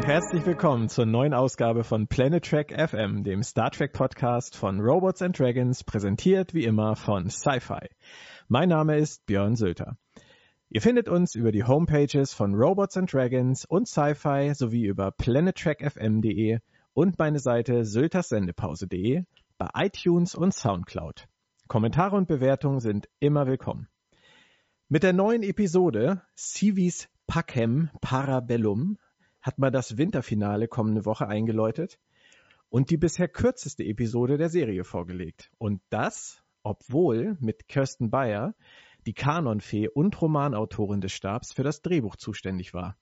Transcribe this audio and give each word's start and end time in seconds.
und 0.00 0.06
herzlich 0.06 0.46
willkommen 0.46 0.88
zur 0.88 1.04
neuen 1.04 1.34
Ausgabe 1.34 1.84
von 1.84 2.06
Planet 2.06 2.42
Trek 2.42 2.72
FM, 2.72 3.22
dem 3.22 3.42
Star 3.42 3.70
Trek 3.70 3.92
Podcast 3.92 4.56
von 4.56 4.80
Robots 4.80 5.20
and 5.20 5.38
Dragons, 5.38 5.84
präsentiert 5.84 6.54
wie 6.54 6.64
immer 6.64 6.96
von 6.96 7.28
Sci-Fi. 7.28 7.86
Mein 8.48 8.70
Name 8.70 8.96
ist 8.96 9.26
Björn 9.26 9.56
Sülter. 9.56 9.98
Ihr 10.70 10.80
findet 10.80 11.10
uns 11.10 11.34
über 11.34 11.52
die 11.52 11.64
Homepages 11.64 12.32
von 12.32 12.54
Robots 12.54 12.96
and 12.96 13.12
Dragons 13.12 13.66
und 13.66 13.88
Sci-Fi 13.88 14.54
sowie 14.54 14.86
über 14.86 15.10
planettrackfm.de 15.10 16.60
und 16.94 17.18
meine 17.18 17.38
Seite 17.38 17.84
syltersendepause.de 17.84 19.24
bei 19.58 19.68
iTunes 19.74 20.34
und 20.34 20.54
Soundcloud. 20.54 21.26
Kommentare 21.68 22.16
und 22.16 22.26
Bewertungen 22.26 22.80
sind 22.80 23.06
immer 23.18 23.46
willkommen. 23.46 23.86
Mit 24.88 25.02
der 25.02 25.12
neuen 25.12 25.42
Episode 25.42 26.22
Civis 26.38 27.06
Pacem 27.26 27.90
Parabellum 28.00 28.96
hat 29.40 29.58
man 29.58 29.72
das 29.72 29.96
Winterfinale 29.96 30.68
kommende 30.68 31.04
Woche 31.04 31.26
eingeläutet 31.26 31.98
und 32.68 32.90
die 32.90 32.96
bisher 32.96 33.28
kürzeste 33.28 33.84
Episode 33.84 34.38
der 34.38 34.48
Serie 34.48 34.84
vorgelegt. 34.84 35.50
Und 35.58 35.82
das, 35.90 36.42
obwohl 36.62 37.36
mit 37.40 37.68
Kirsten 37.68 38.10
Bayer 38.10 38.54
die 39.06 39.14
Kanonfee 39.14 39.88
und 39.88 40.20
Romanautorin 40.20 41.00
des 41.00 41.12
Stabs 41.12 41.52
für 41.52 41.62
das 41.62 41.82
Drehbuch 41.82 42.16
zuständig 42.16 42.74
war. 42.74 42.96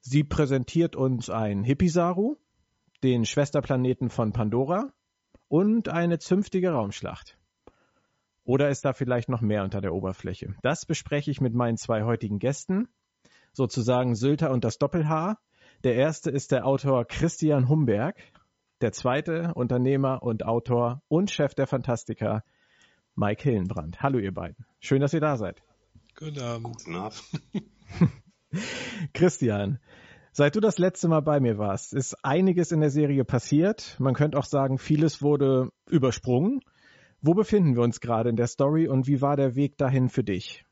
Sie 0.00 0.24
präsentiert 0.24 0.96
uns 0.96 1.30
ein 1.30 1.64
Hippisaru, 1.64 2.36
den 3.02 3.24
Schwesterplaneten 3.24 4.10
von 4.10 4.32
Pandora 4.32 4.92
und 5.48 5.88
eine 5.88 6.18
zünftige 6.18 6.70
Raumschlacht. 6.70 7.38
Oder 8.44 8.68
ist 8.68 8.84
da 8.84 8.92
vielleicht 8.92 9.28
noch 9.28 9.40
mehr 9.40 9.62
unter 9.62 9.80
der 9.80 9.94
Oberfläche? 9.94 10.54
Das 10.62 10.84
bespreche 10.84 11.30
ich 11.30 11.40
mit 11.40 11.54
meinen 11.54 11.76
zwei 11.76 12.02
heutigen 12.02 12.38
Gästen, 12.38 12.88
sozusagen 13.52 14.14
Sylter 14.14 14.50
und 14.50 14.64
das 14.64 14.78
Doppelhaar. 14.78 15.38
Der 15.84 15.94
erste 15.94 16.30
ist 16.30 16.52
der 16.52 16.66
Autor 16.66 17.04
Christian 17.04 17.68
Humberg, 17.68 18.16
der 18.80 18.92
zweite 18.92 19.52
Unternehmer 19.54 20.22
und 20.22 20.44
Autor 20.44 21.02
und 21.08 21.30
Chef 21.30 21.54
der 21.54 21.66
Fantastika 21.66 22.42
Mike 23.14 23.42
Hillenbrand. 23.42 24.02
Hallo 24.02 24.18
ihr 24.18 24.32
beiden. 24.32 24.64
Schön, 24.80 25.00
dass 25.00 25.12
ihr 25.12 25.20
da 25.20 25.36
seid. 25.36 25.62
Guten 26.16 26.40
Abend. 26.40 26.64
Guten 26.64 26.96
Abend. 26.96 27.22
Christian, 29.14 29.78
seit 30.32 30.56
du 30.56 30.60
das 30.60 30.78
letzte 30.78 31.08
Mal 31.08 31.20
bei 31.20 31.40
mir 31.40 31.58
warst, 31.58 31.94
ist 31.94 32.24
einiges 32.24 32.72
in 32.72 32.80
der 32.80 32.90
Serie 32.90 33.24
passiert. 33.24 33.96
Man 33.98 34.14
könnte 34.14 34.38
auch 34.38 34.44
sagen, 34.44 34.78
vieles 34.78 35.22
wurde 35.22 35.70
übersprungen. 35.88 36.60
Wo 37.20 37.34
befinden 37.34 37.76
wir 37.76 37.82
uns 37.82 38.00
gerade 38.00 38.30
in 38.30 38.36
der 38.36 38.48
Story 38.48 38.88
und 38.88 39.06
wie 39.06 39.20
war 39.20 39.36
der 39.36 39.54
Weg 39.54 39.76
dahin 39.78 40.08
für 40.08 40.24
dich? 40.24 40.64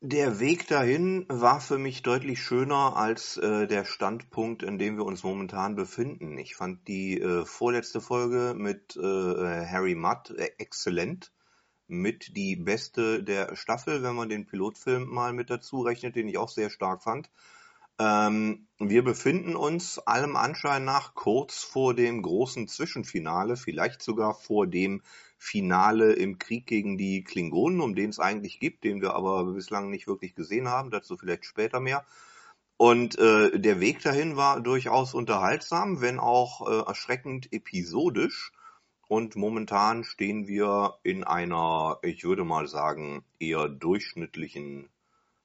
Der 0.00 0.38
Weg 0.38 0.68
dahin 0.68 1.26
war 1.28 1.60
für 1.60 1.76
mich 1.76 2.04
deutlich 2.04 2.40
schöner 2.40 2.96
als 2.96 3.36
äh, 3.36 3.66
der 3.66 3.84
Standpunkt, 3.84 4.62
in 4.62 4.78
dem 4.78 4.96
wir 4.96 5.04
uns 5.04 5.24
momentan 5.24 5.74
befinden. 5.74 6.38
Ich 6.38 6.54
fand 6.54 6.86
die 6.86 7.20
äh, 7.20 7.44
vorletzte 7.44 8.00
Folge 8.00 8.54
mit 8.56 8.96
äh, 8.96 9.00
Harry 9.02 9.96
Mudd 9.96 10.30
äh, 10.36 10.50
exzellent. 10.58 11.32
Mit 11.88 12.36
die 12.36 12.54
beste 12.54 13.24
der 13.24 13.56
Staffel, 13.56 14.04
wenn 14.04 14.14
man 14.14 14.28
den 14.28 14.46
Pilotfilm 14.46 15.08
mal 15.08 15.32
mit 15.32 15.50
dazu 15.50 15.80
rechnet, 15.80 16.14
den 16.14 16.28
ich 16.28 16.38
auch 16.38 16.50
sehr 16.50 16.70
stark 16.70 17.02
fand. 17.02 17.28
Ähm, 18.00 18.68
wir 18.78 19.02
befinden 19.02 19.56
uns 19.56 19.98
allem 19.98 20.36
Anschein 20.36 20.84
nach 20.84 21.14
kurz 21.14 21.64
vor 21.64 21.94
dem 21.94 22.22
großen 22.22 22.68
Zwischenfinale, 22.68 23.56
vielleicht 23.56 24.02
sogar 24.02 24.34
vor 24.34 24.68
dem 24.68 25.02
Finale 25.36 26.12
im 26.12 26.38
Krieg 26.38 26.66
gegen 26.66 26.96
die 26.96 27.24
Klingonen, 27.24 27.80
um 27.80 27.96
den 27.96 28.10
es 28.10 28.20
eigentlich 28.20 28.60
gibt, 28.60 28.84
den 28.84 29.00
wir 29.00 29.14
aber 29.14 29.44
bislang 29.52 29.90
nicht 29.90 30.06
wirklich 30.06 30.34
gesehen 30.34 30.68
haben, 30.68 30.90
dazu 30.90 31.16
vielleicht 31.16 31.44
später 31.44 31.80
mehr. 31.80 32.04
Und 32.76 33.18
äh, 33.18 33.58
der 33.58 33.80
Weg 33.80 34.00
dahin 34.02 34.36
war 34.36 34.60
durchaus 34.60 35.12
unterhaltsam, 35.12 36.00
wenn 36.00 36.20
auch 36.20 36.68
äh, 36.68 36.86
erschreckend 36.86 37.52
episodisch. 37.52 38.52
Und 39.08 39.34
momentan 39.34 40.04
stehen 40.04 40.46
wir 40.46 40.98
in 41.02 41.24
einer, 41.24 41.98
ich 42.02 42.22
würde 42.22 42.44
mal 42.44 42.68
sagen, 42.68 43.24
eher 43.40 43.68
durchschnittlichen 43.68 44.88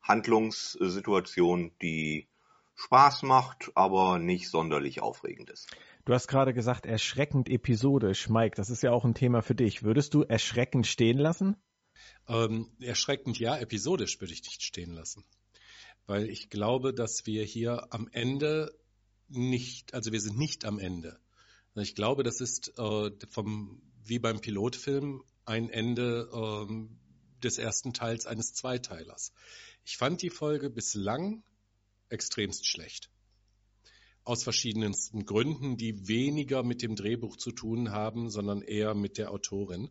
Handlungssituation, 0.03 1.71
die 1.81 2.27
Spaß 2.75 3.23
macht, 3.23 3.71
aber 3.75 4.19
nicht 4.19 4.49
sonderlich 4.49 5.01
aufregend 5.01 5.49
ist. 5.49 5.69
Du 6.05 6.13
hast 6.13 6.27
gerade 6.27 6.53
gesagt, 6.53 6.85
erschreckend 6.85 7.49
episodisch. 7.49 8.29
Mike, 8.29 8.55
das 8.55 8.69
ist 8.69 8.83
ja 8.83 8.91
auch 8.91 9.05
ein 9.05 9.13
Thema 9.13 9.41
für 9.41 9.55
dich. 9.55 9.83
Würdest 9.83 10.13
du 10.13 10.23
erschreckend 10.23 10.87
stehen 10.87 11.17
lassen? 11.17 11.55
Ähm, 12.27 12.71
erschreckend 12.79 13.39
ja, 13.39 13.57
episodisch 13.57 14.19
würde 14.19 14.33
ich 14.33 14.43
nicht 14.43 14.63
stehen 14.63 14.93
lassen. 14.93 15.23
Weil 16.05 16.29
ich 16.29 16.49
glaube, 16.49 16.93
dass 16.93 17.25
wir 17.25 17.43
hier 17.43 17.87
am 17.91 18.09
Ende 18.11 18.77
nicht, 19.29 19.93
also 19.93 20.11
wir 20.11 20.19
sind 20.19 20.37
nicht 20.37 20.65
am 20.65 20.79
Ende. 20.79 21.19
Ich 21.75 21.95
glaube, 21.95 22.23
das 22.23 22.41
ist 22.41 22.77
äh, 22.77 23.11
vom, 23.29 23.81
wie 24.03 24.19
beim 24.19 24.41
Pilotfilm 24.41 25.23
ein 25.45 25.69
Ende 25.69 26.29
äh, 26.33 26.87
des 27.41 27.57
ersten 27.57 27.93
Teils 27.93 28.25
eines 28.25 28.53
Zweiteilers. 28.53 29.33
Ich 29.85 29.97
fand 29.97 30.21
die 30.21 30.29
Folge 30.29 30.69
bislang 30.69 31.43
extremst 32.13 32.65
schlecht. 32.65 33.09
Aus 34.23 34.43
verschiedensten 34.43 35.25
Gründen, 35.25 35.75
die 35.75 36.07
weniger 36.07 36.63
mit 36.63 36.81
dem 36.81 36.95
Drehbuch 36.95 37.35
zu 37.35 37.51
tun 37.51 37.91
haben, 37.91 38.29
sondern 38.29 38.61
eher 38.61 38.93
mit 38.93 39.17
der 39.17 39.31
Autorin, 39.31 39.89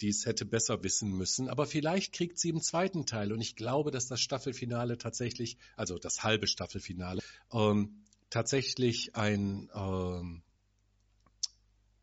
die 0.00 0.08
es 0.08 0.24
hätte 0.24 0.44
besser 0.44 0.84
wissen 0.84 1.10
müssen. 1.10 1.48
Aber 1.48 1.66
vielleicht 1.66 2.12
kriegt 2.12 2.38
sie 2.38 2.50
im 2.50 2.60
zweiten 2.60 3.06
Teil. 3.06 3.32
Und 3.32 3.40
ich 3.40 3.56
glaube, 3.56 3.90
dass 3.90 4.06
das 4.06 4.20
Staffelfinale 4.20 4.98
tatsächlich, 4.98 5.58
also 5.76 5.98
das 5.98 6.22
halbe 6.22 6.46
Staffelfinale, 6.46 7.20
ähm, 7.52 8.04
tatsächlich 8.30 9.16
ein 9.16 9.68
ähm, 9.74 10.42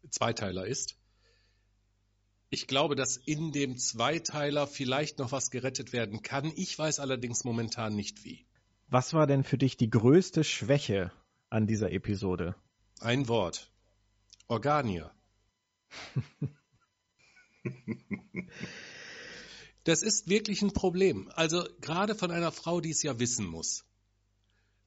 Zweiteiler 0.10 0.68
ist. 0.68 0.98
Ich 2.50 2.68
glaube, 2.68 2.96
dass 2.96 3.18
in 3.18 3.52
dem 3.52 3.78
Zweiteiler 3.78 4.68
vielleicht 4.68 5.20
noch 5.20 5.32
was 5.32 5.50
gerettet 5.50 5.92
werden 5.92 6.22
kann. 6.22 6.52
Ich 6.56 6.78
weiß 6.78 7.00
allerdings 7.00 7.44
momentan 7.44 7.96
nicht 7.96 8.24
wie. 8.24 8.46
Was 8.90 9.14
war 9.14 9.28
denn 9.28 9.44
für 9.44 9.58
dich 9.58 9.76
die 9.76 9.90
größte 9.90 10.46
Schwäche 10.46 11.12
an 11.50 11.68
dieser 11.68 11.92
Episode? 11.92 12.56
Ein 13.02 13.28
Wort. 13.28 13.70
Organia. 14.48 15.14
das 19.84 20.04
ist 20.04 20.30
wirklich 20.30 20.62
ein 20.62 20.72
Problem. 20.72 21.30
Also 21.36 21.68
gerade 21.82 22.16
von 22.16 22.32
einer 22.32 22.54
Frau, 22.54 22.80
die 22.80 22.92
es 22.92 23.04
ja 23.04 23.20
wissen 23.20 23.46
muss, 23.46 23.84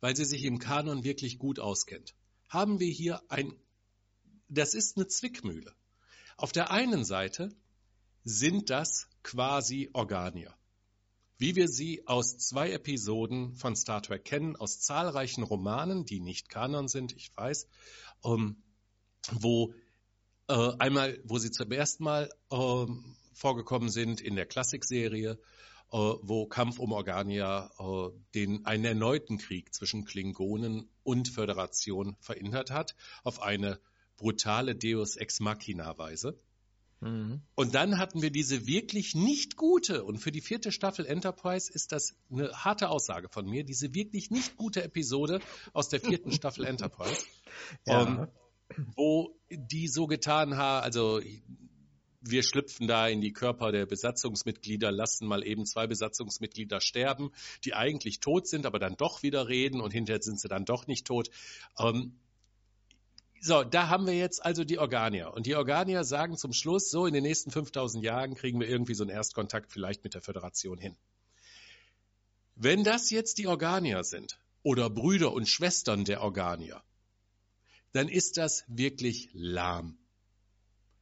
weil 0.01 0.17
sie 0.17 0.25
sich 0.25 0.45
im 0.45 0.59
Kanon 0.59 1.05
wirklich 1.05 1.39
gut 1.39 1.59
auskennt, 1.59 2.15
haben 2.49 2.81
wir 2.81 2.91
hier 2.91 3.21
ein, 3.29 3.53
das 4.49 4.73
ist 4.73 4.97
eine 4.97 5.09
Zwickmühle. 5.09 5.75
Auf 6.39 6.53
der 6.53 6.71
einen 6.71 7.05
Seite 7.05 7.55
sind 8.25 8.71
das 8.71 9.09
quasi 9.23 9.91
Organier 9.93 10.55
wie 11.41 11.57
wir 11.57 11.69
sie 11.69 12.07
aus 12.07 12.37
zwei 12.37 12.71
Episoden 12.71 13.55
von 13.55 13.75
Star 13.75 14.03
Trek 14.03 14.27
kennen, 14.27 14.57
aus 14.57 14.81
zahlreichen 14.81 15.43
Romanen, 15.43 16.05
die 16.05 16.21
nicht 16.21 16.51
Kanon 16.51 16.87
sind, 16.87 17.17
ich 17.17 17.35
weiß, 17.35 17.67
um, 18.21 18.63
wo 19.33 19.73
äh, 20.49 20.73
einmal, 20.79 21.19
wo 21.25 21.39
sie 21.39 21.51
zum 21.51 21.73
ersten 21.73 22.05
Mal 22.05 22.31
äh, 22.51 22.87
vorgekommen 23.33 23.89
sind 23.89 24.21
in 24.21 24.37
der 24.37 24.45
Klassikserie, 24.45 25.31
äh, 25.31 25.97
wo 25.97 26.47
Kampf 26.47 26.79
um 26.79 26.93
Organia 26.93 27.71
äh, 27.79 28.11
den 28.35 28.67
einen 28.67 28.85
erneuten 28.85 29.39
Krieg 29.39 29.75
zwischen 29.75 30.05
Klingonen 30.05 30.91
und 31.05 31.29
Föderation 31.29 32.19
verhindert 32.21 32.71
hat, 32.71 32.95
auf 33.25 33.41
eine 33.41 33.81
brutale 34.19 34.77
Deus 34.77 35.17
Ex 35.17 35.41
Machina 35.41 35.97
Weise. 35.97 36.39
Mhm. 37.01 37.41
Und 37.55 37.75
dann 37.75 37.99
hatten 37.99 38.23
wir 38.23 38.31
diese 38.31 38.67
wirklich 38.67 39.15
nicht 39.15 39.57
gute, 39.57 40.05
und 40.05 40.19
für 40.19 40.31
die 40.31 40.41
vierte 40.41 40.71
Staffel 40.71 41.07
Enterprise 41.07 41.73
ist 41.73 41.93
das 41.93 42.15
eine 42.31 42.51
harte 42.53 42.91
Aussage 42.91 43.29
von 43.31 43.47
mir, 43.47 43.65
diese 43.65 43.95
wirklich 43.95 44.31
nicht 44.31 44.57
gute 44.57 44.83
Episode 44.83 45.41
aus 45.73 45.89
der 45.89 46.01
vierten 46.01 46.31
Staffel 46.33 46.67
Enterprise, 46.67 47.25
ja. 47.87 48.03
um, 48.03 48.19
ähm, 48.19 48.29
wo 48.95 49.37
die 49.51 49.89
so 49.89 50.07
getan 50.07 50.57
haben, 50.57 50.85
also 50.85 51.21
wir 52.21 52.43
schlüpfen 52.43 52.87
da 52.87 53.09
in 53.09 53.21
die 53.21 53.33
Körper 53.33 53.73
der 53.73 53.87
Besatzungsmitglieder, 53.87 54.93
lassen 54.93 55.27
mal 55.27 55.45
eben 55.45 55.65
zwei 55.65 55.87
Besatzungsmitglieder 55.87 56.81
sterben, 56.81 57.31
die 57.65 57.75
eigentlich 57.75 58.21
tot 58.21 58.47
sind, 58.47 58.67
aber 58.67 58.79
dann 58.79 58.97
doch 58.97 59.23
wieder 59.23 59.49
reden 59.49 59.81
und 59.81 59.93
hinterher 59.93 60.23
sind 60.23 60.39
sie 60.39 60.49
dann 60.49 60.67
doch 60.67 60.87
nicht 60.87 61.07
tot. 61.07 61.31
Um, 61.77 62.19
so, 63.43 63.65
da 63.65 63.89
haben 63.89 64.07
wir 64.07 64.15
jetzt 64.15 64.45
also 64.45 64.65
die 64.65 64.79
Organier. 64.79 65.33
Und 65.33 65.47
die 65.47 65.55
Organier 65.55 66.05
sagen 66.05 66.37
zum 66.37 66.53
Schluss, 66.53 66.91
so 66.91 67.07
in 67.07 67.15
den 67.15 67.23
nächsten 67.23 67.51
5000 67.51 68.05
Jahren 68.05 68.35
kriegen 68.35 68.61
wir 68.61 68.69
irgendwie 68.69 68.95
so 68.95 69.03
einen 69.03 69.11
Erstkontakt 69.11 69.73
vielleicht 69.73 70.05
mit 70.05 70.13
der 70.13 70.21
Föderation 70.21 70.77
hin. 70.77 70.95
Wenn 72.55 72.85
das 72.85 73.09
jetzt 73.09 73.39
die 73.39 73.47
Organier 73.47 74.05
sind 74.05 74.39
oder 74.63 74.91
Brüder 74.91 75.33
und 75.33 75.49
Schwestern 75.49 76.05
der 76.05 76.21
Organier, 76.21 76.83
dann 77.93 78.09
ist 78.09 78.37
das 78.37 78.65
wirklich 78.69 79.31
lahm. 79.33 79.97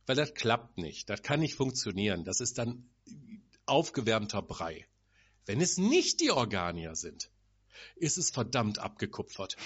Weil 0.07 0.15
das 0.15 0.33
klappt 0.35 0.79
nicht, 0.79 1.11
das 1.11 1.23
kann 1.23 1.41
nicht 1.41 1.57
funktionieren, 1.57 2.25
das 2.25 2.41
ist 2.41 2.57
dann 2.59 2.89
aufgewärmter 3.67 4.43
Brei. 4.43 4.87
Wenn 5.45 5.61
es 5.61 5.77
nicht 5.77 6.21
die 6.21 6.31
Organier 6.31 6.95
sind, 6.95 7.31
ist 7.97 8.17
es 8.17 8.31
verdammt 8.31 8.79
abgekupfert. 8.79 9.57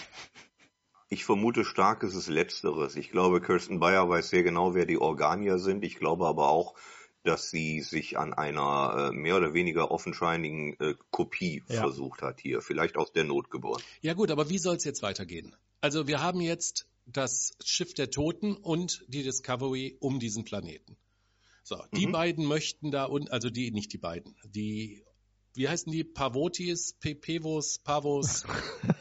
Ich 1.13 1.27
vermute 1.27 1.67
stark, 1.67 2.05
ist 2.05 2.15
es 2.15 2.27
Letzteres. 2.27 2.97
Ich 2.97 3.11
glaube, 3.11 3.43
Kirsten 3.43 3.79
Bayer 3.79 4.09
weiß 4.09 4.31
sehr 4.31 4.43
genau, 4.43 4.75
wer 4.75 4.87
die 4.87 4.97
Organier 4.97 5.59
sind. 5.59 5.85
Ich 5.85 5.97
glaube 5.97 6.27
aber 6.27 6.49
auch, 6.49 6.75
dass 7.23 7.51
sie 7.51 7.83
sich 7.83 8.17
an 8.17 8.33
einer 8.33 9.11
äh, 9.11 9.13
mehr 9.13 9.37
oder 9.37 9.53
weniger 9.53 9.91
offenscheinigen 9.91 10.73
äh, 10.81 10.95
Kopie 11.11 11.65
ja. 11.69 11.81
versucht 11.81 12.23
hat 12.23 12.41
hier. 12.41 12.63
Vielleicht 12.63 12.97
aus 12.97 13.13
der 13.13 13.25
Not 13.25 13.51
geboren. 13.51 13.83
Ja 14.01 14.15
gut, 14.15 14.31
aber 14.31 14.49
wie 14.49 14.57
soll 14.57 14.77
es 14.77 14.85
jetzt 14.85 15.03
weitergehen? 15.03 15.55
Also 15.83 16.07
wir 16.07 16.23
haben 16.23 16.41
jetzt 16.41 16.89
das 17.05 17.59
Schiff 17.63 17.93
der 17.93 18.11
Toten 18.11 18.57
und 18.57 19.05
die 19.07 19.23
Discovery 19.23 19.99
um 20.01 20.19
diesen 20.19 20.45
Planeten. 20.45 20.97
So, 21.63 21.77
die 21.95 22.07
mhm. 22.07 22.13
beiden 22.13 22.47
möchten 22.47 22.91
da 22.91 23.05
und 23.05 23.31
also 23.31 23.51
die, 23.51 23.71
nicht 23.71 23.93
die 23.93 23.99
beiden, 23.99 24.35
die, 24.47 25.05
wie 25.53 25.69
heißen 25.69 25.93
die? 25.93 26.05
Pavotis, 26.05 26.95
Pevos, 26.95 27.81
Pavos? 27.81 28.45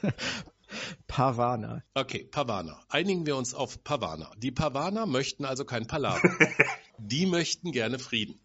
Pavana. 1.08 1.84
Okay, 1.94 2.24
Pavana. 2.24 2.80
Einigen 2.90 3.26
wir 3.26 3.36
uns 3.36 3.54
auf 3.54 3.84
Pavana. 3.84 4.32
Die 4.38 4.52
Pavana 4.52 5.06
möchten 5.06 5.46
also 5.46 5.66
kein 5.66 5.88
Palaver. 5.88 6.22
die 6.98 7.26
möchten 7.26 7.72
gerne 7.72 8.00
Frieden. 8.00 8.40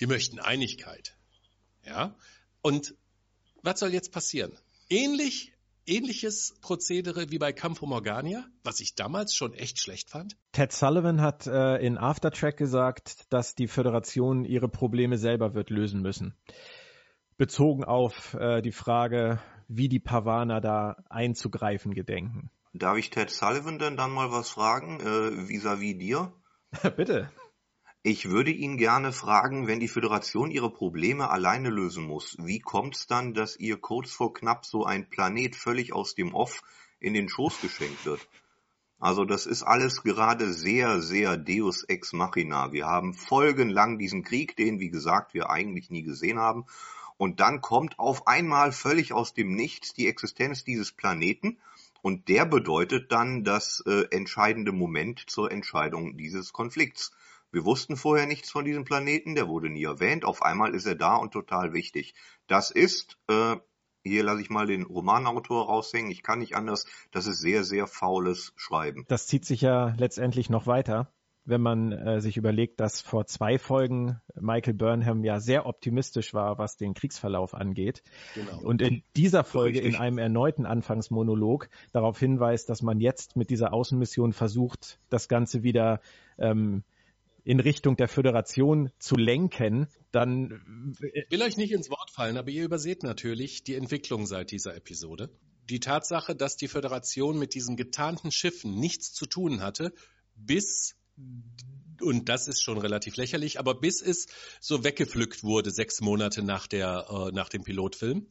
Die 0.00 0.06
möchten 0.06 0.38
Einigkeit. 0.38 1.16
Ja? 1.84 2.14
Und 2.62 2.94
was 3.62 3.80
soll 3.80 3.92
jetzt 3.92 4.12
passieren? 4.12 4.52
Ähnlich 4.88 5.54
ähnliches 5.86 6.54
Prozedere 6.60 7.30
wie 7.30 7.38
bei 7.38 7.52
Campo 7.52 7.86
Morgania, 7.86 8.44
was 8.62 8.80
ich 8.80 8.94
damals 8.94 9.34
schon 9.34 9.52
echt 9.52 9.80
schlecht 9.80 10.10
fand? 10.10 10.36
Ted 10.52 10.72
Sullivan 10.72 11.20
hat 11.20 11.46
äh, 11.46 11.76
in 11.76 11.98
Aftertrack 11.98 12.56
gesagt, 12.56 13.32
dass 13.32 13.54
die 13.54 13.66
Föderation 13.66 14.44
ihre 14.44 14.68
Probleme 14.68 15.18
selber 15.18 15.54
wird 15.54 15.70
lösen 15.70 16.00
müssen. 16.00 16.34
Bezogen 17.36 17.84
auf 17.84 18.34
äh, 18.34 18.62
die 18.62 18.72
Frage, 18.72 19.40
wie 19.68 19.88
die 19.88 20.00
Pavaner 20.00 20.60
da 20.60 20.96
einzugreifen 21.08 21.94
gedenken. 21.94 22.50
Darf 22.72 22.96
ich 22.98 23.10
Ted 23.10 23.30
Sullivan 23.30 23.78
denn 23.78 23.96
dann 23.96 24.12
mal 24.12 24.32
was 24.32 24.50
fragen, 24.50 25.00
äh, 25.00 25.48
vis-à-vis 25.48 25.94
-vis 25.94 25.98
dir? 25.98 26.32
Bitte. 26.96 27.30
Ich 28.02 28.28
würde 28.28 28.50
ihn 28.50 28.76
gerne 28.76 29.12
fragen, 29.12 29.66
wenn 29.66 29.80
die 29.80 29.88
Föderation 29.88 30.50
ihre 30.50 30.70
Probleme 30.70 31.30
alleine 31.30 31.70
lösen 31.70 32.04
muss, 32.04 32.36
wie 32.38 32.58
kommt's 32.58 33.06
dann, 33.06 33.32
dass 33.32 33.56
ihr 33.56 33.78
kurz 33.78 34.12
vor 34.12 34.34
knapp 34.34 34.66
so 34.66 34.84
ein 34.84 35.08
Planet 35.08 35.56
völlig 35.56 35.94
aus 35.94 36.14
dem 36.14 36.34
Off 36.34 36.60
in 37.00 37.14
den 37.14 37.30
Schoß 37.30 37.62
geschenkt 37.62 38.04
wird? 38.04 38.28
Also 38.98 39.24
das 39.24 39.46
ist 39.46 39.62
alles 39.62 40.02
gerade 40.02 40.52
sehr, 40.52 41.00
sehr 41.00 41.36
Deus 41.36 41.82
ex 41.84 42.12
machina. 42.12 42.72
Wir 42.72 42.86
haben 42.86 43.14
folgenlang 43.14 43.98
diesen 43.98 44.22
Krieg, 44.22 44.56
den, 44.56 44.80
wie 44.80 44.90
gesagt, 44.90 45.32
wir 45.32 45.48
eigentlich 45.50 45.90
nie 45.90 46.02
gesehen 46.02 46.38
haben. 46.38 46.66
Und 47.16 47.40
dann 47.40 47.60
kommt 47.60 47.98
auf 47.98 48.26
einmal 48.26 48.72
völlig 48.72 49.12
aus 49.12 49.34
dem 49.34 49.54
Nichts 49.54 49.94
die 49.94 50.08
Existenz 50.08 50.64
dieses 50.64 50.92
Planeten. 50.92 51.58
Und 52.02 52.28
der 52.28 52.44
bedeutet 52.44 53.12
dann 53.12 53.44
das 53.44 53.82
äh, 53.86 54.04
entscheidende 54.10 54.72
Moment 54.72 55.24
zur 55.26 55.50
Entscheidung 55.50 56.16
dieses 56.16 56.52
Konflikts. 56.52 57.12
Wir 57.50 57.64
wussten 57.64 57.96
vorher 57.96 58.26
nichts 58.26 58.50
von 58.50 58.64
diesem 58.64 58.84
Planeten, 58.84 59.36
der 59.36 59.48
wurde 59.48 59.70
nie 59.70 59.84
erwähnt. 59.84 60.24
Auf 60.24 60.42
einmal 60.42 60.74
ist 60.74 60.86
er 60.86 60.96
da 60.96 61.16
und 61.16 61.32
total 61.32 61.72
wichtig. 61.72 62.14
Das 62.48 62.70
ist, 62.70 63.16
äh, 63.28 63.56
hier 64.02 64.24
lasse 64.24 64.42
ich 64.42 64.50
mal 64.50 64.66
den 64.66 64.82
Romanautor 64.82 65.66
raushängen, 65.66 66.10
ich 66.10 66.22
kann 66.22 66.40
nicht 66.40 66.56
anders, 66.56 66.84
das 67.12 67.26
ist 67.26 67.38
sehr, 67.38 67.64
sehr 67.64 67.86
faules 67.86 68.52
Schreiben. 68.56 69.04
Das 69.08 69.28
zieht 69.28 69.44
sich 69.44 69.60
ja 69.60 69.94
letztendlich 69.96 70.50
noch 70.50 70.66
weiter 70.66 71.08
wenn 71.44 71.60
man 71.60 71.92
äh, 71.92 72.20
sich 72.20 72.36
überlegt, 72.36 72.80
dass 72.80 73.00
vor 73.00 73.26
zwei 73.26 73.58
Folgen 73.58 74.20
Michael 74.34 74.74
Burnham 74.74 75.24
ja 75.24 75.40
sehr 75.40 75.66
optimistisch 75.66 76.32
war, 76.32 76.58
was 76.58 76.76
den 76.76 76.94
Kriegsverlauf 76.94 77.54
angeht. 77.54 78.02
Genau. 78.34 78.60
Und 78.62 78.80
in 78.80 79.02
dieser 79.16 79.44
Folge 79.44 79.78
Richtig. 79.78 79.94
in 79.94 80.00
einem 80.00 80.18
erneuten 80.18 80.66
Anfangsmonolog 80.66 81.68
darauf 81.92 82.18
hinweist, 82.18 82.68
dass 82.70 82.82
man 82.82 83.00
jetzt 83.00 83.36
mit 83.36 83.50
dieser 83.50 83.72
Außenmission 83.72 84.32
versucht, 84.32 84.98
das 85.10 85.28
Ganze 85.28 85.62
wieder 85.62 86.00
ähm, 86.38 86.82
in 87.44 87.60
Richtung 87.60 87.96
der 87.96 88.08
Föderation 88.08 88.90
zu 88.98 89.16
lenken, 89.16 89.86
dann. 90.12 90.96
Ich 91.00 91.14
äh, 91.14 91.30
will 91.30 91.42
euch 91.42 91.56
nicht 91.56 91.72
ins 91.72 91.90
Wort 91.90 92.10
fallen, 92.10 92.38
aber 92.38 92.48
ihr 92.48 92.64
überseht 92.64 93.02
natürlich 93.02 93.64
die 93.64 93.74
Entwicklung 93.74 94.26
seit 94.26 94.50
dieser 94.50 94.74
Episode. 94.74 95.28
Die 95.68 95.80
Tatsache, 95.80 96.34
dass 96.34 96.56
die 96.56 96.68
Föderation 96.68 97.38
mit 97.38 97.54
diesen 97.54 97.76
getarnten 97.76 98.30
Schiffen 98.30 98.78
nichts 98.78 99.12
zu 99.12 99.26
tun 99.26 99.60
hatte, 99.60 99.92
bis 100.36 100.96
und 102.00 102.28
das 102.28 102.48
ist 102.48 102.62
schon 102.62 102.78
relativ 102.78 103.16
lächerlich, 103.16 103.58
aber 103.58 103.74
bis 103.74 104.02
es 104.02 104.26
so 104.60 104.84
weggepflückt 104.84 105.42
wurde, 105.42 105.70
sechs 105.70 106.00
Monate 106.00 106.42
nach, 106.42 106.66
der, 106.66 107.06
äh, 107.08 107.32
nach 107.32 107.48
dem 107.48 107.64
Pilotfilm. 107.64 108.26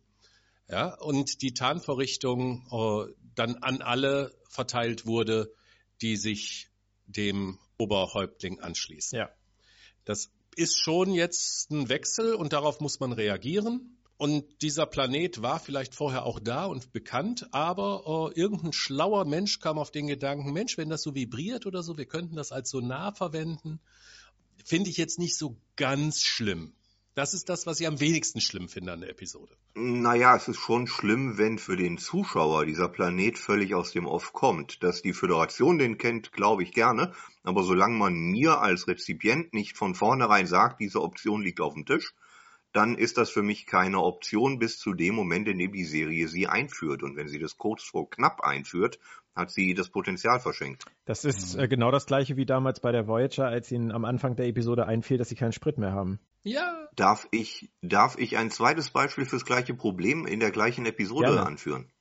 Ja, 0.70 0.96
und 0.96 1.42
die 1.42 1.54
Tarnvorrichtung 1.54 2.66
äh, 2.72 3.14
dann 3.36 3.56
an 3.58 3.82
alle 3.82 4.34
verteilt 4.50 5.06
wurde, 5.06 5.54
die 6.02 6.16
sich 6.16 6.70
dem 7.06 7.60
Oberhäuptling 7.78 8.60
anschließen. 8.60 9.18
Ja. 9.18 9.30
Das 10.06 10.32
ist 10.56 10.80
schon 10.80 11.12
jetzt 11.12 11.72
ein 11.72 11.90
Wechsel 11.90 12.34
und 12.36 12.54
darauf 12.54 12.80
muss 12.80 13.00
man 13.00 13.12
reagieren. 13.12 13.98
Und 14.18 14.46
dieser 14.62 14.86
Planet 14.86 15.42
war 15.42 15.60
vielleicht 15.60 15.96
vorher 15.96 16.26
auch 16.26 16.40
da 16.40 16.66
und 16.66 16.94
bekannt, 16.94 17.48
aber 17.52 18.32
äh, 18.36 18.40
irgendein 18.40 18.74
schlauer 18.74 19.26
Mensch 19.26 19.60
kam 19.60 19.78
auf 19.78 19.92
den 19.92 20.08
Gedanken, 20.08 20.54
Mensch, 20.54 20.78
wenn 20.78 20.90
das 20.90 21.02
so 21.02 21.16
vibriert 21.16 21.66
oder 21.66 21.84
so, 21.84 21.98
wir 21.98 22.06
könnten 22.06 22.36
das 22.36 22.52
als 22.52 22.70
Sonar 22.70 23.14
verwenden. 23.14 23.80
Finde 24.64 24.90
ich 24.90 24.98
jetzt 24.98 25.20
nicht 25.20 25.38
so 25.38 25.58
ganz 25.76 26.22
schlimm. 26.22 26.74
Das 27.16 27.36
ist 27.36 27.48
das, 27.48 27.68
was 27.68 27.80
ich 27.80 27.86
am 27.86 28.00
wenigsten 28.00 28.42
schlimm 28.42 28.70
finde 28.70 28.94
an 28.94 29.02
der 29.02 29.12
Episode. 29.12 29.56
Naja, 29.76 30.36
es 30.36 30.48
ist 30.48 30.58
schon 30.58 30.88
schlimm, 30.88 31.38
wenn 31.38 31.60
für 31.60 31.78
den 31.78 32.00
Zuschauer 32.00 32.66
dieser 32.66 32.90
Planet 32.90 33.38
völlig 33.38 33.76
aus 33.76 33.92
dem 33.92 34.08
Off 34.08 34.34
kommt. 34.34 34.82
Dass 34.82 35.04
die 35.04 35.14
Föderation 35.14 35.78
den 35.78 36.00
kennt, 36.00 36.32
glaube 36.32 36.64
ich 36.64 36.72
gerne. 36.72 37.14
Aber 37.44 37.64
solange 37.64 37.98
man 37.98 38.14
mir 38.16 38.62
als 38.62 38.88
Rezipient 38.88 39.54
nicht 39.54 39.78
von 39.78 39.94
vornherein 39.94 40.48
sagt, 40.48 40.80
diese 40.80 41.02
Option 41.02 41.44
liegt 41.44 41.62
auf 41.62 41.76
dem 41.76 41.86
Tisch, 41.86 42.16
dann 42.74 42.98
ist 42.98 43.18
das 43.18 43.30
für 43.30 43.44
mich 43.44 43.66
keine 43.66 44.02
Option 44.02 44.60
bis 44.60 44.80
zu 44.80 44.94
dem 44.94 45.16
Moment, 45.16 45.48
in 45.48 45.60
dem 45.60 45.72
die 45.72 45.86
Serie 45.86 46.28
sie 46.28 46.48
einführt. 46.48 47.04
Und 47.04 47.16
wenn 47.16 47.28
sie 47.28 47.40
das 47.40 47.58
kurz 47.58 47.84
vor 47.84 48.10
knapp 48.10 48.42
einführt, 48.42 49.00
hat 49.36 49.52
sie 49.52 49.74
das 49.74 49.90
Potenzial 49.90 50.40
verschenkt. 50.40 50.86
Das 51.06 51.24
ist 51.24 51.56
äh, 51.56 51.68
genau 51.68 51.92
das 51.92 52.06
gleiche 52.06 52.36
wie 52.36 52.46
damals 52.46 52.80
bei 52.80 52.92
der 52.92 53.08
Voyager, 53.08 53.48
als 53.48 53.72
ihnen 53.72 53.92
am 53.92 54.06
Anfang 54.06 54.36
der 54.36 54.48
Episode 54.48 54.86
einfiel, 54.88 55.18
dass 55.18 55.30
sie 55.30 55.36
keinen 55.36 55.54
Sprit 55.54 55.78
mehr 55.78 55.94
haben. 55.94 56.20
Ja. 56.44 56.90
Darf 56.96 57.28
ich, 57.32 57.72
darf 57.82 58.18
ich 58.18 58.38
ein 58.38 58.52
zweites 58.52 58.90
Beispiel 58.90 59.26
fürs 59.26 59.46
gleiche 59.46 59.74
Problem 59.74 60.26
in 60.26 60.40
der 60.40 60.52
gleichen 60.52 60.86
Episode 60.86 61.28
Gerne. 61.28 61.46
anführen? 61.46 61.92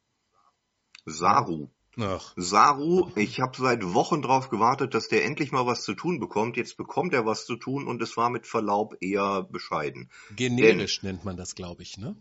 Saru. 1.05 1.71
Ach. 1.99 2.33
Saru, 2.37 3.11
ich 3.17 3.41
habe 3.41 3.57
seit 3.57 3.93
Wochen 3.93 4.23
drauf 4.23 4.49
gewartet, 4.49 4.95
dass 4.95 5.09
der 5.09 5.25
endlich 5.25 5.53
mal 5.53 5.67
was 5.67 5.83
zu 5.83 5.95
tun 5.95 6.21
bekommt. 6.21 6.57
Jetzt 6.57 6.77
bekommt 6.77 7.13
er 7.13 7.27
was 7.27 7.45
zu 7.45 7.57
tun 7.57 7.87
und 7.87 8.01
es 8.01 8.17
war 8.17 8.31
mit 8.31 8.47
Verlaub 8.47 8.97
eher 9.01 9.43
bescheiden. 9.43 10.11
Generisch 10.35 11.01
Denn, 11.01 11.11
nennt 11.11 11.25
man 11.25 11.37
das, 11.37 11.55
glaube 11.55 11.83
ich, 11.83 11.99
ne? 11.99 12.17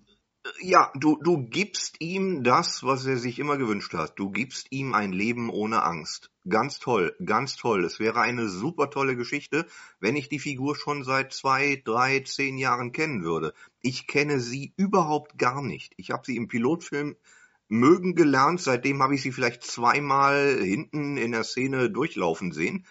Ja, 0.60 0.92
du, 0.96 1.18
du 1.22 1.38
gibst 1.38 2.01
ihm 2.01 2.44
das, 2.44 2.84
was 2.84 3.06
er 3.06 3.18
sich 3.18 3.38
immer 3.38 3.58
gewünscht 3.58 3.94
hat. 3.94 4.18
Du 4.18 4.32
gibst 4.32 4.68
ihm 4.72 4.94
ein 4.94 5.13
Leben 5.13 5.51
ohne 5.51 5.84
Angst. 5.84 6.32
Ganz 6.50 6.80
toll, 6.80 7.16
ganz 7.24 7.56
toll. 7.56 7.86
Es 7.86 8.00
wäre 8.00 8.22
eine 8.22 8.50
super 8.50 8.90
tolle 8.90 9.16
Geschichte, 9.16 9.68
wenn 10.00 10.16
ich 10.16 10.30
die 10.30 10.40
Figur 10.40 10.75
schon 10.75 11.04
seit 11.04 11.32
zwei, 11.32 11.80
drei, 11.86 12.22
zehn 12.22 12.58
Jahren 12.58 12.92
kennen 12.92 13.24
würde. 13.24 13.54
Ich 13.82 14.08
kenne 14.08 14.40
sie 14.40 14.74
überhaupt 14.78 15.38
gar 15.38 15.62
nicht. 15.62 15.94
Ich 15.98 16.10
habe 16.10 16.24
sie 16.25 16.36
im 16.36 16.48
Pilotfilm 16.48 17.16
mögen 17.72 18.16
gelernt. 18.16 18.62
Seitdem 18.62 19.01
habe 19.01 19.16
ich 19.16 19.22
sie 19.22 19.32
vielleicht 19.32 19.63
zweimal 19.63 20.58
hinten 20.62 21.18
in 21.18 21.32
der 21.32 21.44
Szene 21.44 21.90
durchlaufen 21.90 22.51
sehen. 22.51 22.86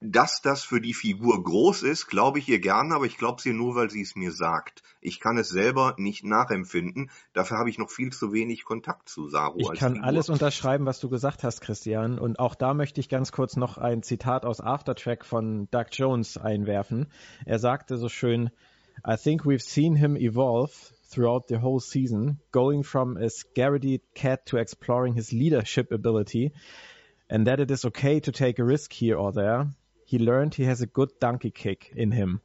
Dass 0.00 0.42
das 0.42 0.62
für 0.62 0.80
die 0.80 0.94
Figur 0.94 1.42
groß 1.42 1.82
ist, 1.82 2.06
glaube 2.06 2.38
ich 2.38 2.48
ihr 2.48 2.60
gerne, 2.60 2.94
aber 2.94 3.06
ich 3.06 3.16
glaube 3.16 3.42
sie 3.42 3.52
nur, 3.52 3.74
weil 3.74 3.90
sie 3.90 4.02
es 4.02 4.14
mir 4.14 4.30
sagt. 4.30 4.84
Ich 5.00 5.18
kann 5.18 5.36
es 5.38 5.48
selber 5.48 5.94
nicht 5.96 6.22
nachempfinden. 6.22 7.10
Dafür 7.32 7.58
habe 7.58 7.68
ich 7.68 7.78
noch 7.78 7.90
viel 7.90 8.12
zu 8.12 8.32
wenig 8.32 8.64
Kontakt 8.64 9.08
zu 9.08 9.28
Saru. 9.28 9.58
Ich 9.58 9.72
kann 9.80 9.94
Figur. 9.94 10.06
alles 10.06 10.28
unterschreiben, 10.28 10.86
was 10.86 11.00
du 11.00 11.08
gesagt 11.08 11.42
hast, 11.42 11.60
Christian. 11.62 12.20
Und 12.20 12.38
auch 12.38 12.54
da 12.54 12.74
möchte 12.74 13.00
ich 13.00 13.08
ganz 13.08 13.32
kurz 13.32 13.56
noch 13.56 13.76
ein 13.76 14.04
Zitat 14.04 14.44
aus 14.44 14.60
Aftertrack 14.60 15.24
von 15.24 15.68
Doug 15.72 15.86
Jones 15.90 16.36
einwerfen. 16.36 17.06
Er 17.44 17.58
sagte 17.58 17.96
so 17.96 18.08
schön, 18.08 18.50
I 19.04 19.16
think 19.16 19.42
we've 19.42 19.62
seen 19.62 19.96
him 19.96 20.14
evolve 20.14 20.92
throughout 21.08 21.48
the 21.48 21.58
whole 21.58 21.80
season, 21.80 22.38
going 22.52 22.82
from 22.82 23.16
a 23.16 23.28
scaredy 23.28 24.00
cat 24.14 24.46
to 24.46 24.58
exploring 24.58 25.14
his 25.14 25.32
leadership 25.32 25.92
ability, 25.92 26.52
and 27.30 27.46
that 27.46 27.60
it 27.60 27.70
is 27.70 27.84
okay 27.84 28.20
to 28.20 28.32
take 28.32 28.58
a 28.58 28.64
risk 28.64 28.92
here 28.92 29.16
or 29.16 29.32
there. 29.32 29.68
He 30.04 30.18
learned 30.18 30.54
he 30.54 30.64
has 30.64 30.80
a 30.80 30.86
good 30.86 31.10
donkey 31.20 31.50
kick 31.50 31.92
in 31.94 32.12
him. 32.12 32.40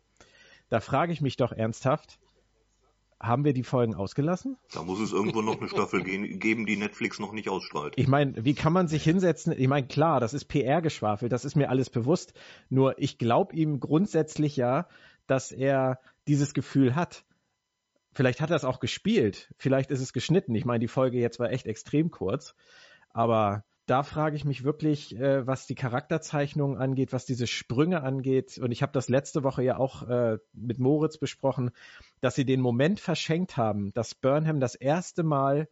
Da 0.70 0.80
frage 0.80 1.12
ich 1.12 1.22
mich 1.22 1.38
doch 1.38 1.52
ernsthaft, 1.52 2.18
haben 3.20 3.46
wir 3.46 3.54
die 3.54 3.64
Folgen 3.64 3.96
ausgelassen? 3.96 4.58
Da 4.74 4.84
muss 4.84 5.00
es 5.00 5.14
irgendwo 5.14 5.42
noch 5.42 5.60
eine 5.60 5.70
Staffel 5.70 6.04
geben, 6.04 6.66
die 6.66 6.76
Netflix 6.76 7.20
noch 7.20 7.32
nicht 7.32 7.48
ausstrahlt. 7.48 7.94
Ich 7.96 8.08
meine, 8.08 8.44
wie 8.44 8.54
kann 8.54 8.74
man 8.74 8.88
sich 8.88 9.04
hinsetzen? 9.04 9.54
Ich 9.58 9.68
meine, 9.68 9.88
klar, 9.88 10.20
das 10.20 10.34
ist 10.34 10.46
PR-Geschwafel, 10.46 11.30
das 11.30 11.46
ist 11.46 11.56
mir 11.56 11.70
alles 11.70 11.90
bewusst. 11.90 12.34
Nur 12.70 13.00
ich 13.00 13.18
glaube 13.18 13.56
ihm 13.56 13.80
grundsätzlich 13.80 14.58
ja, 14.58 14.88
dass 15.28 15.52
er 15.52 16.00
dieses 16.28 16.54
Gefühl 16.54 16.96
hat 16.96 17.24
vielleicht 18.14 18.42
hat 18.42 18.50
er 18.50 18.56
es 18.56 18.66
auch 18.66 18.80
gespielt, 18.80 19.54
vielleicht 19.58 19.92
ist 19.92 20.02
es 20.02 20.14
geschnitten. 20.14 20.56
Ich 20.56 20.66
meine, 20.66 20.80
die 20.80 20.88
Folge 20.88 21.20
jetzt 21.20 21.40
war 21.40 21.52
echt 21.52 21.68
extrem 21.68 22.12
kurz, 22.12 22.56
aber 23.10 23.64
da 23.86 24.04
frage 24.04 24.38
ich 24.38 24.46
mich 24.46 24.64
wirklich, 24.64 25.18
äh, 25.18 25.46
was 25.46 25.68
die 25.68 25.76
Charakterzeichnung 25.76 26.78
angeht, 26.78 27.12
was 27.12 27.26
diese 27.26 27.48
Sprünge 27.48 28.02
angeht. 28.02 28.58
Und 28.58 28.72
ich 28.72 28.82
habe 28.82 28.94
das 28.94 29.10
letzte 29.10 29.44
Woche 29.44 29.64
ja 29.64 29.78
auch 29.78 30.08
äh, 30.08 30.38
mit 30.54 30.80
Moritz 30.80 31.18
besprochen, 31.18 31.72
dass 32.22 32.36
sie 32.36 32.46
den 32.46 32.62
Moment 32.62 33.00
verschenkt 33.02 33.58
haben, 33.58 33.94
dass 33.94 34.16
Burnham 34.16 34.62
das 34.62 34.76
erste 34.76 35.24
Mal 35.24 35.68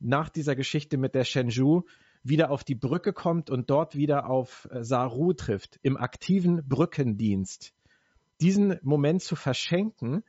nach 0.00 0.28
dieser 0.28 0.56
Geschichte 0.56 0.96
mit 0.96 1.14
der 1.14 1.24
Shenzhou 1.24 1.84
wieder 2.24 2.50
auf 2.50 2.64
die 2.64 2.74
Brücke 2.74 3.12
kommt 3.12 3.50
und 3.50 3.70
dort 3.70 3.94
wieder 3.94 4.28
auf 4.28 4.68
äh, 4.72 4.82
Saru 4.82 5.32
trifft, 5.32 5.78
im 5.82 5.96
aktiven 5.96 6.66
Brückendienst. 6.68 7.72
Diesen 8.40 8.78
Moment 8.82 9.22
zu 9.22 9.36
verschenken 9.36 10.24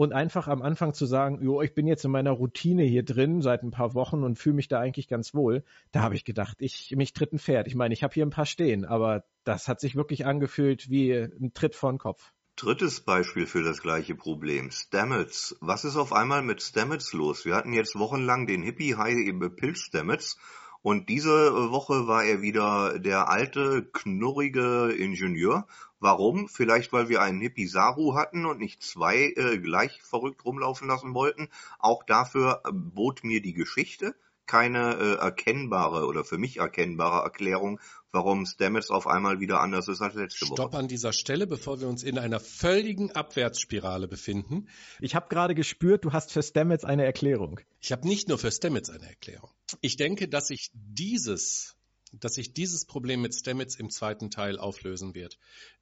und 0.00 0.14
einfach 0.14 0.48
am 0.48 0.62
Anfang 0.62 0.94
zu 0.94 1.04
sagen, 1.04 1.42
jo, 1.42 1.60
ich 1.60 1.74
bin 1.74 1.86
jetzt 1.86 2.06
in 2.06 2.10
meiner 2.10 2.30
Routine 2.30 2.84
hier 2.84 3.02
drin 3.02 3.42
seit 3.42 3.62
ein 3.62 3.70
paar 3.70 3.92
Wochen 3.92 4.24
und 4.24 4.38
fühle 4.38 4.54
mich 4.54 4.66
da 4.66 4.80
eigentlich 4.80 5.08
ganz 5.08 5.34
wohl, 5.34 5.62
da 5.92 6.00
habe 6.00 6.14
ich 6.14 6.24
gedacht, 6.24 6.56
ich 6.60 6.94
mich 6.96 7.12
tritt 7.12 7.34
ein 7.34 7.38
Pferd. 7.38 7.66
Ich 7.66 7.74
meine, 7.74 7.92
ich 7.92 8.02
habe 8.02 8.14
hier 8.14 8.24
ein 8.24 8.30
paar 8.30 8.46
stehen, 8.46 8.86
aber 8.86 9.24
das 9.44 9.68
hat 9.68 9.78
sich 9.78 9.96
wirklich 9.96 10.24
angefühlt 10.24 10.88
wie 10.88 11.12
ein 11.12 11.52
Tritt 11.52 11.74
vor 11.74 11.92
den 11.92 11.98
Kopf. 11.98 12.32
Drittes 12.56 13.02
Beispiel 13.02 13.44
für 13.44 13.62
das 13.62 13.82
gleiche 13.82 14.14
Problem. 14.14 14.70
Stamets. 14.70 15.54
Was 15.60 15.84
ist 15.84 15.96
auf 15.96 16.14
einmal 16.14 16.40
mit 16.40 16.62
Stamets 16.62 17.12
los? 17.12 17.44
Wir 17.44 17.54
hatten 17.54 17.74
jetzt 17.74 17.94
wochenlang 17.94 18.46
den 18.46 18.62
Hippie-High 18.62 19.54
Pilz 19.54 19.80
Stamets 19.80 20.38
und 20.82 21.08
diese 21.08 21.70
Woche 21.70 22.06
war 22.06 22.24
er 22.24 22.40
wieder 22.40 22.98
der 22.98 23.28
alte, 23.28 23.84
knurrige 23.92 24.92
Ingenieur. 24.92 25.66
Warum? 25.98 26.48
Vielleicht, 26.48 26.92
weil 26.94 27.10
wir 27.10 27.20
einen 27.20 27.40
Hippie 27.40 27.66
Saru 27.66 28.14
hatten 28.14 28.46
und 28.46 28.58
nicht 28.58 28.82
zwei 28.82 29.34
äh, 29.36 29.58
gleich 29.58 30.00
verrückt 30.02 30.44
rumlaufen 30.46 30.88
lassen 30.88 31.12
wollten. 31.12 31.48
Auch 31.78 32.02
dafür 32.04 32.62
bot 32.72 33.22
mir 33.24 33.42
die 33.42 33.52
Geschichte 33.52 34.14
keine 34.50 34.96
äh, 34.96 35.14
erkennbare 35.20 36.06
oder 36.06 36.24
für 36.24 36.36
mich 36.36 36.56
erkennbare 36.56 37.22
Erklärung, 37.22 37.78
warum 38.10 38.46
Stamets 38.46 38.90
auf 38.90 39.06
einmal 39.06 39.38
wieder 39.38 39.60
anders 39.60 39.86
ist 39.86 40.02
als 40.02 40.16
letzte 40.16 40.46
Woche. 40.46 40.54
Stopp 40.54 40.74
an 40.74 40.88
dieser 40.88 41.12
Stelle, 41.12 41.46
bevor 41.46 41.80
wir 41.80 41.86
uns 41.86 42.02
in 42.02 42.18
einer 42.18 42.40
völligen 42.40 43.12
Abwärtsspirale 43.12 44.08
befinden. 44.08 44.66
Ich 44.98 45.14
habe 45.14 45.28
gerade 45.28 45.54
gespürt, 45.54 46.04
du 46.04 46.12
hast 46.12 46.32
für 46.32 46.42
Stamets 46.42 46.84
eine 46.84 47.04
Erklärung. 47.04 47.60
Ich 47.80 47.92
habe 47.92 48.08
nicht 48.08 48.28
nur 48.28 48.38
für 48.38 48.50
Stamets 48.50 48.90
eine 48.90 49.06
Erklärung. 49.06 49.50
Ich 49.82 49.96
denke, 49.96 50.26
dass 50.26 50.48
sich 50.48 50.72
dieses 50.74 51.76
dass 52.12 52.34
sich 52.34 52.52
dieses 52.52 52.86
Problem 52.86 53.22
mit 53.22 53.36
Stamets 53.36 53.76
im 53.76 53.88
zweiten 53.88 54.32
Teil 54.32 54.58
auflösen 54.58 55.14
wird. 55.14 55.38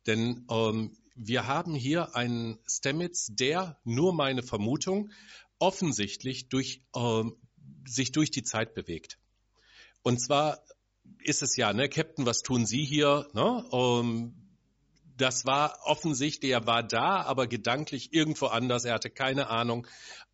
Denn 0.07 0.45
ähm, 0.51 0.95
wir 1.15 1.47
haben 1.47 1.75
hier 1.75 2.15
einen 2.15 2.59
Stamets, 2.69 3.29
der, 3.31 3.81
nur 3.85 4.13
meine 4.13 4.43
Vermutung, 4.43 5.11
offensichtlich 5.59 6.51
durch 6.51 6.83
ähm, 6.95 7.35
sich 7.92 8.12
durch 8.12 8.30
die 8.30 8.42
Zeit 8.42 8.75
bewegt. 8.75 9.18
Und 10.02 10.21
zwar 10.21 10.62
ist 11.23 11.42
es 11.42 11.57
ja, 11.57 11.73
ne, 11.73 11.88
Captain, 11.88 12.26
was 12.26 12.42
tun 12.42 12.66
Sie 12.66 12.85
hier? 12.85 13.26
Ne? 13.33 13.64
Um, 13.71 14.07
ähm, 14.07 14.35
das 15.18 15.45
war 15.47 15.78
offensichtlich, 15.83 16.52
er 16.52 16.66
war 16.66 16.85
da, 16.85 17.23
aber 17.23 17.49
gedanklich 17.49 18.12
irgendwo 18.12 18.47
anders. 18.47 18.85
Er 18.85 18.95
hatte 18.95 19.11
keine 19.11 19.49
Ahnung. 19.49 19.87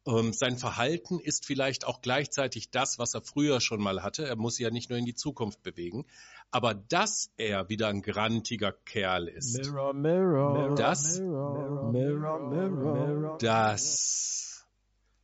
Ähm, 0.06 0.34
sein 0.34 0.58
Verhalten 0.58 1.18
ist 1.18 1.46
vielleicht 1.46 1.86
auch 1.86 2.02
gleichzeitig 2.02 2.70
das, 2.70 2.98
was 2.98 3.14
er 3.14 3.22
früher 3.22 3.62
schon 3.62 3.80
mal 3.80 4.02
hatte. 4.02 4.26
Er 4.26 4.36
muss 4.36 4.56
sich 4.56 4.64
ja 4.64 4.70
nicht 4.70 4.90
nur 4.90 4.98
in 4.98 5.06
die 5.06 5.14
Zukunft 5.14 5.62
bewegen. 5.62 6.04
Aber 6.50 6.74
dass 6.74 7.30
er 7.38 7.70
wieder 7.70 7.88
ein 7.88 8.02
grantiger 8.02 8.72
Kerl 8.72 9.28
ist, 9.28 9.56
mirror, 9.56 9.94
mirror, 9.94 10.74
das, 10.74 11.18
mirror, 11.18 11.90
mirror, 11.90 12.50
mirror, 12.50 13.38
das 13.38 14.66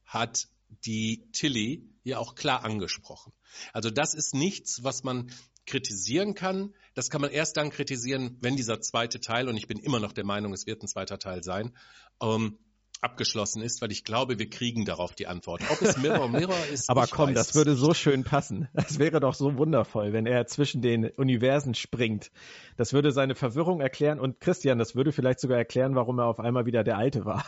hat 0.07 0.49
die 0.87 1.31
Tilly 1.33 1.90
ja 2.03 2.19
auch 2.19 2.35
klar 2.35 2.65
angesprochen. 2.65 3.33
Also 3.73 3.91
das 3.91 4.15
ist 4.15 4.35
nichts, 4.35 4.83
was 4.83 5.03
man 5.03 5.31
kritisieren 5.67 6.35
kann. 6.35 6.75
Das 6.95 7.11
kann 7.11 7.21
man 7.21 7.31
erst 7.31 7.57
dann 7.57 7.71
kritisieren, 7.71 8.39
wenn 8.41 8.57
dieser 8.57 8.81
zweite 8.81 9.21
Teil, 9.21 9.49
und 9.49 9.57
ich 9.57 9.69
bin 9.69 9.79
immer 9.79 10.01
noch 10.01 10.13
der 10.13 10.25
Meinung, 10.25 10.53
es 10.53 10.67
wird 10.67 10.83
ein 10.83 10.89
zweiter 10.89 11.19
Teil 11.19 11.43
sein, 11.43 11.77
ähm, 12.23 12.59
abgeschlossen 13.03 13.63
ist, 13.63 13.81
weil 13.81 13.93
ich 13.93 14.05
glaube, 14.05 14.39
wir 14.39 14.51
kriegen 14.51 14.85
darauf 14.85 15.15
die 15.15 15.27
Antwort. 15.27 15.63
Ob 15.71 15.81
es 15.81 15.97
Mirror 15.97 16.29
Mirror 16.29 16.67
ist. 16.73 16.91
Aber 16.91 17.07
komm, 17.07 17.35
das 17.35 17.55
würde 17.55 17.75
so 17.75 17.95
schön 17.95 18.25
passen. 18.25 18.69
Das 18.75 18.99
wäre 18.99 19.21
doch 19.21 19.35
so 19.35 19.57
wundervoll, 19.57 20.13
wenn 20.13 20.27
er 20.27 20.47
zwischen 20.47 20.83
den 20.83 21.09
Universen 21.09 21.75
springt. 21.75 22.31
Das 22.77 22.93
würde 22.93 23.13
seine 23.13 23.35
Verwirrung 23.35 23.81
erklären 23.81 24.21
und 24.21 24.41
Christian, 24.41 24.79
das 24.79 24.95
würde 24.95 25.13
vielleicht 25.13 25.41
sogar 25.41 25.57
erklären, 25.57 25.95
warum 25.95 26.19
er 26.19 26.27
auf 26.27 26.41
einmal 26.41 26.67
wieder 26.67 26.85
der 26.85 26.99
Alte 26.99 27.25
war. 27.25 27.45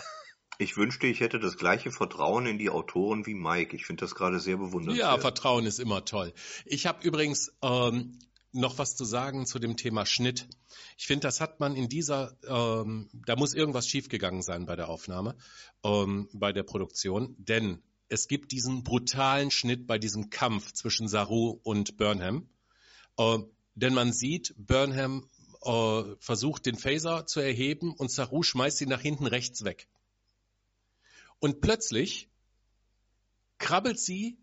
Ich 0.63 0.77
wünschte, 0.77 1.07
ich 1.07 1.21
hätte 1.21 1.39
das 1.39 1.57
gleiche 1.57 1.91
Vertrauen 1.91 2.47
in 2.47 2.59
die 2.59 2.71
Autoren 2.71 3.27
wie 3.27 3.35
Mike. 3.35 3.75
Ich 3.77 3.85
finde 3.85 4.03
das 4.03 4.15
gerade 4.15 4.41
sehr 4.41 4.57
bewundernswert. 4.57 4.99
Ja, 4.99 5.19
Vertrauen 5.19 5.67
ist 5.67 5.81
immer 5.81 6.05
toll. 6.05 6.33
Ich 6.65 6.87
habe 6.87 7.03
übrigens 7.03 7.53
ähm, 7.63 8.19
noch 8.53 8.79
was 8.79 8.97
zu 8.97 9.05
sagen 9.05 9.47
zu 9.47 9.59
dem 9.59 9.77
Thema 9.77 10.07
Schnitt. 10.07 10.47
Ich 10.97 11.07
finde, 11.07 11.27
das 11.27 11.41
hat 11.41 11.59
man 11.59 11.75
in 11.75 11.89
dieser, 11.89 12.37
ähm, 12.47 13.09
da 13.13 13.37
muss 13.37 13.55
irgendwas 13.55 13.89
schiefgegangen 13.89 14.43
sein 14.43 14.67
bei 14.67 14.77
der 14.77 14.89
Aufnahme, 14.89 15.37
ähm, 15.85 16.29
bei 16.33 16.53
der 16.53 16.63
Produktion, 16.63 17.35
denn 17.39 17.83
es 18.09 18.29
gibt 18.29 18.53
diesen 18.53 18.85
brutalen 18.85 19.51
Schnitt 19.51 19.87
bei 19.87 19.99
diesem 19.99 20.29
Kampf 20.29 20.73
zwischen 20.73 21.09
Saru 21.09 21.59
und 21.63 21.97
Burnham. 21.97 22.49
Äh, 23.17 23.39
denn 23.75 23.95
man 23.95 24.13
sieht, 24.13 24.55
Burnham 24.59 25.31
äh, 25.63 26.03
versucht 26.21 26.67
den 26.67 26.77
Phaser 26.77 27.27
zu 27.27 27.41
erheben 27.41 27.95
und 27.95 28.11
Saru 28.11 28.43
schmeißt 28.43 28.83
ihn 28.83 28.91
nach 28.91 29.01
hinten 29.01 29.27
rechts 29.27 29.65
weg. 29.65 29.89
Und 31.43 31.61
plötzlich 31.61 32.29
krabbelt 33.59 33.99
sie 33.99 34.39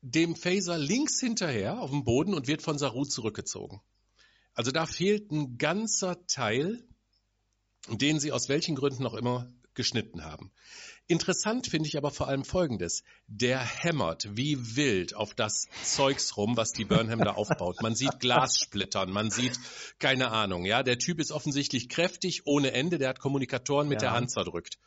dem 0.00 0.34
Phaser 0.34 0.78
links 0.78 1.20
hinterher 1.20 1.78
auf 1.78 1.90
dem 1.90 2.02
Boden 2.02 2.32
und 2.32 2.46
wird 2.46 2.62
von 2.62 2.78
Saru 2.78 3.04
zurückgezogen. 3.04 3.82
Also 4.54 4.70
da 4.70 4.86
fehlt 4.86 5.30
ein 5.30 5.58
ganzer 5.58 6.26
Teil, 6.26 6.82
den 7.88 8.20
sie 8.20 8.32
aus 8.32 8.48
welchen 8.48 8.74
Gründen 8.74 9.04
auch 9.06 9.12
immer 9.12 9.52
geschnitten 9.74 10.24
haben. 10.24 10.50
Interessant 11.08 11.66
finde 11.66 11.88
ich 11.88 11.98
aber 11.98 12.10
vor 12.10 12.26
allem 12.26 12.46
Folgendes. 12.46 13.02
Der 13.26 13.58
hämmert 13.58 14.26
wie 14.34 14.76
wild 14.76 15.14
auf 15.14 15.34
das 15.34 15.66
Zeugs 15.82 16.38
rum, 16.38 16.56
was 16.56 16.72
die 16.72 16.86
Burnham 16.86 17.18
da 17.18 17.32
aufbaut. 17.32 17.82
Man 17.82 17.94
sieht 17.94 18.18
Glas 18.20 18.58
splittern, 18.58 19.10
man 19.10 19.30
sieht, 19.30 19.60
keine 19.98 20.30
Ahnung, 20.30 20.64
ja, 20.64 20.82
der 20.82 20.98
Typ 20.98 21.20
ist 21.20 21.32
offensichtlich 21.32 21.90
kräftig 21.90 22.46
ohne 22.46 22.72
Ende, 22.72 22.96
der 22.96 23.10
hat 23.10 23.20
Kommunikatoren 23.20 23.88
mit 23.88 24.00
ja. 24.00 24.08
der 24.08 24.16
Hand 24.16 24.30
zerdrückt. 24.30 24.78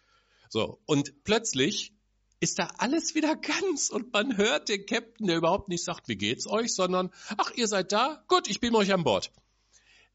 So, 0.50 0.80
und 0.86 1.24
plötzlich 1.24 1.94
ist 2.39 2.60
da 2.60 2.72
alles 2.77 3.16
wieder 3.16 3.36
ganz 3.66 3.89
und 3.89 4.13
man 4.13 4.38
hört 4.38 4.70
den 4.70 4.86
Captain, 4.86 5.27
der 5.27 5.38
überhaupt 5.38 5.70
nicht 5.70 5.84
sagt, 5.84 6.08
wie 6.08 6.18
geht's 6.18 6.48
euch, 6.48 6.74
sondern, 6.74 7.12
ach, 7.38 7.51
ihr 7.56 7.68
seid 7.68 7.92
da? 7.92 8.24
Gut, 8.27 8.48
ich 8.50 8.60
bin 8.60 8.75
euch 8.75 8.94
an 8.94 9.04
Bord. 9.04 9.32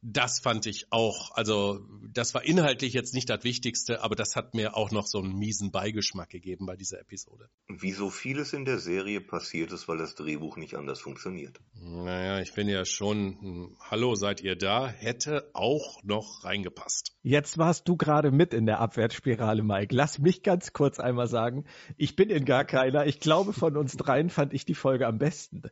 Das 0.04 0.40
fand 0.40 0.66
ich 0.66 0.86
auch, 0.90 1.30
also 1.30 1.80
das 2.12 2.34
war 2.34 2.44
inhaltlich 2.44 2.92
jetzt 2.92 3.14
nicht 3.14 3.30
das 3.30 3.44
Wichtigste, 3.44 4.02
aber 4.02 4.16
das 4.16 4.34
hat 4.34 4.52
mir 4.52 4.76
auch 4.76 4.90
noch 4.90 5.06
so 5.06 5.18
einen 5.20 5.38
miesen 5.38 5.70
Beigeschmack 5.70 6.28
gegeben 6.28 6.66
bei 6.66 6.74
dieser 6.74 7.00
Episode. 7.00 7.48
Wie 7.68 7.92
so 7.92 8.10
vieles 8.10 8.52
in 8.52 8.64
der 8.64 8.80
Serie 8.80 9.20
passiert 9.20 9.70
ist, 9.70 9.86
weil 9.86 9.98
das 9.98 10.16
Drehbuch 10.16 10.56
nicht 10.56 10.74
anders 10.74 11.00
funktioniert. 11.00 11.60
Naja, 11.74 12.40
ich 12.40 12.52
bin 12.52 12.68
ja 12.68 12.84
schon, 12.84 13.38
hm, 13.40 13.76
hallo, 13.78 14.16
seid 14.16 14.40
ihr 14.40 14.56
da? 14.56 14.88
Hätte 14.88 15.48
auch 15.54 16.02
noch 16.02 16.42
reingepasst. 16.42 17.16
Jetzt 17.22 17.56
warst 17.56 17.86
du 17.86 17.96
gerade 17.96 18.32
mit 18.32 18.52
in 18.54 18.66
der 18.66 18.80
Abwärtsspirale, 18.80 19.62
Mike. 19.62 19.94
Lass 19.94 20.18
mich 20.18 20.42
ganz 20.42 20.72
kurz 20.72 20.98
einmal 20.98 21.28
sagen, 21.28 21.64
ich 21.96 22.16
bin 22.16 22.28
in 22.28 22.44
gar 22.44 22.64
keiner. 22.64 23.06
Ich 23.06 23.20
glaube, 23.20 23.52
von 23.52 23.76
uns 23.76 23.96
dreien 23.96 24.30
fand 24.30 24.52
ich 24.52 24.64
die 24.64 24.74
Folge 24.74 25.06
am 25.06 25.18
besten. 25.18 25.62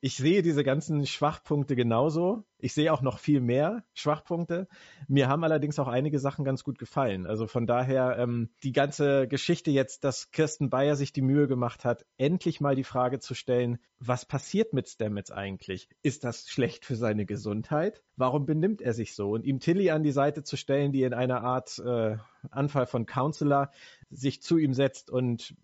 Ich 0.00 0.16
sehe 0.16 0.42
diese 0.42 0.64
ganzen 0.64 1.06
Schwachpunkte 1.06 1.76
genauso. 1.76 2.44
Ich 2.58 2.74
sehe 2.74 2.92
auch 2.92 3.02
noch 3.02 3.18
viel 3.18 3.40
mehr 3.40 3.84
Schwachpunkte. 3.94 4.68
Mir 5.06 5.28
haben 5.28 5.44
allerdings 5.44 5.78
auch 5.78 5.88
einige 5.88 6.18
Sachen 6.18 6.44
ganz 6.44 6.64
gut 6.64 6.78
gefallen. 6.78 7.26
Also 7.26 7.46
von 7.46 7.66
daher 7.66 8.18
ähm, 8.18 8.50
die 8.62 8.72
ganze 8.72 9.28
Geschichte 9.28 9.70
jetzt, 9.70 10.04
dass 10.04 10.30
Kirsten 10.32 10.68
Bayer 10.68 10.96
sich 10.96 11.12
die 11.12 11.22
Mühe 11.22 11.46
gemacht 11.46 11.84
hat, 11.84 12.04
endlich 12.16 12.60
mal 12.60 12.74
die 12.74 12.84
Frage 12.84 13.20
zu 13.20 13.34
stellen, 13.34 13.78
was 14.00 14.24
passiert 14.24 14.72
mit 14.72 14.88
Stamets 14.88 15.30
eigentlich? 15.30 15.88
Ist 16.02 16.24
das 16.24 16.48
schlecht 16.48 16.84
für 16.84 16.96
seine 16.96 17.26
Gesundheit? 17.26 18.02
Warum 18.16 18.46
benimmt 18.46 18.80
er 18.80 18.92
sich 18.92 19.14
so? 19.14 19.30
Und 19.30 19.44
ihm 19.44 19.60
Tilly 19.60 19.90
an 19.90 20.02
die 20.02 20.12
Seite 20.12 20.42
zu 20.42 20.56
stellen, 20.56 20.92
die 20.92 21.02
in 21.02 21.14
einer 21.14 21.42
Art 21.42 21.78
äh, 21.78 22.16
Anfall 22.50 22.86
von 22.86 23.06
Counselor 23.06 23.70
sich 24.10 24.42
zu 24.42 24.58
ihm 24.58 24.72
setzt 24.72 25.10
und 25.10 25.54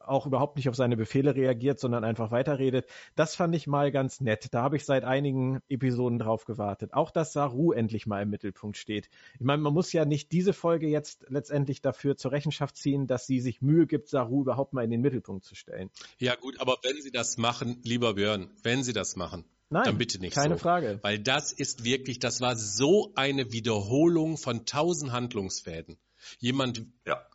auch 0.00 0.26
überhaupt 0.26 0.56
nicht 0.56 0.68
auf 0.68 0.76
seine 0.76 0.96
Befehle 0.96 1.34
reagiert, 1.34 1.78
sondern 1.78 2.04
einfach 2.04 2.30
weiterredet. 2.30 2.86
Das 3.16 3.36
fand 3.36 3.54
ich 3.54 3.66
mal 3.66 3.92
ganz 3.92 4.20
nett. 4.20 4.52
Da 4.52 4.62
habe 4.62 4.76
ich 4.76 4.84
seit 4.84 5.04
einigen 5.04 5.60
Episoden 5.68 6.18
drauf 6.18 6.44
gewartet. 6.44 6.94
Auch, 6.94 7.10
dass 7.10 7.32
Saru 7.32 7.72
endlich 7.72 8.06
mal 8.06 8.22
im 8.22 8.30
Mittelpunkt 8.30 8.76
steht. 8.76 9.08
Ich 9.34 9.44
meine, 9.44 9.62
man 9.62 9.72
muss 9.72 9.92
ja 9.92 10.04
nicht 10.04 10.32
diese 10.32 10.52
Folge 10.52 10.88
jetzt 10.88 11.26
letztendlich 11.28 11.82
dafür 11.82 12.16
zur 12.16 12.32
Rechenschaft 12.32 12.76
ziehen, 12.76 13.06
dass 13.06 13.26
sie 13.26 13.40
sich 13.40 13.62
Mühe 13.62 13.86
gibt, 13.86 14.08
Saru 14.08 14.42
überhaupt 14.42 14.72
mal 14.72 14.84
in 14.84 14.90
den 14.90 15.00
Mittelpunkt 15.00 15.44
zu 15.44 15.54
stellen. 15.54 15.90
Ja 16.18 16.34
gut, 16.34 16.60
aber 16.60 16.76
wenn 16.82 17.00
sie 17.00 17.10
das 17.10 17.38
machen, 17.38 17.80
lieber 17.84 18.14
Björn, 18.14 18.50
wenn 18.62 18.82
sie 18.82 18.92
das 18.92 19.16
machen, 19.16 19.44
Nein, 19.70 19.84
dann 19.84 19.98
bitte 19.98 20.18
nicht 20.18 20.34
keine 20.34 20.54
so. 20.54 20.60
Frage. 20.60 20.98
Weil 21.02 21.18
das 21.18 21.52
ist 21.52 21.84
wirklich, 21.84 22.18
das 22.18 22.40
war 22.40 22.56
so 22.56 23.12
eine 23.14 23.52
Wiederholung 23.52 24.36
von 24.36 24.66
tausend 24.66 25.12
Handlungsfäden. 25.12 25.96
Jemand, 26.38 26.84
ja 27.06 27.26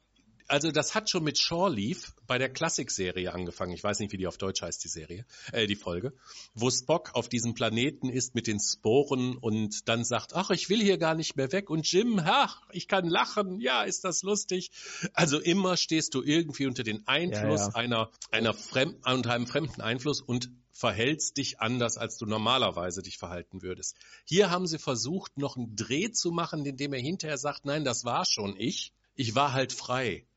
also 0.47 0.71
das 0.71 0.95
hat 0.95 1.09
schon 1.09 1.23
mit 1.23 1.37
Shore 1.37 1.71
Leaf 1.71 2.13
bei 2.25 2.37
der 2.37 2.49
Klassikserie 2.49 3.33
angefangen. 3.33 3.73
Ich 3.73 3.83
weiß 3.83 3.99
nicht, 3.99 4.11
wie 4.11 4.17
die 4.17 4.27
auf 4.27 4.37
Deutsch 4.37 4.61
heißt, 4.61 4.83
die 4.83 4.87
Serie, 4.87 5.25
äh, 5.51 5.67
die 5.67 5.75
Folge, 5.75 6.13
wo 6.53 6.69
Spock 6.69 7.11
auf 7.13 7.29
diesem 7.29 7.53
Planeten 7.53 8.09
ist 8.09 8.35
mit 8.35 8.47
den 8.47 8.59
Sporen 8.59 9.37
und 9.37 9.87
dann 9.89 10.03
sagt, 10.03 10.33
ach, 10.33 10.49
ich 10.51 10.69
will 10.69 10.81
hier 10.81 10.97
gar 10.97 11.15
nicht 11.15 11.35
mehr 11.35 11.51
weg 11.51 11.69
und 11.69 11.89
Jim, 11.91 12.21
ach, 12.23 12.61
ich 12.71 12.87
kann 12.87 13.07
lachen, 13.07 13.59
ja, 13.59 13.83
ist 13.83 14.03
das 14.03 14.23
lustig. 14.23 14.71
Also 15.13 15.39
immer 15.39 15.77
stehst 15.77 16.13
du 16.13 16.23
irgendwie 16.23 16.65
unter 16.65 16.83
den 16.83 17.07
Einfluss 17.07 17.61
ja, 17.61 17.67
ja. 17.67 17.75
einer, 17.75 18.11
einer 18.31 18.53
fremd, 18.53 19.05
unter 19.05 19.33
einem 19.33 19.47
fremden 19.47 19.81
Einfluss 19.81 20.21
und 20.21 20.49
verhältst 20.71 21.37
dich 21.37 21.59
anders, 21.59 21.97
als 21.97 22.17
du 22.17 22.25
normalerweise 22.25 23.01
dich 23.01 23.17
verhalten 23.17 23.63
würdest. 23.63 23.95
Hier 24.25 24.51
haben 24.51 24.67
sie 24.67 24.77
versucht, 24.77 25.37
noch 25.37 25.57
einen 25.57 25.75
Dreh 25.75 26.11
zu 26.11 26.31
machen, 26.31 26.65
indem 26.65 26.93
er 26.93 27.01
hinterher 27.01 27.37
sagt, 27.37 27.65
nein, 27.65 27.83
das 27.83 28.05
war 28.05 28.25
schon 28.25 28.55
ich. 28.57 28.93
Ich 29.15 29.33
war 29.33 29.53
halt 29.53 29.73
frei. 29.73 30.27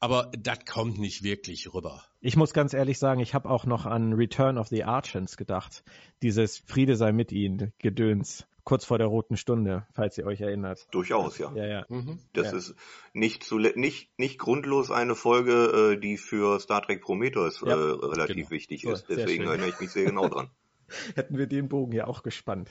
Aber 0.00 0.30
das 0.38 0.64
kommt 0.64 0.98
nicht 0.98 1.22
wirklich 1.22 1.74
rüber. 1.74 2.04
Ich 2.20 2.36
muss 2.36 2.52
ganz 2.52 2.72
ehrlich 2.72 2.98
sagen, 2.98 3.20
ich 3.20 3.34
habe 3.34 3.50
auch 3.50 3.66
noch 3.66 3.84
an 3.84 4.12
Return 4.12 4.58
of 4.58 4.68
the 4.68 4.84
Archons 4.84 5.36
gedacht. 5.36 5.82
Dieses 6.22 6.58
Friede 6.58 6.96
sei 6.96 7.12
mit 7.12 7.32
ihnen, 7.32 7.72
Gedöns 7.78 8.46
kurz 8.68 8.84
vor 8.84 8.98
der 8.98 9.06
roten 9.06 9.38
Stunde, 9.38 9.86
falls 9.94 10.18
ihr 10.18 10.26
euch 10.26 10.42
erinnert. 10.42 10.88
Durchaus, 10.90 11.38
ja. 11.38 11.50
Ja, 11.54 11.66
ja. 11.66 11.86
Mhm. 11.88 12.18
Das 12.34 12.52
ja. 12.52 12.58
ist 12.58 12.74
nicht, 13.14 13.42
zu, 13.42 13.58
nicht, 13.58 14.10
nicht 14.18 14.38
grundlos 14.38 14.90
eine 14.90 15.14
Folge, 15.14 15.94
äh, 15.94 15.96
die 15.98 16.18
für 16.18 16.60
Star 16.60 16.82
Trek 16.82 17.00
Prometheus 17.00 17.62
ja. 17.62 17.68
äh, 17.68 17.72
relativ 17.72 18.36
genau. 18.36 18.50
wichtig 18.50 18.84
ist. 18.84 19.06
Deswegen 19.08 19.44
erinnere 19.44 19.70
ich 19.70 19.80
mich 19.80 19.90
sehr 19.90 20.04
genau 20.04 20.28
dran. 20.28 20.50
Hätten 21.14 21.38
wir 21.38 21.46
den 21.46 21.70
Bogen 21.70 21.92
ja 21.92 22.06
auch 22.06 22.22
gespannt. 22.22 22.68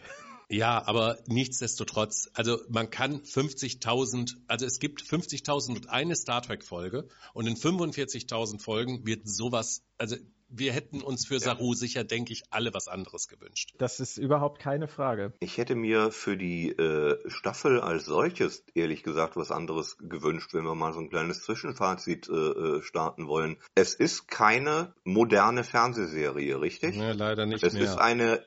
Ja, 0.49 0.81
aber 0.85 1.17
nichtsdestotrotz, 1.27 2.29
also 2.33 2.59
man 2.69 2.89
kann 2.89 3.21
50.000, 3.21 4.35
also 4.47 4.65
es 4.65 4.79
gibt 4.79 5.01
50.000 5.01 5.75
und 5.75 5.89
eine 5.89 6.15
Star 6.15 6.41
Trek 6.41 6.63
Folge 6.63 7.07
und 7.33 7.47
in 7.47 7.55
45.000 7.55 8.61
Folgen 8.61 9.05
wird 9.05 9.27
sowas, 9.27 9.83
also 9.97 10.15
wir 10.49 10.71
hätten 10.71 11.01
uns 11.01 11.27
für 11.27 11.39
Saru 11.39 11.73
sicher, 11.73 12.03
denke 12.03 12.31
ich, 12.31 12.43
alle 12.51 12.73
was 12.73 12.87
anderes 12.87 13.27
gewünscht. 13.27 13.73
Das 13.77 13.99
ist 13.99 14.17
überhaupt 14.17 14.59
keine 14.59 14.87
Frage. 14.87 15.33
Ich 15.41 15.57
hätte 15.57 15.75
mir 15.75 16.11
für 16.11 16.37
die 16.37 16.69
äh, 16.69 17.17
Staffel 17.29 17.81
als 17.81 18.05
solches, 18.05 18.63
ehrlich 18.73 19.03
gesagt, 19.03 19.35
was 19.35 19.51
anderes 19.51 19.97
gewünscht, 19.97 20.53
wenn 20.53 20.63
wir 20.63 20.75
mal 20.75 20.93
so 20.93 20.99
ein 20.99 21.09
kleines 21.09 21.41
Zwischenfazit 21.43 22.29
äh, 22.29 22.31
äh 22.31 22.81
starten 22.81 23.27
wollen. 23.27 23.57
Es 23.75 23.93
ist 23.93 24.29
keine 24.29 24.93
moderne 25.03 25.63
Fernsehserie, 25.63 26.61
richtig? 26.61 26.95
Ja, 26.95 27.11
leider 27.11 27.45
nicht 27.45 27.63
es 27.63 27.73
mehr. 27.73 27.83
Es 27.83 27.89
ist 27.89 27.97
eine 27.97 28.45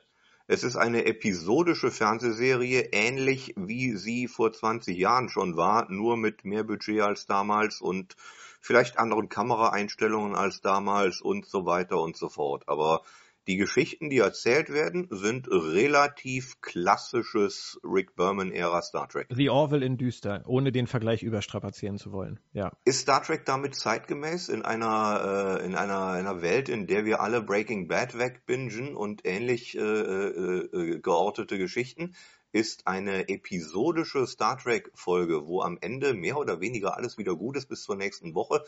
es 0.51 0.63
ist 0.63 0.75
eine 0.75 1.05
episodische 1.05 1.91
Fernsehserie, 1.91 2.89
ähnlich 2.91 3.53
wie 3.55 3.95
sie 3.95 4.27
vor 4.27 4.51
20 4.51 4.97
Jahren 4.97 5.29
schon 5.29 5.55
war, 5.55 5.89
nur 5.89 6.17
mit 6.17 6.43
mehr 6.43 6.65
Budget 6.65 6.99
als 6.99 7.25
damals 7.25 7.79
und 7.79 8.17
vielleicht 8.59 8.99
anderen 8.99 9.29
Kameraeinstellungen 9.29 10.35
als 10.35 10.59
damals 10.59 11.21
und 11.21 11.45
so 11.45 11.65
weiter 11.65 12.01
und 12.01 12.17
so 12.17 12.27
fort. 12.27 12.63
Aber 12.67 13.01
die 13.47 13.57
Geschichten, 13.57 14.09
die 14.09 14.19
erzählt 14.19 14.69
werden, 14.69 15.07
sind 15.09 15.47
relativ 15.49 16.61
klassisches 16.61 17.79
Rick 17.83 18.15
Berman-Ära 18.15 18.81
Star 18.81 19.09
Trek. 19.09 19.27
The 19.29 19.49
Orville 19.49 19.85
in 19.85 19.97
düster, 19.97 20.43
ohne 20.45 20.71
den 20.71 20.87
Vergleich 20.87 21.23
überstrapazieren 21.23 21.97
zu 21.97 22.11
wollen. 22.11 22.39
Ja. 22.53 22.71
Ist 22.85 23.01
Star 23.01 23.23
Trek 23.23 23.45
damit 23.45 23.75
zeitgemäß 23.75 24.49
in 24.49 24.63
einer 24.63 25.59
äh, 25.59 25.65
in 25.65 25.75
einer, 25.75 26.07
einer 26.07 26.41
Welt, 26.41 26.69
in 26.69 26.85
der 26.87 27.05
wir 27.05 27.21
alle 27.21 27.41
Breaking 27.41 27.87
Bad 27.87 28.17
wegbingen 28.17 28.95
und 28.95 29.25
ähnlich 29.25 29.75
äh, 29.75 29.81
äh, 29.81 30.59
äh 30.71 30.99
geortete 30.99 31.57
Geschichten? 31.57 32.15
ist 32.53 32.85
eine 32.85 33.29
episodische 33.29 34.27
Star 34.27 34.57
Trek 34.57 34.91
Folge, 34.93 35.47
wo 35.47 35.61
am 35.61 35.77
Ende 35.79 36.13
mehr 36.13 36.37
oder 36.37 36.59
weniger 36.59 36.97
alles 36.97 37.17
wieder 37.17 37.35
gut 37.35 37.55
ist 37.55 37.67
bis 37.67 37.83
zur 37.83 37.95
nächsten 37.95 38.33
Woche, 38.35 38.63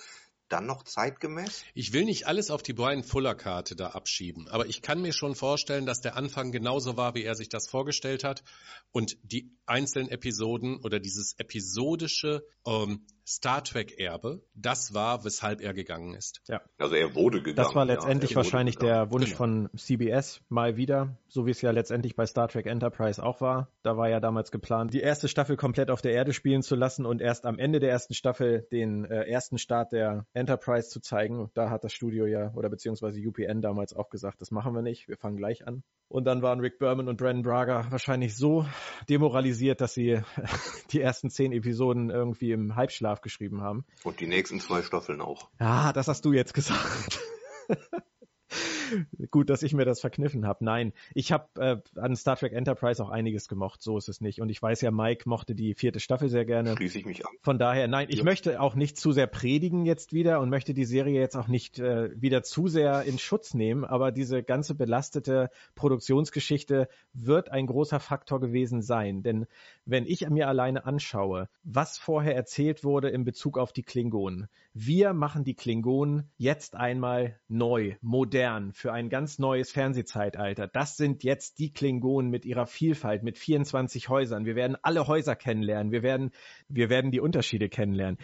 dann 0.53 0.65
noch 0.67 0.83
zeitgemäß? 0.83 1.63
Ich 1.73 1.93
will 1.93 2.05
nicht 2.05 2.27
alles 2.27 2.51
auf 2.51 2.61
die 2.61 2.73
Brian 2.73 3.03
Fuller 3.03 3.35
Karte 3.35 3.75
da 3.75 3.89
abschieben, 3.89 4.47
aber 4.47 4.67
ich 4.67 4.81
kann 4.81 5.01
mir 5.01 5.11
schon 5.11 5.35
vorstellen, 5.35 5.85
dass 5.85 6.01
der 6.01 6.15
Anfang 6.15 6.51
genauso 6.51 6.95
war, 6.95 7.15
wie 7.15 7.23
er 7.23 7.35
sich 7.35 7.49
das 7.49 7.67
vorgestellt 7.67 8.23
hat 8.23 8.43
und 8.91 9.17
die 9.23 9.51
einzelnen 9.65 10.10
Episoden 10.10 10.78
oder 10.84 10.99
dieses 10.99 11.36
episodische 11.38 12.45
ähm, 12.65 13.06
Star 13.26 13.63
Trek 13.63 13.99
Erbe, 13.99 14.41
das 14.54 14.93
war, 14.93 15.23
weshalb 15.23 15.62
er 15.62 15.73
gegangen 15.73 16.13
ist. 16.13 16.41
Ja. 16.47 16.62
Also 16.78 16.95
er 16.95 17.15
wurde 17.15 17.41
gegangen. 17.41 17.56
Das 17.56 17.73
war 17.73 17.86
letztendlich 17.86 18.32
ja, 18.32 18.36
wahrscheinlich 18.38 18.78
der 18.78 19.12
Wunsch 19.12 19.28
genau. 19.28 19.38
von 19.38 19.69
CBS 19.78 20.41
mal 20.49 20.76
wieder, 20.76 21.17
so 21.30 21.45
wie 21.45 21.52
es 21.52 21.62
ja 21.62 21.71
letztendlich 21.71 22.15
bei 22.15 22.26
Star 22.26 22.49
Trek 22.49 22.65
Enterprise 22.65 23.23
auch 23.23 23.39
war. 23.39 23.69
Da 23.82 23.95
war 23.95 24.10
ja 24.10 24.19
damals 24.19 24.52
geplant, 24.52 24.93
die 24.93 24.99
erste 24.99 25.30
Staffel 25.30 25.56
komplett 25.56 25.89
auf 25.89 26.02
der 26.02 26.12
Erde 26.12 26.34
spielen 26.34 26.63
zu 26.63 26.76
lassen 26.76 27.06
und 27.06 27.21
erst 27.21 27.45
am 27.45 27.60
Ende 27.60 27.80
der 27.80 27.91
ersten 27.91 28.13
Staffel 28.13 28.67
den 28.71 29.06
äh, 29.06 29.23
ersten 29.23 29.58
Start 29.58 29.93
der 29.93 30.26
Enterprise 30.34 30.89
zu 30.89 30.99
zeigen. 30.99 31.49
Da 31.54 31.69
hat 31.69 31.86
das 31.86 31.93
Studio 31.93 32.26
ja 32.26 32.52
oder 32.56 32.69
beziehungsweise 32.69 33.21
UPN 33.21 33.62
damals 33.62 33.93
auch 33.95 34.10
gesagt, 34.10 34.41
das 34.41 34.52
machen 34.52 34.73
wir 34.73 34.82
nicht, 34.82 35.08
wir 35.08 35.17
fangen 35.17 35.38
gleich 35.38 35.65
an. 35.65 35.84
Und 36.10 36.26
dann 36.26 36.43
waren 36.43 36.60
Rick 36.60 36.78
Berman 36.78 37.08
und 37.08 37.17
Brandon 37.17 37.41
Braga 37.41 37.88
wahrscheinlich 37.89 38.36
so 38.36 38.67
demoralisiert, 39.10 39.52
dass 39.81 39.93
sie 39.93 40.21
die 40.91 41.01
ersten 41.01 41.29
zehn 41.29 41.51
Episoden 41.51 42.09
irgendwie 42.09 42.51
im 42.51 42.75
Halbschlaf 42.75 43.21
geschrieben 43.21 43.61
haben. 43.61 43.85
Und 44.03 44.19
die 44.19 44.27
nächsten 44.27 44.59
zwei 44.59 44.81
Staffeln 44.81 45.21
auch. 45.21 45.49
Ah, 45.59 45.93
das 45.93 46.07
hast 46.07 46.25
du 46.25 46.33
jetzt 46.33 46.53
gesagt. 46.53 47.19
Gut, 49.32 49.49
dass 49.49 49.63
ich 49.63 49.73
mir 49.73 49.86
das 49.86 50.01
verkniffen 50.01 50.45
habe. 50.45 50.63
Nein, 50.65 50.93
ich 51.13 51.32
habe 51.32 51.84
äh, 51.95 51.99
an 51.99 52.15
Star 52.15 52.36
Trek 52.36 52.53
Enterprise 52.53 53.03
auch 53.03 53.10
einiges 53.10 53.47
gemocht. 53.47 53.82
So 53.82 53.97
ist 53.97 54.10
es 54.10 54.21
nicht. 54.21 54.41
Und 54.41 54.49
ich 54.49 54.62
weiß 54.62 54.82
ja, 54.82 54.91
Mike 54.91 55.27
mochte 55.27 55.56
die 55.56 55.73
vierte 55.75 55.99
Staffel 55.99 56.29
sehr 56.29 56.45
gerne. 56.45 56.75
Schließe 56.75 56.99
ich 56.99 57.06
mich 57.06 57.25
an. 57.25 57.32
Von 57.41 57.58
daher, 57.58 57.88
nein, 57.88 58.08
ich 58.10 58.19
ja. 58.19 58.23
möchte 58.23 58.62
auch 58.62 58.75
nicht 58.75 58.97
zu 58.97 59.12
sehr 59.12 59.27
predigen 59.27 59.86
jetzt 59.86 60.13
wieder 60.13 60.39
und 60.39 60.49
möchte 60.49 60.73
die 60.73 60.86
Serie 60.86 61.19
jetzt 61.19 61.36
auch 61.36 61.47
nicht 61.47 61.79
äh, 61.79 62.10
wieder 62.19 62.43
zu 62.43 62.67
sehr 62.67 63.03
in 63.03 63.19
Schutz 63.19 63.53
nehmen. 63.53 63.86
Aber 63.86 64.12
diese 64.12 64.43
ganze 64.43 64.75
belastete 64.75 65.49
Produktionsgeschichte 65.75 66.88
wird 67.13 67.49
ein 67.49 67.67
großer 67.67 67.99
Faktor 67.99 68.39
gewesen 68.39 68.82
sein. 68.82 69.23
Denn 69.23 69.45
wenn 69.86 70.06
ich 70.06 70.27
mir 70.29 70.47
alleine 70.47 70.86
anschaue, 70.86 71.49
was 71.63 71.97
vorher 71.97 72.36
erzählt 72.36 72.84
wurde 72.84 73.10
in 73.10 73.23
Bezug 73.23 73.58
auf 73.58 73.73
die 73.73 73.84
Klingonen, 73.84 74.47
wir 74.73 75.13
machen 75.13 75.43
die 75.43 75.53
Klingonen 75.53 76.32
jetzt 76.38 76.75
einmal 76.75 77.39
neu, 77.47 77.95
modern, 78.01 78.73
für 78.84 78.91
ein 78.91 79.08
ganz 79.08 79.39
neues 79.39 79.72
Fernsehzeitalter. 79.72 80.67
Das 80.67 80.98
sind 80.98 81.24
jetzt 81.24 81.58
die 81.60 81.72
Klingonen 81.72 82.30
mit 82.30 82.43
ihrer 82.43 82.65
Vielfalt, 82.65 83.24
mit 83.24 83.38
24 83.38 84.10
Häusern. 84.10 84.43
Wir 84.43 84.58
werden 84.58 84.76
alle 84.82 85.08
Häuser 85.08 85.38
kennenlernen. 85.38 85.93
Wir 85.93 86.04
werden, 86.04 86.32
wir 86.67 86.89
werden 86.89 87.10
die 87.10 87.22
Unterschiede 87.22 87.69
kennenlernen. 87.69 88.17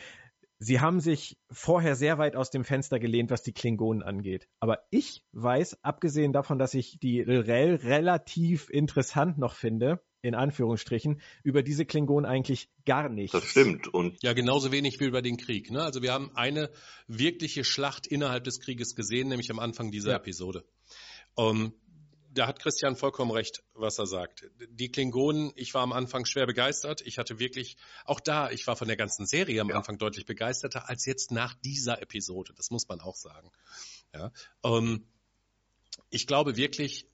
Sie 0.58 0.82
haben 0.82 1.00
sich 1.00 1.38
vorher 1.50 1.96
sehr 1.96 2.18
weit 2.18 2.36
aus 2.36 2.50
dem 2.50 2.66
Fenster 2.66 3.00
gelehnt, 3.00 3.32
was 3.32 3.42
die 3.42 3.54
Klingonen 3.54 4.04
angeht. 4.04 4.50
Aber 4.60 4.80
ich 4.90 5.24
weiß, 5.32 5.82
abgesehen 5.82 6.34
davon, 6.34 6.60
dass 6.60 6.74
ich 6.74 7.00
die 7.00 7.22
Rel 7.22 7.76
relativ 7.76 8.70
interessant 8.70 9.38
noch 9.38 9.54
finde, 9.54 10.02
in 10.22 10.36
Anführungsstrichen, 10.36 11.22
über 11.44 11.64
diese 11.64 11.86
Klingonen 11.86 12.30
eigentlich 12.30 12.70
gar 12.86 13.10
nicht. 13.10 13.34
Das 13.34 13.46
stimmt. 13.46 13.88
Und 13.88 14.22
ja, 14.22 14.34
genauso 14.34 14.72
wenig 14.72 15.00
wie 15.00 15.06
über 15.06 15.22
den 15.22 15.38
Krieg. 15.38 15.72
Ne? 15.72 15.82
Also 15.82 16.02
wir 16.02 16.14
haben 16.14 16.32
eine 16.36 16.70
wirkliche 17.08 17.64
Schlacht 17.64 18.08
innerhalb 18.08 18.44
des 18.44 18.60
Krieges 18.60 18.96
gesehen, 18.96 19.30
nämlich 19.30 19.52
am 19.52 19.60
Anfang 19.60 19.92
dieser 19.92 20.12
ja. 20.12 20.18
Episode. 20.18 20.66
Um, 21.36 21.62
ähm, 21.62 21.74
da 22.32 22.46
hat 22.48 22.60
Christian 22.60 22.96
vollkommen 22.96 23.32
recht, 23.32 23.64
was 23.74 23.98
er 23.98 24.06
sagt. 24.06 24.46
Die 24.70 24.92
Klingonen, 24.92 25.52
ich 25.56 25.74
war 25.74 25.82
am 25.82 25.92
Anfang 25.92 26.26
schwer 26.26 26.46
begeistert. 26.46 27.02
Ich 27.02 27.18
hatte 27.18 27.40
wirklich, 27.40 27.76
auch 28.06 28.20
da, 28.20 28.52
ich 28.52 28.68
war 28.68 28.76
von 28.76 28.88
der 28.88 28.98
ganzen 28.98 29.26
Serie 29.26 29.62
am 29.62 29.70
ja. 29.70 29.76
Anfang 29.76 29.98
deutlich 29.98 30.26
begeisterter 30.28 30.90
als 30.90 31.06
jetzt 31.06 31.32
nach 31.32 31.56
dieser 31.56 32.02
Episode. 32.02 32.54
Das 32.56 32.70
muss 32.70 32.88
man 32.88 33.02
auch 33.02 33.16
sagen. 33.16 33.52
Ja, 34.14 34.32
um, 34.62 34.88
ähm, 34.88 35.08
ich 36.12 36.28
glaube 36.28 36.56
wirklich, 36.56 37.08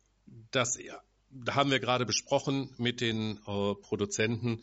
dass 0.51 0.77
ja, 0.81 0.95
da 0.95 1.03
haben 1.49 1.71
wir 1.71 1.79
gerade 1.79 2.05
besprochen 2.05 2.73
mit 2.77 3.01
den 3.01 3.37
äh, 3.37 3.75
Produzenten 3.75 4.61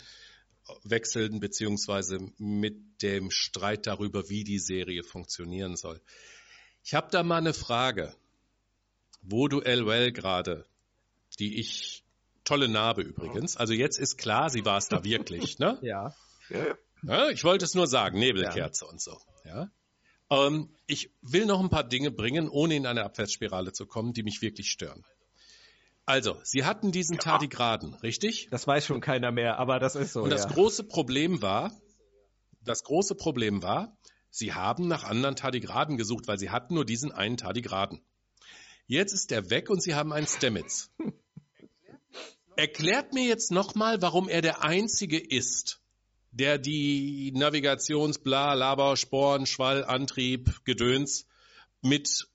äh, 0.67 0.73
wechseln 0.85 1.41
beziehungsweise 1.41 2.19
mit 2.39 3.03
dem 3.03 3.31
Streit 3.31 3.87
darüber, 3.87 4.29
wie 4.29 4.45
die 4.45 4.59
Serie 4.59 5.03
funktionieren 5.03 5.77
soll. 5.77 6.01
Ich 6.85 6.95
habe 6.95 7.09
da 7.11 7.23
mal 7.23 7.39
eine 7.39 7.55
Frage. 7.55 8.15
Wo 9.25 9.47
du 9.47 9.61
Elwell 9.61 10.11
gerade, 10.11 10.67
die 11.39 11.61
ich 11.61 12.03
tolle 12.45 12.69
Narbe 12.69 13.03
übrigens. 13.03 13.57
Also 13.57 13.73
jetzt 13.73 13.99
ist 13.99 14.17
klar, 14.17 14.51
sie 14.51 14.65
war 14.65 14.79
es 14.79 14.89
da 14.89 15.05
wirklich, 15.05 15.59
ne? 15.59 15.79
Ja. 15.83 16.15
ja. 16.51 16.77
ja. 17.03 17.31
Ich 17.31 17.45
wollte 17.45 17.65
es 17.65 17.75
nur 17.75 17.87
sagen, 17.87 18.19
Nebelkerze 18.19 18.85
ja. 18.85 18.91
und 18.91 19.01
so. 19.01 19.21
Ja. 19.45 19.71
Ähm, 20.31 20.71
ich 20.87 21.13
will 21.21 21.47
noch 21.47 21.61
ein 21.61 21.71
paar 21.71 21.85
Dinge 21.85 22.11
bringen, 22.11 22.49
ohne 22.49 22.75
in 22.75 22.87
eine 22.87 23.05
Abwärtsspirale 23.05 23.73
zu 23.73 23.87
kommen, 23.87 24.13
die 24.13 24.23
mich 24.23 24.43
wirklich 24.43 24.71
stören. 24.71 25.05
Also, 26.05 26.41
Sie 26.43 26.65
hatten 26.65 26.91
diesen 26.91 27.17
ja. 27.17 27.23
Tardigraden, 27.23 27.95
richtig? 27.95 28.49
Das 28.51 28.67
weiß 28.67 28.85
schon 28.85 29.01
keiner 29.01 29.31
mehr, 29.31 29.59
aber 29.59 29.79
das 29.79 29.95
ist 29.95 30.13
so. 30.13 30.23
Und 30.23 30.31
das 30.31 30.45
ja. 30.45 30.51
große 30.51 30.85
Problem 30.85 31.43
war, 31.43 31.73
das 32.65 32.83
große 32.83 33.15
Problem 33.15 33.63
war, 33.63 33.97
Sie 34.31 34.53
haben 34.53 34.89
nach 34.89 35.05
anderen 35.05 35.37
Tardigraden 35.37 35.97
gesucht, 35.97 36.27
weil 36.27 36.39
Sie 36.39 36.51
hatten 36.51 36.75
nur 36.75 36.85
diesen 36.85 37.13
einen 37.13 37.37
Tardigraden. 37.37 38.03
Jetzt 38.87 39.13
ist 39.13 39.31
er 39.31 39.51
weg 39.51 39.71
und 39.71 39.83
Sie 39.83 39.95
haben 39.95 40.13
einen 40.13 40.27
Stamets. 40.27 40.91
Erklärt 42.57 43.13
mir 43.13 43.25
jetzt 43.25 43.51
nochmal, 43.51 44.03
warum 44.03 44.29
er 44.29 44.43
der 44.43 44.63
Einzige 44.63 45.19
ist, 45.19 45.81
der 46.31 46.59
die 46.59 47.33
Navigations, 47.35 48.19
bla, 48.19 48.55
Laber, 48.55 48.97
Sporen, 48.97 49.47
Schwall, 49.47 49.85
Antrieb, 49.85 50.65
Gedöns 50.65 51.27
mit 51.83 52.29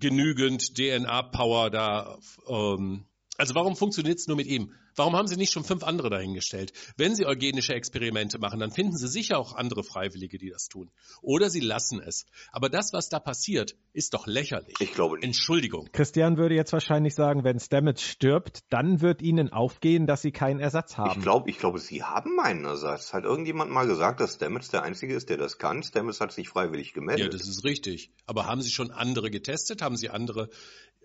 genügend 0.00 0.78
DNA-Power 0.78 1.70
da. 1.70 2.18
Ähm, 2.48 3.04
also 3.38 3.54
warum 3.54 3.76
funktioniert 3.76 4.18
es 4.18 4.26
nur 4.26 4.36
mit 4.36 4.48
ihm? 4.48 4.74
Warum 4.96 5.14
haben 5.14 5.28
Sie 5.28 5.36
nicht 5.36 5.52
schon 5.52 5.62
fünf 5.62 5.84
andere 5.84 6.10
dahingestellt? 6.10 6.72
Wenn 6.96 7.14
Sie 7.14 7.24
eugenische 7.24 7.72
Experimente 7.72 8.40
machen, 8.40 8.58
dann 8.58 8.72
finden 8.72 8.96
Sie 8.96 9.06
sicher 9.06 9.38
auch 9.38 9.54
andere 9.54 9.84
Freiwillige, 9.84 10.38
die 10.38 10.50
das 10.50 10.66
tun. 10.66 10.90
Oder 11.22 11.48
Sie 11.48 11.60
lassen 11.60 12.00
es. 12.00 12.26
Aber 12.50 12.68
das, 12.68 12.92
was 12.92 13.08
da 13.08 13.20
passiert, 13.20 13.76
ist 13.92 14.12
doch 14.14 14.26
lächerlich. 14.26 14.74
Ich 14.80 14.92
glaube 14.92 15.16
nicht. 15.16 15.24
Entschuldigung. 15.24 15.88
Christian 15.92 16.36
würde 16.36 16.56
jetzt 16.56 16.72
wahrscheinlich 16.72 17.14
sagen, 17.14 17.44
wenn 17.44 17.60
Stamets 17.60 18.02
stirbt, 18.02 18.64
dann 18.70 19.00
wird 19.02 19.22
ihnen 19.22 19.52
aufgehen, 19.52 20.08
dass 20.08 20.22
sie 20.22 20.32
keinen 20.32 20.58
Ersatz 20.58 20.96
haben. 20.96 21.20
Ich 21.20 21.22
glaube, 21.22 21.48
ich 21.48 21.58
glaube, 21.58 21.78
sie 21.78 22.02
haben 22.02 22.40
einen 22.40 22.64
Ersatz. 22.64 23.12
Hat 23.12 23.22
irgendjemand 23.22 23.70
mal 23.70 23.86
gesagt, 23.86 24.18
dass 24.18 24.34
Stamets 24.34 24.68
der 24.70 24.82
Einzige 24.82 25.14
ist, 25.14 25.28
der 25.28 25.36
das 25.36 25.58
kann? 25.58 25.84
Stamets 25.84 26.20
hat 26.20 26.32
sich 26.32 26.48
freiwillig 26.48 26.92
gemeldet. 26.92 27.32
Ja, 27.32 27.38
das 27.38 27.46
ist 27.46 27.62
richtig. 27.62 28.10
Aber 28.26 28.46
haben 28.46 28.62
Sie 28.62 28.70
schon 28.70 28.90
andere 28.90 29.30
getestet? 29.30 29.80
Haben 29.80 29.96
Sie 29.96 30.10
andere? 30.10 30.50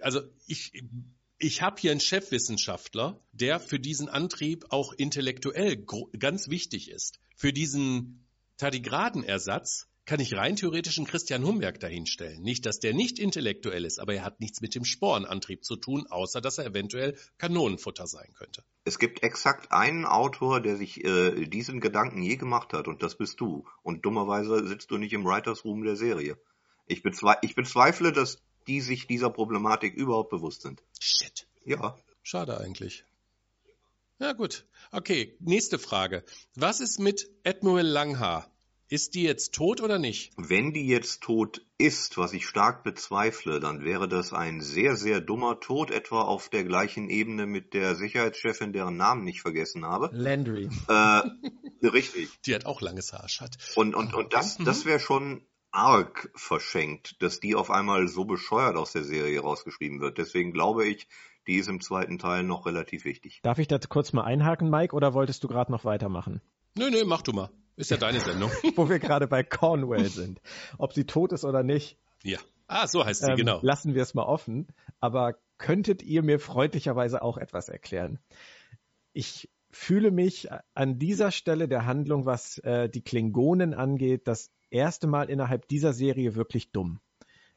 Also 0.02 0.22
ich 0.48 0.74
ich 1.44 1.62
habe 1.62 1.80
hier 1.80 1.92
einen 1.92 2.00
Chefwissenschaftler, 2.00 3.20
der 3.34 3.60
für 3.60 3.80
diesen 3.80 4.08
Antrieb 4.08 4.66
auch 4.70 4.94
intellektuell 4.94 5.86
ganz 6.18 6.48
wichtig 6.48 6.90
ist. 6.90 7.20
Für 7.36 7.52
diesen 7.52 8.26
Tardigradenersatz 8.58 9.90
kann 10.06 10.22
ich 10.22 10.36
rein 10.36 10.56
theoretisch 10.56 10.98
einen 10.98 11.08
Christian 11.08 11.44
Humberg 11.46 11.82
dahinstellen. 11.82 12.42
Nicht, 12.42 12.66
dass 12.66 12.80
der 12.80 12.94
nicht 12.94 13.20
intellektuell 13.20 13.84
ist, 13.84 14.00
aber 14.00 14.14
er 14.14 14.24
hat 14.24 14.40
nichts 14.40 14.62
mit 14.62 14.74
dem 14.74 14.86
Sporenantrieb 14.86 15.66
zu 15.66 15.76
tun, 15.76 16.08
außer 16.10 16.40
dass 16.40 16.60
er 16.60 16.66
eventuell 16.66 17.18
Kanonenfutter 17.38 18.08
sein 18.08 18.34
könnte. 18.38 18.64
Es 18.86 18.98
gibt 18.98 19.22
exakt 19.24 19.74
einen 19.74 20.06
Autor, 20.06 20.62
der 20.62 20.78
sich 20.78 21.04
äh, 21.04 21.46
diesen 21.46 21.82
Gedanken 21.82 22.22
je 22.22 22.38
gemacht 22.38 22.72
hat, 22.72 22.88
und 22.88 23.04
das 23.04 23.18
bist 23.18 23.42
du. 23.42 23.66
Und 23.82 24.06
dummerweise 24.06 24.66
sitzt 24.66 24.92
du 24.92 24.98
nicht 24.98 25.14
im 25.14 25.26
Writers 25.26 25.66
Room 25.66 25.84
der 25.84 25.98
Serie. 25.98 26.38
Ich, 26.86 27.04
bezwe 27.04 27.36
ich 27.42 27.56
bezweifle, 27.56 28.14
dass 28.14 28.42
die 28.68 28.82
sich 28.82 29.08
dieser 29.08 29.30
Problematik 29.30 29.94
überhaupt 29.94 30.30
bewusst 30.30 30.62
sind. 30.62 30.82
Shit. 31.00 31.48
Ja. 31.66 31.98
Schade 32.22 32.60
eigentlich. 32.60 33.06
Ja 34.20 34.34
gut. 34.34 34.66
Okay, 34.92 35.36
nächste 35.40 35.80
Frage. 35.80 36.24
Was 36.56 36.80
ist 36.80 37.00
mit 37.00 37.30
Admiral 37.44 37.86
Langhaar? 37.86 38.50
Ist 38.90 39.16
die 39.16 39.24
jetzt 39.24 39.56
tot 39.56 39.82
oder 39.82 39.98
nicht? 39.98 40.34
Wenn 40.38 40.72
die 40.72 40.86
jetzt 40.86 41.22
tot 41.22 41.66
ist, 41.80 42.18
was 42.18 42.34
ich 42.34 42.46
stark 42.46 42.84
bezweifle, 42.84 43.60
dann 43.60 43.84
wäre 43.84 44.08
das 44.08 44.34
ein 44.34 44.62
sehr, 44.62 44.96
sehr 44.96 45.20
dummer 45.20 45.60
Tod, 45.60 45.90
etwa 45.90 46.22
auf 46.22 46.50
der 46.50 46.64
gleichen 46.64 47.10
Ebene 47.10 47.48
mit 47.48 47.74
der 47.74 47.96
Sicherheitschefin, 47.96 48.72
deren 48.72 48.96
Namen 48.96 49.26
ich 49.28 49.42
vergessen 49.42 49.84
habe. 49.84 50.10
Landry. 50.14 50.70
Äh, 50.88 51.22
richtig. 51.88 52.30
Die 52.46 52.54
hat 52.54 52.68
auch 52.68 52.82
langes 52.82 53.14
Haar, 53.14 53.28
Schat. 53.30 53.58
Und, 53.76 53.96
und, 53.96 54.14
und 54.14 54.34
das, 54.34 54.58
das 54.58 54.86
wäre 54.86 55.00
schon 55.00 55.42
arg 55.74 56.32
verschenkt, 56.36 57.22
dass 57.22 57.40
die 57.40 57.56
auf 57.56 57.72
einmal 57.72 58.08
so 58.08 58.26
bescheuert 58.26 58.78
aus 58.78 58.94
der 58.94 59.04
Serie 59.04 59.42
rausgeschrieben 59.42 60.00
wird. 60.00 60.18
Deswegen 60.18 60.54
glaube 60.54 60.86
ich, 60.86 61.08
die 61.48 61.56
ist 61.56 61.68
im 61.68 61.82
zweiten 61.82 62.20
Teil 62.20 62.44
noch 62.44 62.66
relativ 62.66 63.06
wichtig. 63.06 63.42
Darf 63.44 63.60
ich 63.60 63.68
da 63.68 63.78
kurz 63.78 64.14
mal 64.14 64.24
einhaken, 64.24 64.70
Mike, 64.70 64.96
oder 64.96 65.14
wolltest 65.14 65.44
du 65.44 65.48
gerade 65.48 65.72
noch 65.72 65.84
weitermachen? 65.84 66.42
Nö, 66.78 66.90
nö, 66.90 67.04
mach 67.06 67.22
du 67.22 67.34
mal. 67.34 67.50
Ist 67.76 67.92
ja 67.92 67.98
deine 67.98 68.20
Sendung. 68.20 68.52
Wo 68.76 68.88
wir 68.88 69.00
gerade 69.00 69.28
bei 69.28 69.44
Cornwell 69.44 70.06
sind. 70.06 70.42
Ob 70.78 70.94
sie 70.94 71.06
tot 71.06 71.34
ist 71.34 71.44
oder 71.44 71.64
nicht. 71.64 71.98
Ja. 72.22 72.40
Ah, 72.68 72.88
so 72.88 73.04
heißt 73.04 73.22
sie, 73.22 73.32
ähm, 73.32 73.38
genau. 73.38 73.60
Lassen 73.62 73.96
wir 73.96 74.04
es 74.04 74.14
mal 74.14 74.24
offen. 74.24 74.68
Aber 75.00 75.36
könntet 75.58 76.04
ihr 76.04 76.24
mir 76.24 76.40
freundlicherweise 76.40 77.22
auch 77.22 77.38
etwas 77.38 77.68
erklären? 77.68 78.20
Ich 79.12 79.50
fühle 79.74 80.12
mich 80.12 80.48
an 80.74 81.00
dieser 81.00 81.32
Stelle 81.32 81.68
der 81.68 81.86
Handlung, 81.86 82.26
was 82.26 82.60
äh, 82.60 82.90
die 82.90 83.02
Klingonen 83.02 83.74
angeht, 83.74 84.28
das 84.28 84.52
erste 84.70 85.08
Mal 85.08 85.30
innerhalb 85.30 85.68
dieser 85.68 85.94
Serie 85.94 86.36
wirklich 86.36 86.72
dumm. 86.72 87.00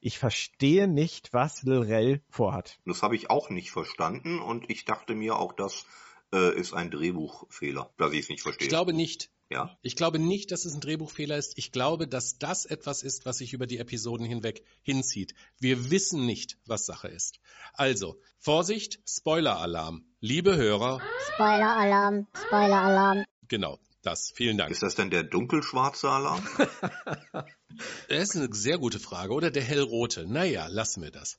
Ich 0.00 0.18
verstehe 0.18 0.88
nicht, 0.88 1.32
was 1.32 1.62
Lil 1.62 2.22
vorhat. 2.28 2.78
Das 2.84 3.02
habe 3.02 3.16
ich 3.16 3.30
auch 3.30 3.50
nicht 3.50 3.70
verstanden 3.70 4.38
und 4.38 4.70
ich 4.70 4.84
dachte 4.84 5.14
mir 5.14 5.36
auch, 5.36 5.52
das 5.52 5.86
äh, 6.32 6.58
ist 6.58 6.74
ein 6.74 6.90
Drehbuchfehler, 6.90 7.92
dass 7.96 8.12
ich 8.12 8.20
es 8.20 8.28
nicht 8.28 8.42
verstehe. 8.42 8.66
Ich 8.66 8.70
glaube 8.70 8.92
nicht. 8.92 9.30
Ja. 9.48 9.78
Ich 9.82 9.94
glaube 9.94 10.18
nicht, 10.18 10.50
dass 10.50 10.64
es 10.64 10.74
ein 10.74 10.80
Drehbuchfehler 10.80 11.36
ist. 11.36 11.56
Ich 11.56 11.70
glaube, 11.70 12.08
dass 12.08 12.38
das 12.38 12.66
etwas 12.66 13.02
ist, 13.02 13.26
was 13.26 13.38
sich 13.38 13.52
über 13.52 13.66
die 13.66 13.78
Episoden 13.78 14.26
hinweg 14.26 14.64
hinzieht. 14.82 15.34
Wir 15.60 15.90
wissen 15.90 16.26
nicht, 16.26 16.58
was 16.66 16.86
Sache 16.86 17.08
ist. 17.08 17.38
Also, 17.72 18.20
Vorsicht, 18.38 19.00
Spoiler-Alarm. 19.06 20.04
Liebe 20.20 20.56
Hörer. 20.56 21.00
Spoiler-Alarm, 21.34 22.26
Spoiler-Alarm. 22.46 23.24
Genau, 23.46 23.78
das. 24.02 24.32
Vielen 24.34 24.58
Dank. 24.58 24.72
Ist 24.72 24.82
das 24.82 24.96
denn 24.96 25.10
der 25.10 25.22
dunkelschwarze 25.22 26.08
Alarm? 26.08 26.44
das 28.08 28.22
ist 28.30 28.36
eine 28.36 28.52
sehr 28.52 28.78
gute 28.78 28.98
Frage. 28.98 29.32
Oder 29.32 29.52
der 29.52 29.62
hellrote? 29.62 30.26
Naja, 30.26 30.66
lassen 30.66 31.02
wir 31.02 31.12
das. 31.12 31.38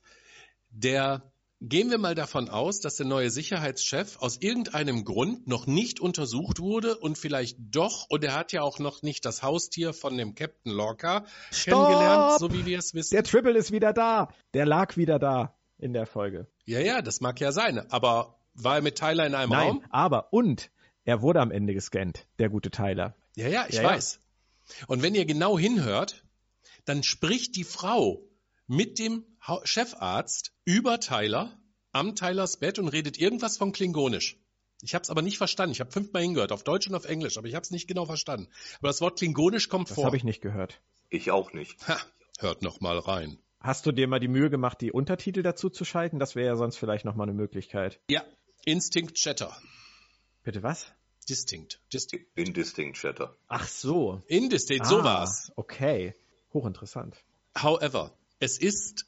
Der 0.70 1.30
Gehen 1.60 1.90
wir 1.90 1.98
mal 1.98 2.14
davon 2.14 2.48
aus, 2.48 2.78
dass 2.78 2.94
der 2.96 3.06
neue 3.06 3.30
Sicherheitschef 3.30 4.18
aus 4.18 4.36
irgendeinem 4.40 5.04
Grund 5.04 5.48
noch 5.48 5.66
nicht 5.66 5.98
untersucht 5.98 6.60
wurde 6.60 6.96
und 6.96 7.18
vielleicht 7.18 7.56
doch, 7.58 8.06
und 8.08 8.22
er 8.22 8.36
hat 8.36 8.52
ja 8.52 8.62
auch 8.62 8.78
noch 8.78 9.02
nicht 9.02 9.24
das 9.24 9.42
Haustier 9.42 9.92
von 9.92 10.16
dem 10.16 10.36
Captain 10.36 10.70
Lorca 10.70 11.24
kennengelernt, 11.50 12.38
so 12.38 12.52
wie 12.52 12.64
wir 12.64 12.78
es 12.78 12.94
wissen. 12.94 13.12
Der 13.12 13.24
Triple 13.24 13.58
ist 13.58 13.72
wieder 13.72 13.92
da. 13.92 14.28
Der 14.54 14.66
lag 14.66 14.96
wieder 14.96 15.18
da 15.18 15.58
in 15.78 15.92
der 15.92 16.06
Folge. 16.06 16.46
Ja, 16.64 16.78
ja, 16.78 17.02
das 17.02 17.20
mag 17.20 17.40
ja 17.40 17.50
sein. 17.50 17.90
Aber 17.90 18.38
war 18.54 18.76
er 18.76 18.82
mit 18.82 18.96
Tyler 18.96 19.26
in 19.26 19.34
einem 19.34 19.50
Nein, 19.50 19.68
Raum? 19.68 19.84
aber 19.90 20.32
und 20.32 20.70
er 21.04 21.22
wurde 21.22 21.40
am 21.40 21.50
Ende 21.50 21.74
gescannt, 21.74 22.28
der 22.38 22.50
gute 22.50 22.70
Tyler. 22.70 23.16
Ja, 23.34 23.48
ja, 23.48 23.66
ich 23.68 23.74
Ja, 23.76 23.82
ja. 23.82 23.88
weiß. 23.88 24.20
Und 24.86 25.02
wenn 25.02 25.16
ihr 25.16 25.24
genau 25.24 25.58
hinhört, 25.58 26.22
dann 26.84 27.02
spricht 27.02 27.56
die 27.56 27.64
Frau 27.64 28.22
mit 28.68 28.98
dem 28.98 29.24
Chefarzt 29.64 30.52
über 30.64 31.00
Tyler 31.00 31.58
am 31.92 32.14
Tylers 32.14 32.58
Bett 32.58 32.78
und 32.78 32.88
redet 32.88 33.18
irgendwas 33.18 33.56
von 33.56 33.72
Klingonisch. 33.72 34.36
Ich 34.82 34.94
habe 34.94 35.02
es 35.02 35.10
aber 35.10 35.22
nicht 35.22 35.38
verstanden. 35.38 35.72
Ich 35.72 35.80
habe 35.80 35.90
fünfmal 35.90 36.22
hingehört, 36.22 36.52
auf 36.52 36.62
Deutsch 36.62 36.86
und 36.86 36.94
auf 36.94 37.04
Englisch, 37.06 37.36
aber 37.38 37.48
ich 37.48 37.54
habe 37.54 37.64
es 37.64 37.70
nicht 37.72 37.88
genau 37.88 38.04
verstanden. 38.06 38.48
Aber 38.78 38.88
das 38.88 39.00
Wort 39.00 39.18
Klingonisch 39.18 39.68
kommt 39.68 39.88
Das 39.90 39.96
vor. 39.96 40.04
habe 40.04 40.16
ich 40.16 40.22
nicht 40.22 40.40
gehört. 40.40 40.80
Ich 41.10 41.30
auch 41.32 41.52
nicht. 41.52 41.88
Ha, 41.88 41.98
hört 42.38 42.62
noch 42.62 42.80
mal 42.80 42.98
rein. 42.98 43.38
Hast 43.60 43.86
du 43.86 43.92
dir 43.92 44.06
mal 44.06 44.20
die 44.20 44.28
Mühe 44.28 44.50
gemacht, 44.50 44.80
die 44.80 44.92
Untertitel 44.92 45.42
dazu 45.42 45.68
zu 45.68 45.84
schalten? 45.84 46.20
Das 46.20 46.36
wäre 46.36 46.46
ja 46.46 46.56
sonst 46.56 46.76
vielleicht 46.76 47.04
noch 47.04 47.16
mal 47.16 47.24
eine 47.24 47.32
Möglichkeit. 47.32 47.98
Ja, 48.08 48.22
Instinct 48.64 49.16
Chatter. 49.16 49.56
Bitte 50.44 50.62
was? 50.62 50.86
Distinct. 51.28 51.80
Distinct. 51.92 52.26
Indistinct 52.36 52.98
Chatter. 52.98 53.34
Ach 53.48 53.66
so. 53.66 54.22
Indistinct, 54.28 54.86
so 54.86 55.00
Ah, 55.00 55.04
war's. 55.04 55.50
Okay. 55.56 56.14
Hochinteressant. 56.54 57.16
However, 57.56 58.12
es 58.40 58.58
ist, 58.58 59.06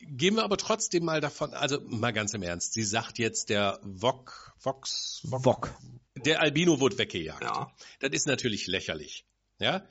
gehen 0.00 0.34
wir 0.36 0.44
aber 0.44 0.56
trotzdem 0.56 1.04
mal 1.04 1.20
davon, 1.20 1.54
also 1.54 1.80
mal 1.86 2.12
ganz 2.12 2.34
im 2.34 2.42
Ernst, 2.42 2.74
sie 2.74 2.82
sagt 2.82 3.18
jetzt, 3.18 3.48
der 3.48 3.78
Vok, 3.82 4.54
Vox, 4.60 5.20
Vok, 5.24 5.44
Wok. 5.44 5.80
der 6.16 6.40
Albino 6.40 6.80
wurde 6.80 6.98
weggejagt. 6.98 7.42
Ja. 7.42 7.72
Das 8.00 8.10
ist 8.12 8.26
natürlich 8.26 8.66
lächerlich. 8.66 9.24
Ja? 9.58 9.86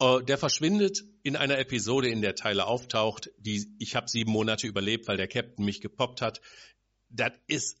Äh, 0.00 0.22
Der 0.24 0.38
verschwindet 0.38 1.04
in 1.22 1.36
einer 1.36 1.58
Episode, 1.58 2.08
in 2.08 2.22
der 2.22 2.34
Tyler 2.34 2.66
auftaucht, 2.66 3.30
die 3.38 3.66
ich 3.78 3.94
habe 3.94 4.08
sieben 4.08 4.32
Monate 4.32 4.66
überlebt, 4.66 5.06
weil 5.08 5.16
der 5.16 5.28
Captain 5.28 5.64
mich 5.64 5.80
gepoppt 5.80 6.20
hat. 6.22 6.40
Das 7.10 7.32
ist 7.46 7.78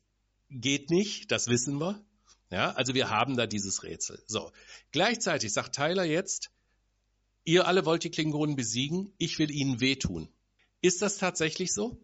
geht 0.50 0.90
nicht, 0.90 1.30
das 1.32 1.48
wissen 1.48 1.78
wir. 1.78 2.04
Ja, 2.50 2.72
also 2.72 2.92
wir 2.94 3.08
haben 3.08 3.36
da 3.36 3.46
dieses 3.46 3.82
Rätsel. 3.82 4.22
So, 4.26 4.52
gleichzeitig 4.90 5.52
sagt 5.52 5.74
Tyler 5.74 6.04
jetzt, 6.04 6.50
ihr 7.44 7.66
alle 7.66 7.86
wollt 7.86 8.04
die 8.04 8.10
Klingonen 8.10 8.56
besiegen, 8.56 9.14
ich 9.16 9.38
will 9.38 9.50
ihnen 9.50 9.80
wehtun. 9.80 10.28
Ist 10.82 11.00
das 11.00 11.16
tatsächlich 11.16 11.72
so? 11.72 11.96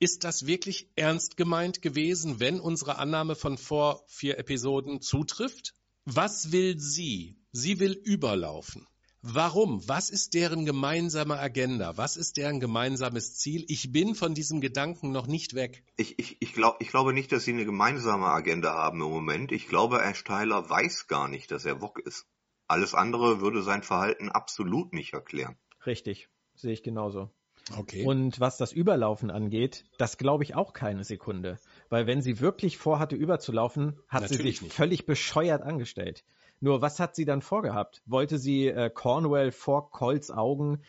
Ist 0.00 0.24
das 0.24 0.46
wirklich 0.46 0.90
ernst 0.96 1.36
gemeint 1.36 1.82
gewesen, 1.82 2.40
wenn 2.40 2.58
unsere 2.58 2.98
Annahme 2.98 3.36
von 3.36 3.56
vor 3.56 4.04
vier 4.08 4.38
Episoden 4.38 5.00
zutrifft? 5.00 5.74
Was 6.04 6.50
will 6.50 6.80
sie? 6.80 7.38
Sie 7.52 7.78
will 7.78 7.92
überlaufen. 7.92 8.88
Warum? 9.20 9.88
Was 9.88 10.10
ist 10.10 10.34
deren 10.34 10.66
gemeinsame 10.66 11.38
Agenda? 11.38 11.96
Was 11.96 12.16
ist 12.16 12.38
deren 12.38 12.58
gemeinsames 12.58 13.36
Ziel? 13.36 13.64
Ich 13.68 13.92
bin 13.92 14.16
von 14.16 14.34
diesem 14.34 14.60
Gedanken 14.60 15.12
noch 15.12 15.28
nicht 15.28 15.54
weg. 15.54 15.84
Ich, 15.96 16.18
ich, 16.18 16.38
ich, 16.40 16.54
glaub, 16.54 16.80
ich 16.80 16.88
glaube 16.88 17.12
nicht, 17.12 17.30
dass 17.30 17.44
sie 17.44 17.52
eine 17.52 17.64
gemeinsame 17.64 18.26
Agenda 18.26 18.74
haben 18.74 19.00
im 19.00 19.10
Moment. 19.10 19.52
Ich 19.52 19.68
glaube, 19.68 20.02
Ash 20.02 20.24
Tyler 20.24 20.68
weiß 20.68 21.06
gar 21.06 21.28
nicht, 21.28 21.52
dass 21.52 21.64
er 21.64 21.80
Wok 21.80 22.00
ist. 22.00 22.26
Alles 22.66 22.94
andere 22.94 23.40
würde 23.40 23.62
sein 23.62 23.84
Verhalten 23.84 24.28
absolut 24.28 24.92
nicht 24.92 25.12
erklären. 25.12 25.56
Richtig. 25.86 26.28
Sehe 26.56 26.72
ich 26.72 26.82
genauso. 26.82 27.30
Okay. 27.78 28.04
Und 28.04 28.40
was 28.40 28.56
das 28.56 28.72
Überlaufen 28.72 29.30
angeht, 29.30 29.84
das 29.98 30.18
glaube 30.18 30.44
ich 30.44 30.54
auch 30.54 30.72
keine 30.72 31.04
Sekunde. 31.04 31.58
Weil 31.88 32.06
wenn 32.06 32.20
sie 32.20 32.40
wirklich 32.40 32.76
vorhatte, 32.76 33.16
überzulaufen, 33.16 33.98
hat 34.08 34.28
sie 34.28 34.34
Natürlich 34.34 34.56
sich 34.58 34.62
nicht. 34.62 34.74
völlig 34.74 35.06
bescheuert 35.06 35.62
angestellt. 35.62 36.24
Nur 36.60 36.80
was 36.80 37.00
hat 37.00 37.14
sie 37.16 37.24
dann 37.24 37.42
vorgehabt? 37.42 38.02
Wollte 38.06 38.38
sie 38.38 38.68
äh, 38.68 38.90
Cornwell 38.90 39.52
vor 39.52 39.90
Colts 39.90 40.30
Augen 40.30 40.82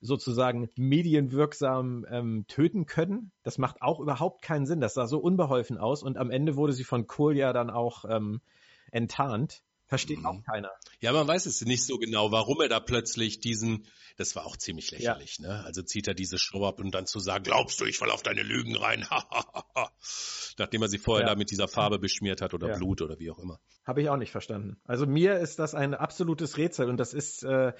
sozusagen 0.00 0.70
medienwirksam 0.76 2.06
ähm, 2.08 2.44
töten 2.46 2.86
können? 2.86 3.32
Das 3.42 3.58
macht 3.58 3.82
auch 3.82 4.00
überhaupt 4.00 4.42
keinen 4.42 4.66
Sinn. 4.66 4.80
Das 4.80 4.94
sah 4.94 5.06
so 5.06 5.18
unbeholfen 5.18 5.78
aus 5.78 6.02
und 6.02 6.18
am 6.18 6.30
Ende 6.30 6.56
wurde 6.56 6.72
sie 6.72 6.84
von 6.84 7.06
Cole 7.06 7.36
ja 7.36 7.52
dann 7.52 7.70
auch 7.70 8.04
ähm, 8.08 8.40
enttarnt. 8.92 9.62
Versteht 9.88 10.18
Mhm. 10.18 10.26
auch 10.26 10.42
keiner. 10.44 10.70
Ja, 11.00 11.12
man 11.12 11.26
weiß 11.26 11.46
es 11.46 11.62
nicht 11.62 11.84
so 11.86 11.96
genau, 11.98 12.30
warum 12.30 12.60
er 12.60 12.68
da 12.68 12.78
plötzlich 12.78 13.40
diesen, 13.40 13.86
das 14.18 14.36
war 14.36 14.44
auch 14.44 14.56
ziemlich 14.56 14.90
lächerlich, 14.90 15.38
ne? 15.38 15.64
Also 15.64 15.82
zieht 15.82 16.06
er 16.08 16.14
diese 16.14 16.38
Show 16.38 16.66
ab 16.66 16.78
und 16.80 16.94
dann 16.94 17.06
zu 17.06 17.20
sagen, 17.20 17.44
glaubst 17.44 17.80
du, 17.80 17.86
ich 17.86 17.96
fall 17.96 18.10
auf 18.10 18.22
deine 18.22 18.42
Lügen 18.42 18.76
rein, 18.76 19.06
nachdem 20.58 20.82
er 20.82 20.88
sie 20.88 20.98
vorher 20.98 21.26
Ja. 21.26 21.32
da 21.32 21.38
mit 21.38 21.50
dieser 21.50 21.68
Farbe 21.68 21.98
beschmiert 21.98 22.42
hat 22.42 22.52
oder 22.54 22.68
Ja. 22.68 22.76
Blut 22.76 23.00
oder 23.02 23.18
wie 23.18 23.30
auch 23.30 23.38
immer. 23.38 23.60
Habe 23.86 24.02
ich 24.02 24.10
auch 24.10 24.16
nicht 24.18 24.30
verstanden. 24.32 24.78
Also 24.84 25.06
mir 25.06 25.38
ist 25.38 25.58
das 25.58 25.74
ein 25.74 25.94
absolutes 25.94 26.58
Rätsel 26.58 26.90
und 26.90 26.98
das 26.98 27.14
ist, 27.14 27.42
äh, 27.44 27.72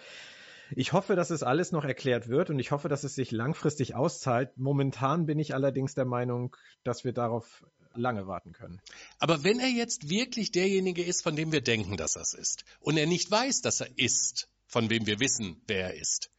ich 0.75 0.93
hoffe, 0.93 1.17
dass 1.17 1.31
es 1.31 1.43
alles 1.43 1.73
noch 1.73 1.85
erklärt 1.85 2.29
wird 2.29 2.51
und 2.51 2.59
ich 2.59 2.71
hoffe, 2.73 2.89
dass 2.89 3.05
es 3.05 3.15
sich 3.15 3.31
langfristig 3.33 3.95
auszahlt. 3.95 4.57
Momentan 4.57 5.27
bin 5.27 5.39
ich 5.39 5.55
allerdings 5.55 5.95
der 5.95 6.05
Meinung, 6.07 6.57
dass 6.85 7.05
wir 7.05 7.13
darauf 7.13 7.65
lange 7.95 8.27
warten 8.27 8.53
können. 8.53 8.81
Aber 9.19 9.45
wenn 9.45 9.61
er 9.61 9.69
jetzt 9.69 10.09
wirklich 10.09 10.53
derjenige 10.53 11.03
ist, 11.03 11.23
von 11.23 11.37
dem 11.37 11.53
wir 11.53 11.61
denken, 11.61 11.97
dass 11.97 12.17
er 12.17 12.23
es 12.23 12.35
ist, 12.35 12.65
und 12.81 12.97
er 12.97 13.07
nicht 13.07 13.31
weiß, 13.31 13.63
dass 13.63 13.81
er 13.81 13.89
ist, 13.97 14.49
von 14.67 14.91
wem 14.91 15.07
wir 15.07 15.21
wissen, 15.21 15.61
wer 15.67 15.95
er 15.95 16.01
ist, 16.01 16.31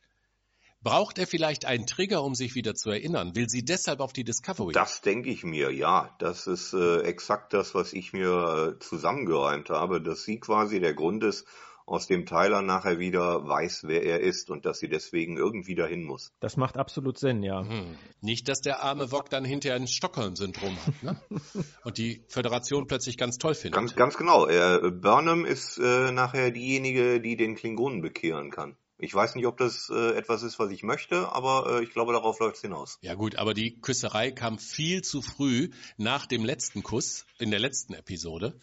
braucht 0.82 1.18
er 1.18 1.28
vielleicht 1.28 1.66
einen 1.66 1.88
Trigger, 1.88 2.24
um 2.24 2.36
sich 2.36 2.56
wieder 2.56 2.76
zu 2.76 2.90
erinnern? 2.90 3.36
Will 3.36 3.50
sie 3.50 3.64
deshalb 3.64 4.00
auf 4.00 4.14
die 4.14 4.24
Discovery? 4.24 4.74
Das 4.74 5.02
denke 5.02 5.30
ich 5.30 5.44
mir, 5.44 5.72
ja. 5.72 6.16
Das 6.20 6.48
ist 6.48 6.74
äh, 6.74 7.02
exakt 7.02 7.54
das, 7.54 7.76
was 7.76 7.94
ich 7.94 8.14
mir 8.14 8.76
äh, 8.76 8.80
zusammengeräumt 8.80 9.70
habe, 9.70 10.02
dass 10.02 10.24
sie 10.24 10.40
quasi 10.40 10.80
der 10.80 10.94
Grund 10.94 11.24
ist, 11.24 11.46
aus 11.90 12.08
dem 12.08 12.26
Tyler 12.26 12.62
nachher 12.62 13.00
wieder 13.00 13.48
weiß, 13.48 13.84
wer 13.86 14.04
er 14.04 14.20
ist 14.20 14.50
und 14.50 14.66
dass 14.66 14.80
sie 14.80 14.90
deswegen 14.90 15.38
irgendwie 15.38 15.76
dahin 15.76 16.04
muss. 16.04 16.32
Das 16.40 16.56
macht 16.56 16.78
absolut 16.78 17.18
Sinn, 17.18 17.44
ja. 17.44 17.64
Hm. 17.68 17.98
Nicht, 18.22 18.48
dass 18.48 18.62
der 18.62 18.84
arme 18.84 19.12
Wok 19.12 19.30
dann 19.30 19.44
hinterher 19.44 19.76
ein 19.76 19.88
Stockholm-Syndrom 19.88 20.78
hat, 20.86 21.04
ne? 21.04 21.22
Und 21.84 21.98
die 21.98 22.24
Föderation 22.28 22.88
plötzlich 22.88 23.18
ganz 23.18 23.38
toll 23.38 23.56
findet. 23.56 23.76
Ganz, 23.76 23.96
ganz 23.96 24.18
genau. 24.18 24.46
Er, 24.46 24.92
Burnham 24.92 25.46
ist 25.46 25.78
äh, 25.78 26.12
nachher 26.12 26.52
diejenige, 26.52 27.20
die 27.20 27.36
den 27.36 27.56
Klingonen 27.56 28.02
bekehren 28.02 28.52
kann. 28.52 28.76
Ich 29.02 29.16
weiß 29.16 29.36
nicht, 29.36 29.48
ob 29.48 29.58
das 29.58 29.90
äh, 29.90 30.18
etwas 30.18 30.44
ist, 30.44 30.60
was 30.60 30.72
ich 30.72 30.84
möchte, 30.84 31.32
aber 31.32 31.80
äh, 31.80 31.84
ich 31.84 31.92
glaube, 31.92 32.12
darauf 32.12 32.40
läuft 32.40 32.58
es 32.58 32.62
hinaus. 32.62 33.00
Ja 33.02 33.16
gut, 33.16 33.38
aber 33.38 33.54
die 33.54 33.80
Küsserei 33.80 34.32
kam 34.32 34.60
viel 34.60 35.02
zu 35.02 35.22
früh 35.22 35.70
nach 35.98 36.26
dem 36.26 36.44
letzten 36.44 36.84
Kuss 36.84 37.26
in 37.40 37.50
der 37.50 37.62
letzten 37.62 37.94
Episode. 37.94 38.60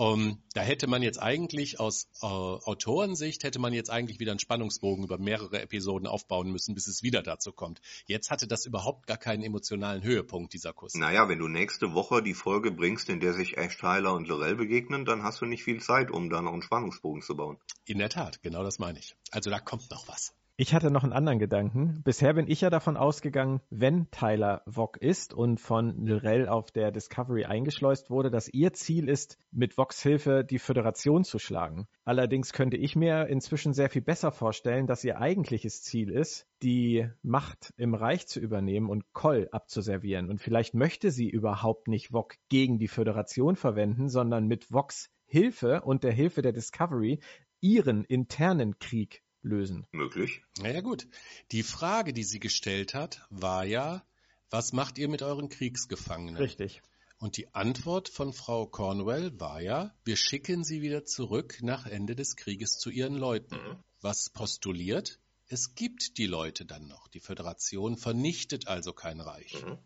Um, 0.00 0.38
da 0.54 0.62
hätte 0.62 0.86
man 0.86 1.02
jetzt 1.02 1.20
eigentlich 1.20 1.78
aus 1.78 2.08
äh, 2.22 2.26
Autorensicht 2.26 3.44
hätte 3.44 3.58
man 3.58 3.74
jetzt 3.74 3.90
eigentlich 3.90 4.18
wieder 4.18 4.32
einen 4.32 4.38
Spannungsbogen 4.38 5.04
über 5.04 5.18
mehrere 5.18 5.60
Episoden 5.60 6.08
aufbauen 6.08 6.50
müssen, 6.50 6.74
bis 6.74 6.86
es 6.86 7.02
wieder 7.02 7.22
dazu 7.22 7.52
kommt. 7.52 7.82
Jetzt 8.06 8.30
hatte 8.30 8.46
das 8.46 8.64
überhaupt 8.64 9.06
gar 9.06 9.18
keinen 9.18 9.42
emotionalen 9.42 10.02
Höhepunkt, 10.02 10.54
dieser 10.54 10.72
Kuss. 10.72 10.94
Naja, 10.94 11.28
wenn 11.28 11.38
du 11.38 11.48
nächste 11.48 11.92
Woche 11.92 12.22
die 12.22 12.32
Folge 12.32 12.70
bringst, 12.70 13.10
in 13.10 13.20
der 13.20 13.34
sich 13.34 13.58
Ash 13.58 13.76
Tyler 13.76 14.14
und 14.14 14.26
Lorel 14.26 14.56
begegnen, 14.56 15.04
dann 15.04 15.22
hast 15.22 15.42
du 15.42 15.44
nicht 15.44 15.64
viel 15.64 15.82
Zeit, 15.82 16.10
um 16.10 16.30
da 16.30 16.40
noch 16.40 16.54
einen 16.54 16.62
Spannungsbogen 16.62 17.20
zu 17.20 17.36
bauen. 17.36 17.58
In 17.84 17.98
der 17.98 18.08
Tat, 18.08 18.40
genau 18.40 18.62
das 18.62 18.78
meine 18.78 18.98
ich. 18.98 19.16
Also 19.32 19.50
da 19.50 19.60
kommt 19.60 19.90
noch 19.90 20.08
was. 20.08 20.32
Ich 20.60 20.74
hatte 20.74 20.90
noch 20.90 21.04
einen 21.04 21.14
anderen 21.14 21.38
Gedanken. 21.38 22.02
Bisher 22.04 22.34
bin 22.34 22.46
ich 22.46 22.60
ja 22.60 22.68
davon 22.68 22.98
ausgegangen, 22.98 23.62
wenn 23.70 24.10
Tyler 24.10 24.60
Vog 24.66 24.98
ist 24.98 25.32
und 25.32 25.58
von 25.58 26.04
Lorel 26.04 26.50
auf 26.50 26.70
der 26.70 26.92
Discovery 26.92 27.46
eingeschleust 27.46 28.10
wurde, 28.10 28.30
dass 28.30 28.52
ihr 28.52 28.74
Ziel 28.74 29.08
ist, 29.08 29.38
mit 29.52 29.72
Vogs 29.72 30.02
Hilfe 30.02 30.44
die 30.44 30.58
Föderation 30.58 31.24
zu 31.24 31.38
schlagen. 31.38 31.88
Allerdings 32.04 32.52
könnte 32.52 32.76
ich 32.76 32.94
mir 32.94 33.28
inzwischen 33.28 33.72
sehr 33.72 33.88
viel 33.88 34.02
besser 34.02 34.32
vorstellen, 34.32 34.86
dass 34.86 35.02
ihr 35.02 35.18
eigentliches 35.18 35.80
Ziel 35.80 36.10
ist, 36.10 36.46
die 36.62 37.08
Macht 37.22 37.72
im 37.78 37.94
Reich 37.94 38.26
zu 38.26 38.38
übernehmen 38.38 38.90
und 38.90 39.14
Koll 39.14 39.48
abzuservieren. 39.52 40.28
Und 40.28 40.42
vielleicht 40.42 40.74
möchte 40.74 41.10
sie 41.10 41.30
überhaupt 41.30 41.88
nicht 41.88 42.08
Vog 42.08 42.34
gegen 42.50 42.78
die 42.78 42.88
Föderation 42.88 43.56
verwenden, 43.56 44.10
sondern 44.10 44.46
mit 44.46 44.66
Vogs 44.66 45.08
Hilfe 45.24 45.80
und 45.80 46.04
der 46.04 46.12
Hilfe 46.12 46.42
der 46.42 46.52
Discovery 46.52 47.20
ihren 47.62 48.04
internen 48.04 48.78
Krieg 48.78 49.22
lösen. 49.42 49.86
Möglich. 49.92 50.42
Naja 50.60 50.80
gut. 50.80 51.06
Die 51.52 51.62
Frage, 51.62 52.12
die 52.12 52.24
sie 52.24 52.40
gestellt 52.40 52.94
hat, 52.94 53.26
war 53.30 53.64
ja, 53.64 54.04
was 54.50 54.72
macht 54.72 54.98
ihr 54.98 55.08
mit 55.08 55.22
euren 55.22 55.48
Kriegsgefangenen? 55.48 56.36
Richtig. 56.36 56.82
Und 57.18 57.36
die 57.36 57.54
Antwort 57.54 58.08
von 58.08 58.32
Frau 58.32 58.66
Cornwell 58.66 59.38
war 59.38 59.60
ja, 59.60 59.94
wir 60.04 60.16
schicken 60.16 60.64
sie 60.64 60.80
wieder 60.80 61.04
zurück 61.04 61.58
nach 61.60 61.86
Ende 61.86 62.16
des 62.16 62.34
Krieges 62.36 62.78
zu 62.78 62.90
ihren 62.90 63.14
Leuten. 63.14 63.56
Was 64.00 64.30
postuliert? 64.30 65.18
Es 65.46 65.74
gibt 65.74 66.16
die 66.16 66.26
Leute 66.26 66.64
dann 66.64 66.86
noch. 66.86 67.08
Die 67.08 67.20
Föderation 67.20 67.96
vernichtet 67.96 68.68
also 68.68 68.92
kein 68.92 69.20
Reich. 69.20 69.62
Mhm. 69.62 69.78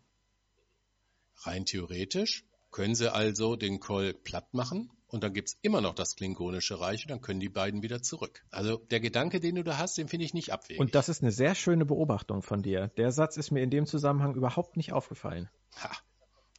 Rein 1.41 1.65
theoretisch 1.65 2.45
können 2.71 2.95
sie 2.95 3.13
also 3.13 3.55
den 3.55 3.79
Koll 3.79 4.13
platt 4.13 4.53
machen 4.53 4.91
und 5.07 5.23
dann 5.23 5.33
gibt's 5.33 5.57
immer 5.61 5.81
noch 5.81 5.93
das 5.93 6.15
Klingonische 6.15 6.79
Reich 6.79 7.03
und 7.05 7.11
dann 7.11 7.21
können 7.21 7.39
die 7.39 7.49
beiden 7.49 7.83
wieder 7.83 8.01
zurück. 8.01 8.43
Also 8.49 8.77
der 8.77 8.99
Gedanke, 8.99 9.39
den 9.39 9.55
du 9.55 9.63
da 9.63 9.77
hast, 9.77 9.97
den 9.97 10.07
finde 10.07 10.25
ich 10.25 10.33
nicht 10.33 10.51
abwegig. 10.51 10.79
Und 10.79 10.95
das 10.95 11.09
ist 11.09 11.21
eine 11.21 11.31
sehr 11.31 11.55
schöne 11.55 11.85
Beobachtung 11.85 12.41
von 12.41 12.61
dir. 12.61 12.89
Der 12.97 13.11
Satz 13.11 13.37
ist 13.37 13.51
mir 13.51 13.63
in 13.63 13.69
dem 13.69 13.85
Zusammenhang 13.85 14.35
überhaupt 14.35 14.77
nicht 14.77 14.93
aufgefallen. 14.93 15.49
ha, 15.75 15.91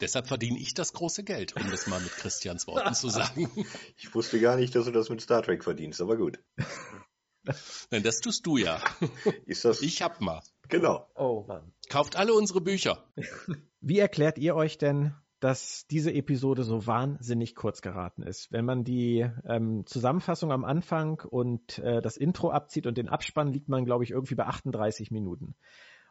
deshalb 0.01 0.27
verdiene 0.27 0.59
ich 0.59 0.73
das 0.73 0.93
große 0.93 1.23
Geld, 1.23 1.55
um 1.55 1.69
das 1.69 1.87
mal 1.87 1.99
mit 1.99 2.11
Christians 2.11 2.67
Worten 2.67 2.93
zu 2.93 3.09
sagen. 3.09 3.49
Ich 3.97 4.13
wusste 4.13 4.39
gar 4.39 4.55
nicht, 4.55 4.75
dass 4.75 4.85
du 4.85 4.91
das 4.91 5.09
mit 5.09 5.21
Star 5.21 5.41
Trek 5.41 5.63
verdienst, 5.63 6.01
aber 6.01 6.17
gut. 6.17 6.39
Nein, 7.91 8.03
das 8.03 8.19
tust 8.19 8.45
du 8.45 8.57
ja. 8.57 8.81
Ist 9.45 9.65
das? 9.65 9.81
Ich 9.81 10.01
hab 10.01 10.21
mal. 10.21 10.41
Genau. 10.69 11.09
Oh 11.15 11.45
Mann. 11.47 11.73
Kauft 11.89 12.15
alle 12.17 12.33
unsere 12.33 12.61
Bücher. 12.61 13.05
Wie 13.79 13.99
erklärt 13.99 14.37
ihr 14.37 14.55
euch 14.55 14.77
denn, 14.77 15.15
dass 15.39 15.85
diese 15.87 16.13
Episode 16.13 16.63
so 16.63 16.87
wahnsinnig 16.87 17.55
kurz 17.55 17.81
geraten 17.81 18.23
ist? 18.23 18.51
Wenn 18.51 18.65
man 18.65 18.83
die 18.83 19.29
ähm, 19.45 19.85
Zusammenfassung 19.85 20.51
am 20.51 20.65
Anfang 20.65 21.21
und 21.21 21.79
äh, 21.79 22.01
das 22.01 22.17
Intro 22.17 22.49
abzieht 22.49 22.87
und 22.87 22.97
den 22.97 23.09
Abspann, 23.09 23.51
liegt 23.51 23.69
man, 23.69 23.85
glaube 23.85 24.03
ich, 24.03 24.11
irgendwie 24.11 24.35
bei 24.35 24.45
38 24.45 25.11
Minuten. 25.11 25.55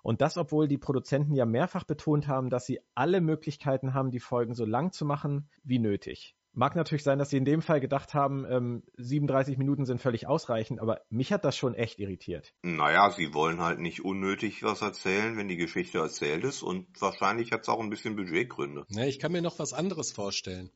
Und 0.03 0.21
das, 0.21 0.37
obwohl 0.37 0.69
die 0.69 0.79
Produzenten 0.79 1.35
ja 1.35 1.45
mehrfach 1.47 1.83
betont 1.83 2.29
haben, 2.29 2.49
dass 2.49 2.65
sie 2.65 2.81
alle 2.95 3.21
Möglichkeiten 3.21 3.93
haben, 3.93 4.13
die 4.13 4.21
Folgen 4.21 4.55
so 4.55 4.65
lang 4.65 4.93
zu 4.93 5.05
machen 5.05 5.51
wie 5.65 5.81
nötig. 5.81 6.36
Mag 6.59 6.75
natürlich 6.75 7.05
sein, 7.05 7.19
dass 7.19 7.29
sie 7.29 7.37
in 7.37 7.45
dem 7.45 7.61
Fall 7.61 7.81
gedacht 7.81 8.15
haben, 8.15 8.47
ähm, 8.51 8.83
37 8.97 9.59
Minuten 9.59 9.85
sind 9.85 10.01
völlig 10.01 10.27
ausreichend, 10.27 10.81
aber 10.81 11.03
mich 11.11 11.31
hat 11.31 11.45
das 11.45 11.55
schon 11.55 11.75
echt 11.75 11.99
irritiert. 11.99 12.55
Naja, 12.63 13.11
sie 13.11 13.35
wollen 13.35 13.61
halt 13.61 13.79
nicht 13.79 14.03
unnötig 14.03 14.63
was 14.63 14.81
erzählen, 14.81 15.37
wenn 15.37 15.49
die 15.49 15.59
Geschichte 15.59 15.99
erzählt 15.99 16.45
ist 16.45 16.63
und 16.63 16.87
wahrscheinlich 16.99 17.53
hat 17.53 17.61
es 17.61 17.69
auch 17.69 17.79
ein 17.79 17.91
bisschen 17.91 18.17
Budgetgründe. 18.17 18.87
Ja, 18.89 19.05
ich 19.05 19.19
kann 19.19 19.33
mir 19.33 19.43
noch 19.43 19.59
was 19.59 19.75
anderes 19.75 20.13
vorstellen. 20.13 20.71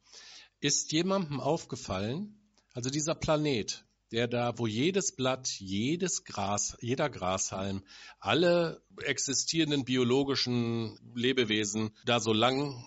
Ist 0.61 0.93
jemandem 0.93 1.41
aufgefallen, 1.41 2.39
also 2.75 2.91
dieser 2.91 3.15
Planet, 3.15 3.83
der 4.13 4.29
da, 4.29 4.59
wo 4.59 4.67
jedes 4.67 5.17
Blatt, 5.17 5.49
jedes 5.61 6.25
Gras, 6.25 6.77
jeder 6.83 7.09
Grashalm, 7.09 7.85
alle 8.19 8.83
existierenden 9.03 9.87
biologischen 9.87 10.99
Lebewesen 11.15 11.97
da 12.05 12.21
so 12.21 12.35
lang 12.35 12.85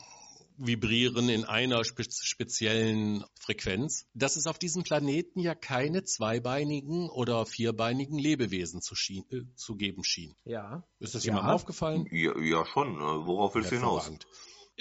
vibrieren 0.58 1.30
in 1.30 1.46
einer 1.46 1.84
spe 1.84 2.04
speziellen 2.04 3.24
Frequenz, 3.40 4.06
dass 4.14 4.36
es 4.36 4.48
auf 4.48 4.58
diesem 4.60 4.84
Planeten 4.84 5.40
ja 5.40 5.56
keine 5.56 6.04
zweibeinigen 6.04 7.10
oder 7.10 7.46
vierbeinigen 7.46 8.18
Lebewesen 8.18 8.82
zu, 8.82 8.96
schien, 8.96 9.26
äh, 9.32 9.42
zu 9.56 9.76
geben 9.76 10.04
schien. 10.04 10.36
Ja. 10.46 10.84
Ist 11.00 11.16
das 11.16 11.24
Ja. 11.26 11.32
jemandem 11.32 11.54
aufgefallen? 11.56 12.08
Ja, 12.12 12.38
ja 12.40 12.66
schon. 12.66 12.94
ne? 12.94 13.26
Worauf 13.26 13.56
willst 13.56 13.72
du 13.72 13.76
hinaus? 13.76 14.12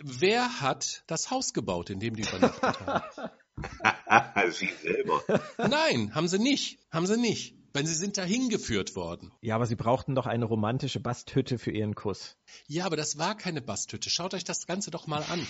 Wer 0.03 0.61
hat 0.61 1.05
das 1.07 1.31
Haus 1.31 1.53
gebaut, 1.53 1.91
in 1.91 2.01
dem 2.01 2.17
die 2.17 2.23
übernachtet 2.23 2.81
haben? 2.87 3.31
sie 4.53 4.71
selber. 4.83 5.23
Nein, 5.59 6.15
haben 6.15 6.29
sie 6.29 6.39
nicht. 6.39 6.79
Haben 6.91 7.07
sie 7.07 7.19
nicht. 7.19 7.55
Weil 7.73 7.87
sie 7.87 7.95
sind 7.95 8.19
dahin 8.19 8.49
geführt 8.49 8.97
worden. 8.97 9.33
Ja, 9.41 9.55
aber 9.55 9.67
sie 9.67 9.77
brauchten 9.77 10.15
doch 10.15 10.27
eine 10.27 10.45
romantische 10.45 11.01
Basthütte 11.01 11.59
für 11.59 11.71
ihren 11.71 11.95
Kuss. 11.95 12.37
Ja, 12.67 12.85
aber 12.85 12.97
das 12.97 13.19
war 13.19 13.35
keine 13.35 13.63
Basthütte. 13.63 14.11
Schaut 14.11 14.35
euch 14.35 14.45
das 14.45 14.67
Ganze 14.67 14.91
doch 14.91 15.07
mal 15.07 15.25
an. 15.31 15.47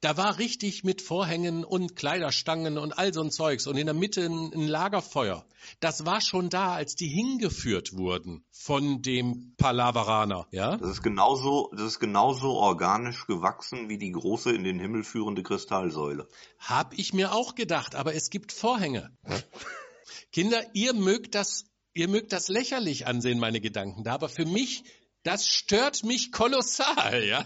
Da 0.00 0.16
war 0.16 0.38
richtig 0.38 0.84
mit 0.84 1.02
Vorhängen 1.02 1.64
und 1.64 1.96
Kleiderstangen 1.96 2.78
und 2.78 2.96
all 2.96 3.12
so 3.12 3.22
ein 3.22 3.32
Zeugs 3.32 3.66
und 3.66 3.76
in 3.76 3.86
der 3.86 3.94
Mitte 3.94 4.24
ein, 4.24 4.52
ein 4.54 4.68
Lagerfeuer. 4.68 5.44
Das 5.80 6.06
war 6.06 6.20
schon 6.20 6.48
da, 6.50 6.74
als 6.74 6.94
die 6.94 7.08
hingeführt 7.08 7.96
wurden 7.96 8.44
von 8.52 9.02
dem 9.02 9.54
Palaveraner, 9.56 10.46
ja? 10.52 10.76
Das 10.76 10.90
ist 10.90 11.02
genauso, 11.02 11.70
das 11.72 11.82
ist 11.82 11.98
genauso 11.98 12.50
organisch 12.52 13.26
gewachsen 13.26 13.88
wie 13.88 13.98
die 13.98 14.12
große 14.12 14.52
in 14.52 14.62
den 14.62 14.78
Himmel 14.78 15.02
führende 15.02 15.42
Kristallsäule. 15.42 16.28
Hab 16.58 16.94
ich 16.96 17.12
mir 17.12 17.32
auch 17.32 17.56
gedacht, 17.56 17.96
aber 17.96 18.14
es 18.14 18.30
gibt 18.30 18.52
Vorhänge. 18.52 19.10
Kinder, 20.32 20.62
ihr 20.74 20.92
mögt 20.94 21.34
das, 21.34 21.64
ihr 21.94 22.08
mögt 22.08 22.32
das 22.32 22.48
lächerlich 22.48 23.06
ansehen, 23.06 23.38
meine 23.38 23.60
Gedanken 23.60 24.04
da, 24.04 24.14
aber 24.14 24.28
für 24.28 24.44
mich, 24.44 24.84
das 25.22 25.46
stört 25.48 26.04
mich 26.04 26.32
kolossal, 26.32 27.24
ja? 27.26 27.44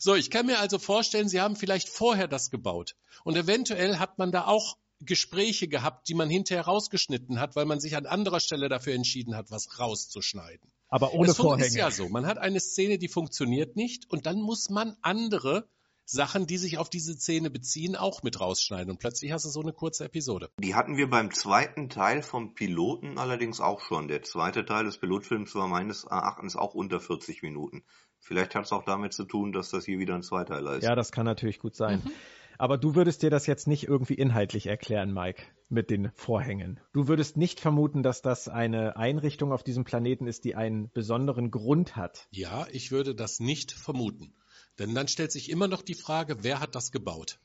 So, 0.00 0.14
ich 0.14 0.30
kann 0.30 0.46
mir 0.46 0.58
also 0.58 0.78
vorstellen, 0.78 1.28
Sie 1.28 1.40
haben 1.40 1.56
vielleicht 1.56 1.88
vorher 1.88 2.26
das 2.28 2.50
gebaut. 2.50 2.96
Und 3.24 3.36
eventuell 3.36 3.98
hat 3.98 4.18
man 4.18 4.32
da 4.32 4.46
auch 4.46 4.76
Gespräche 5.00 5.68
gehabt, 5.68 6.08
die 6.08 6.14
man 6.14 6.28
hinterher 6.28 6.64
rausgeschnitten 6.64 7.38
hat, 7.40 7.54
weil 7.54 7.64
man 7.66 7.78
sich 7.78 7.96
an 7.96 8.06
anderer 8.06 8.40
Stelle 8.40 8.68
dafür 8.68 8.94
entschieden 8.94 9.36
hat, 9.36 9.50
was 9.50 9.78
rauszuschneiden. 9.78 10.72
Aber 10.88 11.14
ohne 11.14 11.34
fun- 11.34 11.44
Vorhänge. 11.46 11.66
ist 11.68 11.76
ja 11.76 11.90
so. 11.92 12.08
Man 12.08 12.26
hat 12.26 12.38
eine 12.38 12.58
Szene, 12.58 12.98
die 12.98 13.08
funktioniert 13.08 13.76
nicht 13.76 14.10
und 14.10 14.26
dann 14.26 14.40
muss 14.40 14.70
man 14.70 14.96
andere 15.02 15.68
Sachen, 16.10 16.46
die 16.46 16.56
sich 16.56 16.78
auf 16.78 16.88
diese 16.88 17.14
Szene 17.14 17.50
beziehen, 17.50 17.94
auch 17.94 18.22
mit 18.22 18.40
rausschneiden. 18.40 18.90
Und 18.90 18.98
plötzlich 18.98 19.30
hast 19.32 19.44
du 19.44 19.50
so 19.50 19.60
eine 19.60 19.74
kurze 19.74 20.06
Episode. 20.06 20.48
Die 20.58 20.74
hatten 20.74 20.96
wir 20.96 21.10
beim 21.10 21.32
zweiten 21.32 21.90
Teil 21.90 22.22
vom 22.22 22.54
Piloten 22.54 23.18
allerdings 23.18 23.60
auch 23.60 23.80
schon. 23.80 24.08
Der 24.08 24.22
zweite 24.22 24.64
Teil 24.64 24.84
des 24.84 24.96
Pilotfilms 24.96 25.54
war 25.54 25.68
meines 25.68 26.04
Erachtens 26.04 26.56
auch 26.56 26.72
unter 26.72 26.98
40 26.98 27.42
Minuten. 27.42 27.84
Vielleicht 28.20 28.54
hat 28.54 28.64
es 28.64 28.72
auch 28.72 28.84
damit 28.84 29.12
zu 29.12 29.24
tun, 29.24 29.52
dass 29.52 29.68
das 29.70 29.84
hier 29.84 29.98
wieder 29.98 30.14
ein 30.14 30.22
Zweiteiler 30.22 30.76
ist. 30.76 30.84
Ja, 30.84 30.94
das 30.94 31.12
kann 31.12 31.26
natürlich 31.26 31.58
gut 31.58 31.76
sein. 31.76 32.02
Mhm. 32.02 32.12
Aber 32.56 32.78
du 32.78 32.94
würdest 32.94 33.22
dir 33.22 33.30
das 33.30 33.46
jetzt 33.46 33.68
nicht 33.68 33.86
irgendwie 33.86 34.14
inhaltlich 34.14 34.66
erklären, 34.66 35.12
Mike, 35.12 35.42
mit 35.68 35.90
den 35.90 36.10
Vorhängen. 36.14 36.80
Du 36.92 37.06
würdest 37.06 37.36
nicht 37.36 37.60
vermuten, 37.60 38.02
dass 38.02 38.22
das 38.22 38.48
eine 38.48 38.96
Einrichtung 38.96 39.52
auf 39.52 39.62
diesem 39.62 39.84
Planeten 39.84 40.26
ist, 40.26 40.44
die 40.44 40.56
einen 40.56 40.90
besonderen 40.90 41.50
Grund 41.50 41.96
hat. 41.96 42.26
Ja, 42.30 42.66
ich 42.72 42.90
würde 42.90 43.14
das 43.14 43.40
nicht 43.40 43.72
vermuten. 43.72 44.34
Denn 44.78 44.94
dann 44.94 45.08
stellt 45.08 45.32
sich 45.32 45.50
immer 45.50 45.68
noch 45.68 45.82
die 45.82 45.94
Frage, 45.94 46.42
wer 46.42 46.60
hat 46.60 46.74
das 46.74 46.92
gebaut? 46.92 47.38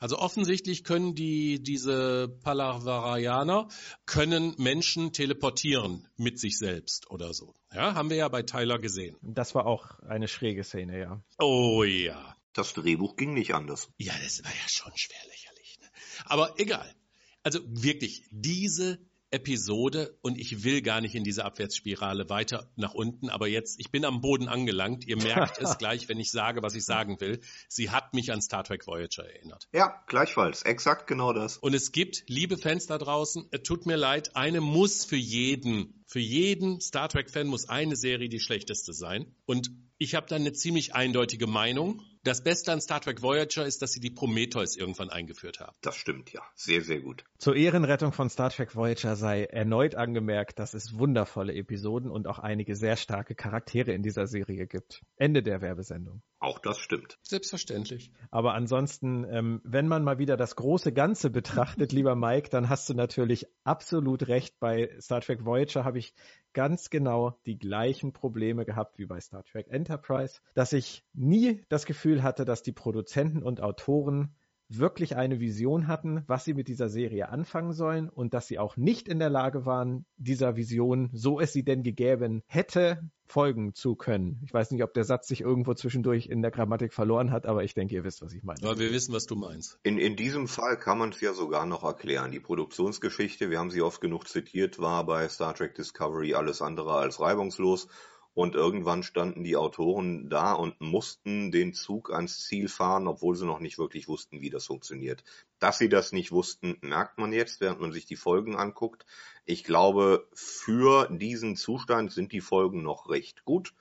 Also 0.00 0.18
offensichtlich 0.18 0.82
können 0.82 1.14
die, 1.14 1.62
diese 1.62 2.28
Palavarianer, 2.42 3.68
können 4.06 4.54
Menschen 4.56 5.12
teleportieren 5.12 6.08
mit 6.16 6.40
sich 6.40 6.56
selbst 6.56 7.10
oder 7.10 7.34
so. 7.34 7.54
Ja, 7.72 7.94
haben 7.94 8.08
wir 8.08 8.16
ja 8.16 8.28
bei 8.28 8.42
Tyler 8.42 8.78
gesehen. 8.78 9.16
Das 9.20 9.54
war 9.54 9.66
auch 9.66 9.98
eine 10.00 10.26
schräge 10.26 10.64
Szene, 10.64 10.98
ja. 10.98 11.22
Oh 11.38 11.84
ja. 11.84 12.34
Das 12.54 12.72
Drehbuch 12.72 13.16
ging 13.16 13.34
nicht 13.34 13.54
anders. 13.54 13.90
Ja, 13.98 14.14
das 14.24 14.42
war 14.42 14.50
ja 14.50 14.68
schon 14.68 14.92
schwer 14.96 15.20
lächerlich. 15.28 15.78
Ne? 15.80 15.86
Aber 16.24 16.58
egal. 16.58 16.94
Also 17.42 17.60
wirklich, 17.66 18.24
diese 18.30 18.98
Episode 19.30 20.18
und 20.22 20.38
ich 20.38 20.64
will 20.64 20.82
gar 20.82 21.00
nicht 21.00 21.14
in 21.14 21.24
diese 21.24 21.44
Abwärtsspirale 21.44 22.28
weiter 22.28 22.70
nach 22.76 22.94
unten, 22.94 23.28
aber 23.30 23.48
jetzt, 23.48 23.78
ich 23.78 23.90
bin 23.90 24.04
am 24.04 24.20
Boden 24.20 24.48
angelangt. 24.48 25.06
Ihr 25.06 25.16
merkt 25.16 25.58
es 25.58 25.78
gleich, 25.78 26.08
wenn 26.08 26.18
ich 26.18 26.30
sage, 26.30 26.62
was 26.62 26.74
ich 26.74 26.84
sagen 26.84 27.20
will. 27.20 27.40
Sie 27.68 27.90
hat 27.90 28.14
mich 28.14 28.32
an 28.32 28.42
Star 28.42 28.64
Trek 28.64 28.86
Voyager 28.86 29.24
erinnert. 29.24 29.68
Ja, 29.72 30.02
gleichfalls. 30.06 30.62
Exakt 30.62 31.06
genau 31.06 31.32
das. 31.32 31.58
Und 31.58 31.74
es 31.74 31.92
gibt, 31.92 32.24
liebe 32.28 32.56
Fans 32.56 32.86
da 32.86 32.98
draußen, 32.98 33.46
es 33.50 33.62
tut 33.62 33.86
mir 33.86 33.96
leid, 33.96 34.36
eine 34.36 34.60
muss 34.60 35.04
für 35.04 35.16
jeden, 35.16 36.02
für 36.06 36.20
jeden 36.20 36.80
Star 36.80 37.08
Trek-Fan 37.08 37.46
muss 37.46 37.68
eine 37.68 37.96
Serie 37.96 38.28
die 38.28 38.40
schlechteste 38.40 38.92
sein. 38.92 39.34
Und 39.46 39.70
ich 39.98 40.14
habe 40.14 40.26
da 40.26 40.36
eine 40.36 40.52
ziemlich 40.52 40.94
eindeutige 40.94 41.46
Meinung. 41.46 42.02
Das 42.22 42.44
Beste 42.44 42.70
an 42.70 42.82
Star 42.82 43.00
Trek 43.00 43.22
Voyager 43.22 43.64
ist, 43.64 43.80
dass 43.80 43.92
sie 43.92 44.00
die 44.00 44.10
Prometheus 44.10 44.76
irgendwann 44.76 45.08
eingeführt 45.08 45.58
haben. 45.58 45.74
Das 45.80 45.96
stimmt, 45.96 46.30
ja. 46.34 46.42
Sehr, 46.54 46.82
sehr 46.82 47.00
gut. 47.00 47.24
Zur 47.38 47.56
Ehrenrettung 47.56 48.12
von 48.12 48.28
Star 48.28 48.50
Trek 48.50 48.76
Voyager 48.76 49.16
sei 49.16 49.44
erneut 49.44 49.94
angemerkt, 49.94 50.58
dass 50.58 50.74
es 50.74 50.98
wundervolle 50.98 51.54
Episoden 51.54 52.10
und 52.10 52.26
auch 52.26 52.38
einige 52.38 52.76
sehr 52.76 52.96
starke 52.96 53.34
Charaktere 53.34 53.92
in 53.92 54.02
dieser 54.02 54.26
Serie 54.26 54.66
gibt. 54.66 55.00
Ende 55.16 55.42
der 55.42 55.62
Werbesendung. 55.62 56.20
Auch 56.42 56.58
das 56.58 56.78
stimmt. 56.78 57.18
Selbstverständlich. 57.22 58.10
Aber 58.30 58.54
ansonsten, 58.54 59.26
ähm, 59.30 59.60
wenn 59.62 59.88
man 59.88 60.04
mal 60.04 60.18
wieder 60.18 60.38
das 60.38 60.56
große 60.56 60.90
Ganze 60.92 61.28
betrachtet, 61.28 61.92
lieber 61.92 62.16
Mike, 62.16 62.48
dann 62.48 62.70
hast 62.70 62.88
du 62.88 62.94
natürlich 62.94 63.46
absolut 63.64 64.26
recht. 64.26 64.58
Bei 64.58 64.90
Star 65.00 65.20
Trek 65.20 65.44
Voyager 65.44 65.84
habe 65.84 65.98
ich 65.98 66.14
ganz 66.52 66.90
genau 66.90 67.38
die 67.46 67.58
gleichen 67.58 68.12
Probleme 68.12 68.64
gehabt 68.64 68.98
wie 68.98 69.06
bei 69.06 69.20
Star 69.20 69.44
Trek 69.44 69.68
Enterprise, 69.68 70.40
dass 70.54 70.72
ich 70.72 71.04
nie 71.12 71.64
das 71.68 71.86
Gefühl 71.86 72.09
hatte, 72.18 72.44
dass 72.44 72.62
die 72.62 72.72
Produzenten 72.72 73.42
und 73.42 73.60
Autoren 73.60 74.34
wirklich 74.70 75.16
eine 75.16 75.40
Vision 75.40 75.88
hatten, 75.88 76.22
was 76.26 76.44
sie 76.44 76.54
mit 76.54 76.68
dieser 76.68 76.88
Serie 76.88 77.28
anfangen 77.28 77.72
sollen 77.72 78.08
und 78.08 78.34
dass 78.34 78.46
sie 78.46 78.58
auch 78.58 78.76
nicht 78.76 79.08
in 79.08 79.18
der 79.18 79.30
Lage 79.30 79.66
waren, 79.66 80.06
dieser 80.16 80.56
Vision, 80.56 81.10
so 81.12 81.40
es 81.40 81.52
sie 81.52 81.64
denn 81.64 81.82
gegeben 81.82 82.42
hätte, 82.46 83.10
folgen 83.26 83.74
zu 83.74 83.94
können. 83.96 84.40
Ich 84.44 84.52
weiß 84.52 84.70
nicht, 84.70 84.82
ob 84.82 84.94
der 84.94 85.04
Satz 85.04 85.28
sich 85.28 85.40
irgendwo 85.40 85.74
zwischendurch 85.74 86.26
in 86.26 86.42
der 86.42 86.50
Grammatik 86.50 86.92
verloren 86.92 87.30
hat, 87.30 87.46
aber 87.46 87.64
ich 87.64 87.74
denke, 87.74 87.94
ihr 87.94 88.04
wisst, 88.04 88.22
was 88.22 88.32
ich 88.32 88.42
meine. 88.42 88.60
Aber 88.62 88.78
wir 88.78 88.92
wissen, 88.92 89.14
was 89.14 89.26
du 89.26 89.36
meinst. 89.36 89.78
In, 89.82 89.98
in 89.98 90.16
diesem 90.16 90.48
Fall 90.48 90.76
kann 90.76 90.98
man 90.98 91.10
es 91.10 91.20
ja 91.20 91.32
sogar 91.32 91.66
noch 91.66 91.84
erklären. 91.84 92.30
Die 92.30 92.40
Produktionsgeschichte, 92.40 93.50
wir 93.50 93.58
haben 93.58 93.70
sie 93.70 93.82
oft 93.82 94.00
genug 94.00 94.28
zitiert, 94.28 94.78
war 94.78 95.04
bei 95.04 95.28
Star 95.28 95.54
Trek 95.54 95.74
Discovery 95.74 96.34
alles 96.34 96.62
andere 96.62 96.94
als 96.94 97.20
reibungslos 97.20 97.88
und 98.34 98.54
irgendwann 98.54 99.02
standen 99.02 99.44
die 99.44 99.56
Autoren 99.56 100.30
da 100.30 100.52
und 100.52 100.80
mussten 100.80 101.50
den 101.50 101.74
Zug 101.74 102.12
ans 102.12 102.44
Ziel 102.44 102.68
fahren, 102.68 103.08
obwohl 103.08 103.36
sie 103.36 103.46
noch 103.46 103.60
nicht 103.60 103.78
wirklich 103.78 104.08
wussten, 104.08 104.40
wie 104.40 104.50
das 104.50 104.66
funktioniert. 104.66 105.24
Dass 105.58 105.78
sie 105.78 105.88
das 105.88 106.12
nicht 106.12 106.32
wussten, 106.32 106.78
merkt 106.80 107.18
man 107.18 107.32
jetzt, 107.32 107.60
während 107.60 107.80
man 107.80 107.92
sich 107.92 108.06
die 108.06 108.16
Folgen 108.16 108.56
anguckt. 108.56 109.04
Ich 109.44 109.64
glaube, 109.64 110.28
für 110.32 111.08
diesen 111.10 111.56
Zustand 111.56 112.12
sind 112.12 112.32
die 112.32 112.40
Folgen 112.40 112.82
noch 112.82 113.08
recht 113.08 113.44
gut. 113.44 113.74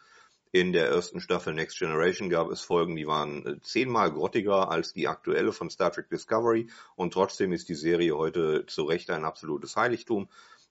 In 0.51 0.73
der 0.73 0.87
ersten 0.87 1.21
Staffel 1.21 1.53
Next 1.53 1.77
Generation 1.77 2.27
gab 2.27 2.49
es 2.49 2.61
Folgen, 2.61 2.95
die 2.95 3.05
waren 3.05 3.45
äh, 3.45 3.61
zehnmal 3.61 4.11
grottiger 4.11 4.71
als 4.71 4.93
die 4.93 5.07
aktuelle 5.07 5.53
von 5.53 5.69
Star 5.69 5.91
Trek 5.91 6.09
Discovery 6.09 6.71
und 6.95 7.13
trotzdem 7.13 7.53
ist 7.53 7.69
die 7.69 7.75
Serie 7.75 8.17
heute 8.17 8.65
zu 8.65 8.81
Recht 8.85 9.11
ein 9.11 9.25
absolutes 9.25 9.75
Heiligtum. 9.75 10.27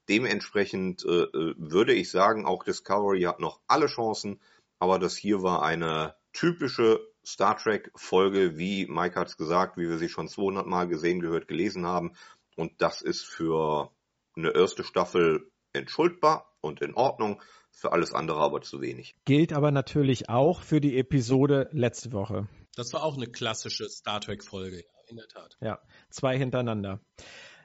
Dementsprechend 0.08 1.04
äh, 1.04 1.24
äh, 1.24 1.54
würde 1.56 1.92
ich 1.94 2.10
sagen, 2.10 2.46
auch 2.46 2.64
Discovery 2.64 3.22
hat 3.22 3.40
noch 3.40 3.60
alle 3.66 3.86
Chancen, 3.86 4.40
aber 4.78 4.98
das 4.98 5.16
hier 5.16 5.42
war 5.42 5.62
eine 5.62 6.14
typische 6.32 7.00
Star 7.24 7.56
Trek 7.56 7.90
Folge, 7.94 8.56
wie 8.56 8.86
Mike 8.86 9.18
hat's 9.18 9.36
gesagt, 9.36 9.76
wie 9.76 9.88
wir 9.88 9.98
sie 9.98 10.08
schon 10.08 10.28
200 10.28 10.66
Mal 10.66 10.88
gesehen, 10.88 11.20
gehört, 11.20 11.48
gelesen 11.48 11.86
haben. 11.86 12.14
Und 12.56 12.72
das 12.78 13.02
ist 13.02 13.24
für 13.24 13.90
eine 14.34 14.54
erste 14.54 14.82
Staffel 14.82 15.50
entschuldbar 15.72 16.54
und 16.60 16.80
in 16.80 16.94
Ordnung, 16.94 17.42
für 17.70 17.92
alles 17.92 18.12
andere 18.12 18.40
aber 18.40 18.60
zu 18.62 18.80
wenig. 18.80 19.14
Gilt 19.24 19.52
aber 19.52 19.70
natürlich 19.70 20.28
auch 20.28 20.62
für 20.62 20.80
die 20.80 20.98
Episode 20.98 21.68
letzte 21.72 22.12
Woche. 22.12 22.48
Das 22.74 22.92
war 22.92 23.04
auch 23.04 23.16
eine 23.16 23.26
klassische 23.26 23.88
Star 23.88 24.20
Trek 24.20 24.42
Folge, 24.42 24.84
in 25.08 25.16
der 25.16 25.28
Tat. 25.28 25.56
Ja, 25.60 25.78
zwei 26.10 26.36
hintereinander. 26.38 27.00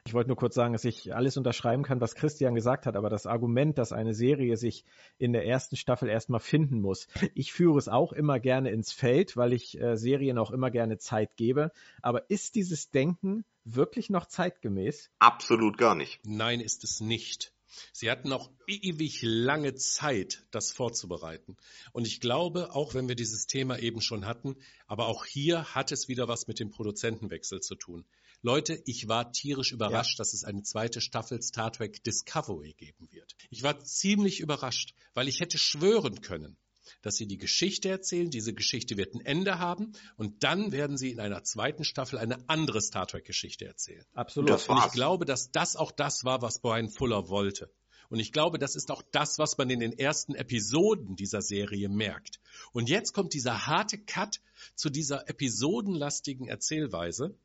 Ich 0.06 0.13
wollte 0.13 0.28
nur 0.28 0.38
kurz 0.38 0.54
sagen, 0.54 0.74
dass 0.74 0.84
ich 0.84 1.16
alles 1.16 1.38
unterschreiben 1.38 1.84
kann, 1.84 2.02
was 2.02 2.16
Christian 2.16 2.56
gesagt 2.56 2.86
hat, 2.86 2.98
aber 2.98 3.10
das 3.10 3.26
Argument, 3.26 3.78
dass 3.78 3.94
eine 3.94 4.13
Serie 4.13 4.58
sich 4.58 4.84
in 5.18 5.32
der 5.32 5.46
ersten 5.46 5.78
Staffel 5.78 6.10
erstmal 6.10 6.42
finden 6.42 6.82
muss. 6.82 7.08
Ich 7.36 7.54
führe 7.54 7.78
es 7.78 7.88
auch 7.88 8.12
immer 8.12 8.42
gerne 8.42 8.72
ins 8.72 8.92
Feld, 8.92 9.38
weil 9.38 9.54
ich 9.54 9.80
äh, 9.80 9.96
Serien 9.96 10.38
auch 10.38 10.52
immer 10.52 10.72
gerne 10.72 10.98
Zeit 10.98 11.38
gebe. 11.38 11.72
Aber 12.02 12.30
ist 12.30 12.56
dieses 12.56 12.92
Denken 12.92 13.46
wirklich 13.63 14.10
noch 14.10 14.26
zeitgemäß? 14.26 15.10
Absolut 15.20 15.78
gar 15.78 15.96
nicht. 15.96 16.20
Nein, 16.26 16.60
ist 16.60 16.84
es 16.84 17.00
nicht. 17.00 17.54
Sie 17.92 18.12
hatten 18.12 18.34
auch 18.34 18.52
ewig 18.68 19.22
lange 19.24 19.74
Zeit, 19.76 20.46
das 20.52 20.72
vorzubereiten. 20.72 21.58
Und 21.92 22.06
ich 22.06 22.20
glaube, 22.20 22.76
auch 22.76 22.94
wenn 22.94 23.08
wir 23.08 23.16
dieses 23.16 23.48
Thema 23.48 23.80
eben 23.80 24.02
schon 24.02 24.26
hatten, 24.26 24.58
aber 24.86 25.08
auch 25.08 25.26
hier 25.26 25.74
hat 25.74 25.92
es 25.92 26.08
wieder 26.08 26.28
was 26.28 26.48
mit 26.48 26.60
dem 26.60 26.70
Produzentenwechsel 26.70 27.62
zu 27.62 27.76
tun. 27.76 28.06
Leute, 28.46 28.82
ich 28.86 29.08
war 29.08 29.32
tierisch 29.32 29.72
überrascht, 29.72 30.20
ja. 30.20 30.22
dass 30.22 30.34
es 30.34 30.44
eine 30.44 30.64
zweite 30.64 31.00
Staffel 31.00 31.42
Star 31.42 31.72
Trek 31.72 32.04
Discovery 32.04 32.74
geben 32.74 33.08
wird. 33.10 33.38
Ich 33.50 33.64
war 33.64 33.80
ziemlich 33.80 34.42
überrascht, 34.42 34.94
weil 35.14 35.30
ich 35.30 35.40
hätte 35.40 35.58
schwören 35.58 36.20
können, 36.20 36.58
dass 37.02 37.16
sie 37.16 37.26
die 37.26 37.38
Geschichte 37.38 37.88
erzählen, 37.88 38.30
diese 38.30 38.54
Geschichte 38.54 38.98
wird 38.98 39.16
ein 39.16 39.26
Ende 39.26 39.60
haben 39.60 39.94
und 40.18 40.44
dann 40.44 40.74
werden 40.74 40.98
sie 40.98 41.12
in 41.12 41.22
einer 41.22 41.46
zweiten 41.46 41.86
Staffel 41.86 42.20
eine 42.20 42.38
andere 42.50 42.82
Star 42.82 43.08
Trek 43.08 43.24
Geschichte 43.24 43.66
erzählen. 43.66 44.06
Absolut. 44.14 44.50
Das 44.50 44.68
und 44.68 44.78
ich 44.78 44.92
glaube, 44.92 45.24
dass 45.24 45.52
das 45.52 45.78
auch 45.78 45.94
das 45.94 46.26
war, 46.26 46.42
was 46.42 46.60
Brian 46.60 46.90
Fuller 46.90 47.30
wollte. 47.30 47.72
Und 48.10 48.20
ich 48.20 48.34
glaube, 48.34 48.60
das 48.60 48.76
ist 48.76 48.92
auch 48.92 49.04
das, 49.14 49.40
was 49.40 49.58
man 49.58 49.70
in 49.70 49.80
den 49.80 49.98
ersten 49.98 50.36
Episoden 50.36 51.16
dieser 51.16 51.42
Serie 51.42 51.88
merkt. 51.88 52.42
Und 52.74 52.90
jetzt 52.90 53.14
kommt 53.14 53.34
dieser 53.34 53.68
harte 53.68 53.98
Cut 53.98 54.42
zu 54.76 54.90
dieser 54.90 55.30
episodenlastigen 55.30 56.50
Erzählweise 56.50 57.38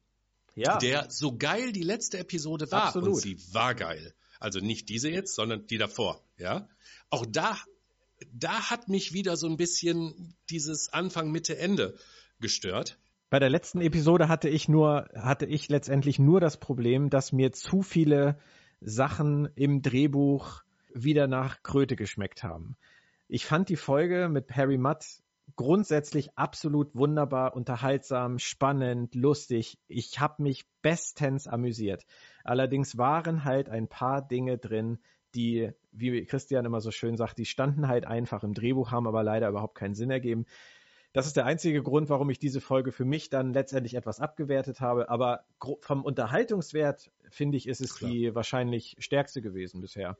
ja. 0.61 0.79
der 0.79 1.11
so 1.11 1.37
geil 1.37 1.73
die 1.73 1.83
letzte 1.83 2.19
Episode 2.19 2.71
war. 2.71 2.85
Absolut. 2.85 3.15
Und 3.15 3.21
sie 3.21 3.39
war 3.53 3.75
geil. 3.75 4.15
Also 4.41 4.61
nicht 4.61 4.89
diese 4.89 5.11
jetzt, 5.11 5.35
sondern 5.35 5.67
die 5.67 5.79
davor. 5.79 6.23
Ja. 6.37 6.69
Auch 7.11 7.27
da, 7.27 7.59
da 8.33 8.71
hat 8.71 8.89
mich 8.89 9.13
wieder 9.13 9.37
so 9.37 9.49
ein 9.49 9.57
bisschen 9.57 10.37
dieses 10.51 10.93
Anfang, 10.93 11.31
Mitte, 11.31 11.59
Ende 11.59 11.97
gestört. 12.41 12.99
Bei 13.31 13.39
der 13.39 13.51
letzten 13.51 13.81
Episode 13.81 14.29
hatte 14.29 14.49
ich 14.49 14.69
nur, 14.69 15.09
hatte 15.15 15.45
ich 15.45 15.69
letztendlich 15.69 16.19
nur 16.19 16.41
das 16.41 16.57
Problem, 16.57 17.11
dass 17.11 17.33
mir 17.33 17.53
zu 17.53 17.83
viele 17.83 18.39
Sachen 18.81 19.49
im 19.55 19.83
Drehbuch 19.83 20.63
wieder 20.95 21.27
nach 21.27 21.63
Kröte 21.63 21.97
geschmeckt 21.97 22.43
haben. 22.43 22.77
Ich 23.27 23.45
fand 23.45 23.69
die 23.69 23.77
Folge 23.77 24.29
mit 24.31 24.47
Perry 24.47 24.79
Mutt 24.79 25.05
grundsätzlich 25.59 26.39
absolut 26.39 26.95
wunderbar, 26.95 27.57
unterhaltsam, 27.57 28.39
spannend, 28.39 29.17
lustig. 29.17 29.77
Ich 29.89 30.21
habe 30.21 30.41
mich 30.45 30.65
bestens 30.83 31.49
amüsiert. 31.49 32.07
Allerdings 32.45 32.97
waren 32.97 33.45
halt 33.45 33.69
ein 33.69 33.89
paar 33.89 34.27
Dinge 34.27 34.57
drin, 34.57 35.01
die, 35.35 35.73
wie 35.91 36.25
Christian 36.25 36.65
immer 36.65 36.81
so 36.81 36.93
schön 36.93 37.17
sagt, 37.17 37.39
die 37.39 37.45
standen 37.45 37.89
halt 37.89 38.07
einfach 38.07 38.45
im 38.45 38.55
Drehbuch, 38.55 38.93
haben 38.93 39.09
aber 39.09 39.25
leider 39.25 39.49
überhaupt 39.49 39.75
keinen 39.75 39.97
Sinn 39.97 40.13
ergeben. 40.13 40.47
Das 41.13 41.27
ist 41.27 41.37
der 41.37 41.47
einzige 41.47 41.83
Grund, 41.83 42.09
warum 42.09 42.31
ich 42.31 42.39
diese 42.39 42.61
Folge 42.61 42.93
für 42.93 43.05
mich 43.05 43.29
dann 43.29 43.53
letztendlich 43.53 43.95
etwas 43.95 44.21
abgewertet 44.21 44.81
habe. 44.81 45.09
Aber 45.11 45.41
vom 45.81 46.05
Unterhaltungswert, 46.05 47.11
finde 47.31 47.57
ich, 47.57 47.67
ist 47.67 47.81
es 47.81 47.97
Klar. 47.97 48.11
die 48.13 48.35
wahrscheinlich 48.37 48.95
stärkste 49.01 49.43
gewesen 49.43 49.81
bisher. 49.81 50.17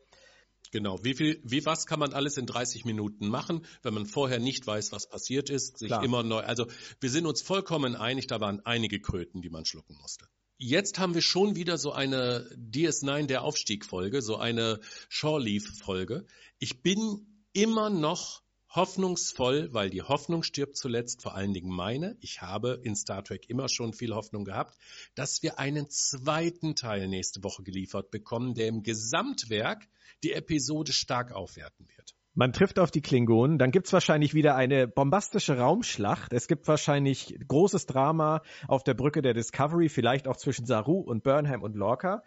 Genau. 0.71 1.03
Wie 1.03 1.15
viel, 1.15 1.41
wie 1.45 1.65
was 1.65 1.87
kann 1.87 1.99
man 1.99 2.13
alles 2.13 2.37
in 2.37 2.47
30 2.47 2.85
Minuten 2.85 3.29
machen, 3.29 3.65
wenn 3.83 3.95
man 3.95 4.07
vorher 4.07 4.39
nicht 4.39 4.67
weiß, 4.67 4.93
was 4.93 5.09
passiert 5.09 5.51
ist, 5.51 5.79
sich 5.79 5.89
Klar. 5.89 6.05
immer 6.05 6.23
neu. 6.23 6.41
Also 6.41 6.67
wir 7.01 7.11
sind 7.11 7.27
uns 7.27 7.43
vollkommen 7.43 7.97
einig, 7.97 8.27
da 8.27 8.41
waren 8.41 8.61
einige 8.65 9.01
Kröten, 9.01 9.41
die 9.41 9.51
man 9.51 9.65
schlucken 9.65 9.97
musste. 10.01 10.27
Jetzt 10.59 10.99
haben 10.99 11.15
wir 11.15 11.23
schon 11.23 11.55
wieder 11.55 11.79
so 11.79 11.93
eine 11.93 12.51
DS9 12.57 13.27
der 13.27 13.45
Aufstieg-Folge, 13.45 14.23
so 14.23 14.37
eine 14.37 14.81
Shore 15.09 15.41
Leaf-Folge. 15.41 16.27
Ich 16.59 16.83
bin 16.83 17.45
immer 17.53 17.91
noch 17.91 18.43
hoffnungsvoll, 18.71 19.73
weil 19.73 19.91
die 19.91 20.03
Hoffnung 20.03 20.43
stirbt 20.43 20.77
zuletzt, 20.77 21.23
vor 21.23 21.35
allen 21.35 21.55
Dingen 21.55 21.75
meine. 21.75 22.17
Ich 22.21 22.43
habe 22.43 22.81
in 22.83 22.97
Star 22.97 23.25
Trek 23.25 23.49
immer 23.49 23.69
schon 23.69 23.93
viel 23.93 24.15
Hoffnung 24.15 24.45
gehabt, 24.45 24.77
dass 25.15 25.43
wir 25.43 25.59
einen 25.59 25.89
zweiten 25.91 26.75
Teil 26.75 27.09
nächste 27.09 27.43
Woche 27.43 27.63
geliefert 27.63 28.11
bekommen, 28.11 28.55
der 28.55 28.69
im 28.69 28.83
Gesamtwerk 28.83 29.89
die 30.23 30.33
Episode 30.33 30.93
stark 30.93 31.33
aufwerten 31.33 31.89
wird. 31.97 32.15
Man 32.35 32.53
trifft 32.53 32.79
auf 32.79 32.93
die 32.93 33.01
Klingonen, 33.01 33.59
dann 33.59 33.73
gibt's 33.73 33.93
wahrscheinlich 33.93 34.33
wieder 34.33 34.55
eine 34.55 34.87
bombastische 34.87 35.59
Raumschlacht. 35.59 36.33
Es 36.33 36.47
gibt 36.47 36.69
wahrscheinlich 36.69 37.37
großes 37.49 37.87
Drama 37.87 38.43
auf 38.69 38.85
der 38.85 38.95
Brücke 38.95 39.23
der 39.23 39.35
Discovery, 39.35 39.89
vielleicht 39.89 40.29
auch 40.29 40.37
zwischen 40.37 40.65
Saru 40.65 41.01
und 41.01 41.25
Burnham 41.25 41.63
und 41.63 41.75
Lorca. 41.75 42.23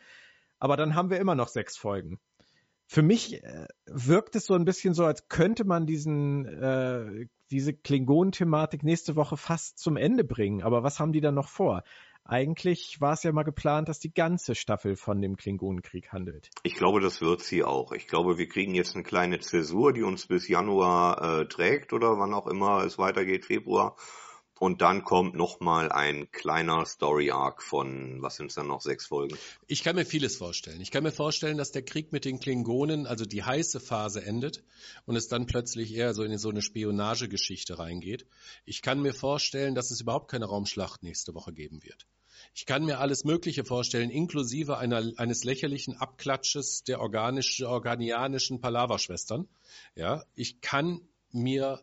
Aber 0.60 0.76
dann 0.76 0.96
haben 0.96 1.10
wir 1.10 1.20
immer 1.20 1.36
noch 1.36 1.48
sechs 1.48 1.78
Folgen. 1.78 2.20
Für 2.94 3.04
mich 3.04 3.42
äh, 3.42 3.68
wirkt 3.86 4.36
es 4.36 4.48
so 4.48 4.54
ein 4.54 4.66
bisschen 4.66 4.94
so, 4.94 5.06
als 5.06 5.30
könnte 5.30 5.64
man 5.64 5.86
diesen, 5.86 6.46
äh, 6.46 7.26
diese 7.50 7.74
Klingonen-Thematik 7.74 8.84
nächste 8.84 9.16
Woche 9.16 9.38
fast 9.38 9.80
zum 9.80 9.96
Ende 9.96 10.26
bringen. 10.26 10.62
Aber 10.62 10.84
was 10.84 11.00
haben 11.00 11.14
die 11.14 11.22
dann 11.22 11.36
noch 11.36 11.48
vor? 11.48 11.84
Eigentlich 12.26 13.00
war 13.00 13.14
es 13.14 13.24
ja 13.24 13.32
mal 13.32 13.44
geplant, 13.44 13.88
dass 13.88 14.00
die 14.00 14.14
ganze 14.14 14.56
Staffel 14.56 14.98
von 14.98 15.22
dem 15.22 15.38
Klingonenkrieg 15.38 16.12
handelt. 16.12 16.50
Ich 16.64 16.74
glaube, 16.74 17.00
das 17.00 17.22
wird 17.22 17.39
sie 17.39 17.64
auch. 17.64 17.94
Ich 17.94 18.08
glaube, 18.08 18.38
wir 18.38 18.50
kriegen 18.50 18.76
jetzt 18.76 18.94
eine 18.94 19.06
kleine 19.06 19.39
Zäsur, 19.39 19.94
die 19.94 20.04
uns 20.04 20.28
bis 20.28 20.50
Januar 20.50 21.39
äh, 21.39 21.48
trägt 21.48 21.94
oder 21.94 22.20
wann 22.20 22.34
auch 22.34 22.48
immer 22.48 22.84
es 22.84 22.98
weitergeht, 22.98 23.46
Februar. 23.46 23.96
Und 24.62 24.84
dann 24.84 25.03
kommt 25.03 25.34
nochmal 25.34 25.91
ein 25.91 26.30
kleiner 26.30 26.86
Story 26.86 27.32
Arc 27.32 27.64
von, 27.64 28.22
was 28.22 28.36
sind 28.36 28.51
es 28.51 28.53
dann 28.53 28.68
noch, 28.68 28.82
sechs 28.82 29.07
Folgen? 29.07 29.36
Ich 29.66 29.84
kann 29.84 29.95
mir 29.95 30.05
vieles 30.05 30.38
vorstellen. 30.38 30.82
Ich 30.82 30.91
kann 30.91 31.01
mir 31.01 31.12
vorstellen, 31.12 31.57
dass 31.57 31.72
der 31.72 31.82
Krieg 31.82 32.12
mit 32.12 32.26
den 32.26 32.39
Klingonen, 32.39 33.07
also 33.07 33.26
die 33.26 33.41
heiße 33.41 33.80
Phase 33.80 34.24
endet 34.24 34.64
und 35.07 35.16
es 35.16 35.28
dann 35.28 35.47
plötzlich 35.47 35.95
eher 35.95 36.14
so 36.14 36.22
in 36.22 36.38
so 36.38 36.49
eine 36.49 36.62
Spionagegeschichte 36.62 37.80
reingeht. 37.80 38.28
Ich 38.64 38.84
kann 38.84 39.01
mir 39.01 39.16
vorstellen, 39.16 39.74
dass 39.74 39.89
es 39.89 40.01
überhaupt 40.01 40.30
keine 40.30 40.45
Raumschlacht 40.45 41.01
nächste 41.01 41.34
Woche 41.34 41.53
geben 41.53 41.82
wird. 41.82 42.05
Ich 42.53 42.68
kann 42.68 42.86
mir 42.86 42.99
alles 42.99 43.24
Mögliche 43.24 43.66
vorstellen, 43.66 44.12
inklusive 44.12 44.78
einer, 44.78 45.12
eines 45.18 45.43
lächerlichen 45.43 45.97
Abklatsches 45.97 46.84
der 46.84 47.01
organisch, 47.01 47.64
organianischen 47.64 48.62
Palaverschwestern. 48.62 49.47
Ja, 49.95 50.24
ich 50.36 50.62
kann 50.62 51.01
mir 51.32 51.82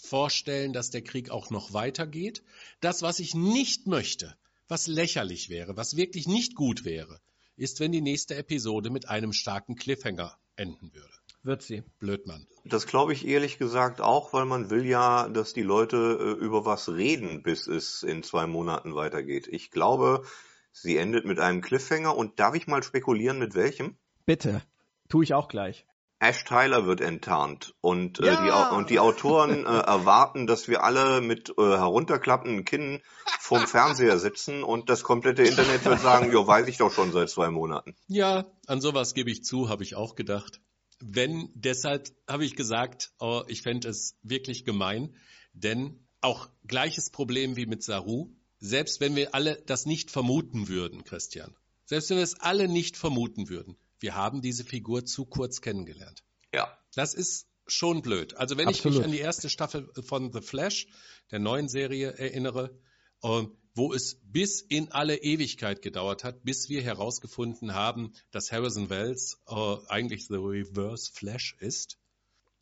vorstellen, 0.00 0.72
dass 0.72 0.90
der 0.90 1.02
Krieg 1.02 1.30
auch 1.30 1.50
noch 1.50 1.72
weitergeht. 1.72 2.42
Das, 2.80 3.02
was 3.02 3.18
ich 3.18 3.34
nicht 3.34 3.86
möchte, 3.86 4.36
was 4.68 4.86
lächerlich 4.86 5.48
wäre, 5.48 5.76
was 5.76 5.96
wirklich 5.96 6.28
nicht 6.28 6.54
gut 6.54 6.84
wäre, 6.84 7.20
ist, 7.56 7.80
wenn 7.80 7.92
die 7.92 8.00
nächste 8.00 8.36
Episode 8.36 8.90
mit 8.90 9.08
einem 9.08 9.32
starken 9.32 9.76
Cliffhanger 9.76 10.38
enden 10.56 10.94
würde. 10.94 11.12
Wird 11.42 11.62
sie. 11.62 11.82
Blödmann. 11.98 12.46
Das 12.64 12.86
glaube 12.86 13.12
ich 13.12 13.26
ehrlich 13.26 13.58
gesagt 13.58 14.00
auch, 14.00 14.32
weil 14.32 14.44
man 14.44 14.70
will 14.70 14.84
ja, 14.84 15.28
dass 15.28 15.54
die 15.54 15.62
Leute 15.62 15.96
äh, 16.20 16.44
über 16.44 16.64
was 16.64 16.88
reden, 16.88 17.42
bis 17.42 17.66
es 17.66 18.02
in 18.02 18.22
zwei 18.22 18.46
Monaten 18.46 18.94
weitergeht. 18.94 19.46
Ich 19.46 19.70
glaube, 19.70 20.24
sie 20.72 20.96
endet 20.96 21.24
mit 21.24 21.38
einem 21.38 21.60
Cliffhanger 21.60 22.16
und 22.16 22.38
darf 22.40 22.54
ich 22.54 22.66
mal 22.66 22.82
spekulieren, 22.82 23.38
mit 23.38 23.54
welchem? 23.54 23.96
Bitte. 24.26 24.62
Tu 25.08 25.22
ich 25.22 25.32
auch 25.32 25.48
gleich. 25.48 25.86
Ash 26.20 26.44
Tyler 26.44 26.84
wird 26.86 27.00
enttarnt 27.00 27.74
und, 27.80 28.18
äh, 28.20 28.26
Ja! 28.26 28.42
die, 28.42 28.50
Au- 28.50 28.76
und 28.76 28.90
die 28.90 28.98
Autoren 28.98 29.64
äh, 29.64 29.68
erwarten, 29.86 30.46
dass 30.46 30.66
wir 30.66 30.82
alle 30.82 31.20
mit 31.20 31.50
äh, 31.50 31.62
herunterklappenden 31.62 32.64
Kinnen 32.64 33.00
vorm 33.38 33.66
Fernseher 33.66 34.18
sitzen 34.18 34.64
und 34.64 34.90
das 34.90 35.04
komplette 35.04 35.44
Internet 35.44 35.84
wird 35.84 36.00
sagen, 36.00 36.30
jo, 36.32 36.46
weiß 36.46 36.66
ich 36.66 36.78
doch 36.78 36.92
schon 36.92 37.12
seit 37.12 37.30
zwei 37.30 37.50
Monaten. 37.50 37.94
Ja, 38.08 38.46
an 38.66 38.80
sowas 38.80 39.14
gebe 39.14 39.30
ich 39.30 39.44
zu, 39.44 39.68
habe 39.68 39.84
ich 39.84 39.94
auch 39.94 40.16
gedacht. 40.16 40.60
Wenn, 41.00 41.50
deshalb 41.54 42.08
habe 42.28 42.44
ich 42.44 42.56
gesagt, 42.56 43.12
oh, 43.20 43.42
ich 43.46 43.62
fände 43.62 43.88
es 43.88 44.16
wirklich 44.22 44.64
gemein, 44.64 45.14
denn 45.52 46.04
auch 46.20 46.48
gleiches 46.66 47.10
Problem 47.10 47.56
wie 47.56 47.66
mit 47.66 47.84
Saru, 47.84 48.32
selbst 48.58 49.00
wenn 49.00 49.14
wir 49.14 49.34
alle 49.36 49.62
das 49.66 49.86
nicht 49.86 50.10
vermuten 50.10 50.66
würden, 50.66 51.04
Christian, 51.04 51.54
selbst 51.84 52.10
wenn 52.10 52.16
wir 52.16 52.24
es 52.24 52.40
alle 52.40 52.66
nicht 52.66 52.96
vermuten 52.96 53.48
würden, 53.48 53.76
wir 54.00 54.14
haben 54.14 54.42
diese 54.42 54.64
Figur 54.64 55.04
zu 55.04 55.24
kurz 55.24 55.60
kennengelernt. 55.60 56.22
Ja. 56.52 56.76
Das 56.94 57.14
ist 57.14 57.48
schon 57.66 58.02
blöd. 58.02 58.34
Also 58.34 58.56
wenn 58.56 58.68
ich 58.68 58.78
Absolut. 58.78 58.98
mich 58.98 59.04
an 59.06 59.12
die 59.12 59.18
erste 59.18 59.48
Staffel 59.50 59.90
von 60.02 60.32
The 60.32 60.40
Flash, 60.40 60.86
der 61.30 61.38
neuen 61.38 61.68
Serie, 61.68 62.12
erinnere, 62.12 62.78
ähm, 63.22 63.56
wo 63.74 63.92
es 63.92 64.20
bis 64.24 64.60
in 64.60 64.90
alle 64.90 65.16
Ewigkeit 65.16 65.82
gedauert 65.82 66.24
hat, 66.24 66.42
bis 66.44 66.68
wir 66.68 66.82
herausgefunden 66.82 67.74
haben, 67.74 68.12
dass 68.30 68.50
Harrison 68.50 68.90
Wells 68.90 69.40
äh, 69.46 69.76
eigentlich 69.88 70.26
The 70.26 70.34
Reverse 70.34 71.12
Flash 71.12 71.54
ist. 71.60 71.98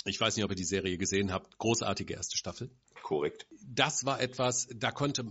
Ich 0.04 0.20
weiß 0.20 0.36
nicht, 0.36 0.44
ob 0.44 0.50
ihr 0.50 0.56
die 0.56 0.64
Serie 0.64 0.98
gesehen 0.98 1.32
habt. 1.32 1.58
Großartige 1.58 2.14
erste 2.14 2.36
Staffel 2.36 2.70
Korrekt. 3.06 3.46
Das 3.68 4.04
war 4.04 4.20
etwas, 4.20 4.68
da 4.74 4.90
konnte, 4.90 5.24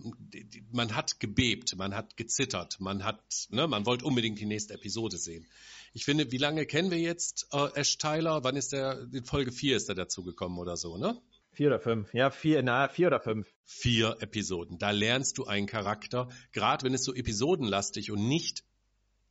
man 0.71 0.95
hat 0.95 1.19
gebebt, 1.19 1.75
man 1.77 1.95
hat 1.95 2.17
gezittert, 2.17 2.79
man 2.79 3.03
hat, 3.03 3.21
ne, 3.49 3.67
man 3.67 3.85
wollte 3.85 4.05
unbedingt 4.05 4.39
die 4.39 4.45
nächste 4.45 4.73
Episode 4.73 5.17
sehen. 5.17 5.45
Ich 5.93 6.05
finde, 6.05 6.31
wie 6.31 6.37
lange 6.37 6.65
kennen 6.65 6.91
wir 6.91 6.99
jetzt 6.99 7.47
äh, 7.53 7.67
Ash 7.75 7.97
Tyler? 7.97 8.43
Wann 8.43 8.57
ist 8.57 8.73
der, 8.73 9.07
in 9.13 9.23
Folge 9.23 9.51
4 9.51 9.77
ist 9.77 9.89
er 9.89 9.95
dazugekommen 9.95 10.57
oder 10.59 10.75
so, 10.75 10.97
ne? 10.97 11.21
Vier 11.51 11.67
oder 11.67 11.79
fünf. 11.79 12.13
Ja, 12.13 12.31
vier, 12.31 12.61
na, 12.63 12.89
vier 12.89 13.07
oder 13.07 13.21
fünf. 13.21 13.47
Vier 13.63 14.17
Episoden. 14.19 14.77
Da 14.77 14.91
lernst 14.91 15.37
du 15.37 15.45
einen 15.45 15.67
Charakter, 15.67 16.27
gerade 16.51 16.83
wenn 16.85 16.93
es 16.93 17.05
so 17.05 17.13
episodenlastig 17.13 18.11
und 18.11 18.27
nicht 18.27 18.65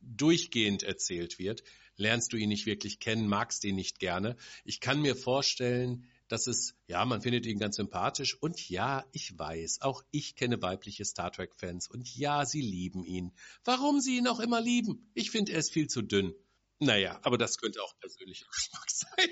durchgehend 0.01 0.81
erzählt 0.81 1.37
wird, 1.37 1.63
lernst 1.97 2.33
du 2.33 2.37
ihn 2.37 2.49
nicht 2.49 2.65
wirklich 2.65 2.99
kennen, 2.99 3.27
magst 3.27 3.63
ihn 3.63 3.75
nicht 3.75 3.99
gerne. 3.99 4.37
Ich 4.63 4.79
kann 4.79 5.01
mir 5.01 5.15
vorstellen, 5.15 6.07
dass 6.27 6.47
es, 6.47 6.75
ja, 6.87 7.05
man 7.05 7.21
findet 7.21 7.45
ihn 7.45 7.59
ganz 7.59 7.75
sympathisch 7.75 8.35
und 8.41 8.69
ja, 8.69 9.05
ich 9.11 9.37
weiß, 9.37 9.81
auch 9.81 10.03
ich 10.11 10.35
kenne 10.35 10.61
weibliche 10.61 11.05
Star 11.05 11.31
Trek-Fans 11.31 11.87
und 11.87 12.15
ja, 12.15 12.45
sie 12.45 12.61
lieben 12.61 13.03
ihn. 13.03 13.31
Warum 13.63 13.99
sie 13.99 14.17
ihn 14.17 14.27
auch 14.27 14.39
immer 14.39 14.61
lieben? 14.61 15.09
Ich 15.13 15.31
finde, 15.31 15.53
er 15.53 15.59
ist 15.59 15.71
viel 15.71 15.87
zu 15.87 16.01
dünn. 16.01 16.33
Naja, 16.79 17.19
aber 17.23 17.37
das 17.37 17.57
könnte 17.57 17.81
auch 17.81 17.97
persönlicher 17.99 18.47
Geschmack 18.53 18.89
sein. 18.89 19.29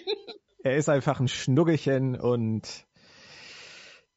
Er 0.64 0.78
ist 0.78 0.90
einfach 0.90 1.20
ein 1.20 1.28
Schnuggelchen 1.28 2.16
und 2.20 2.86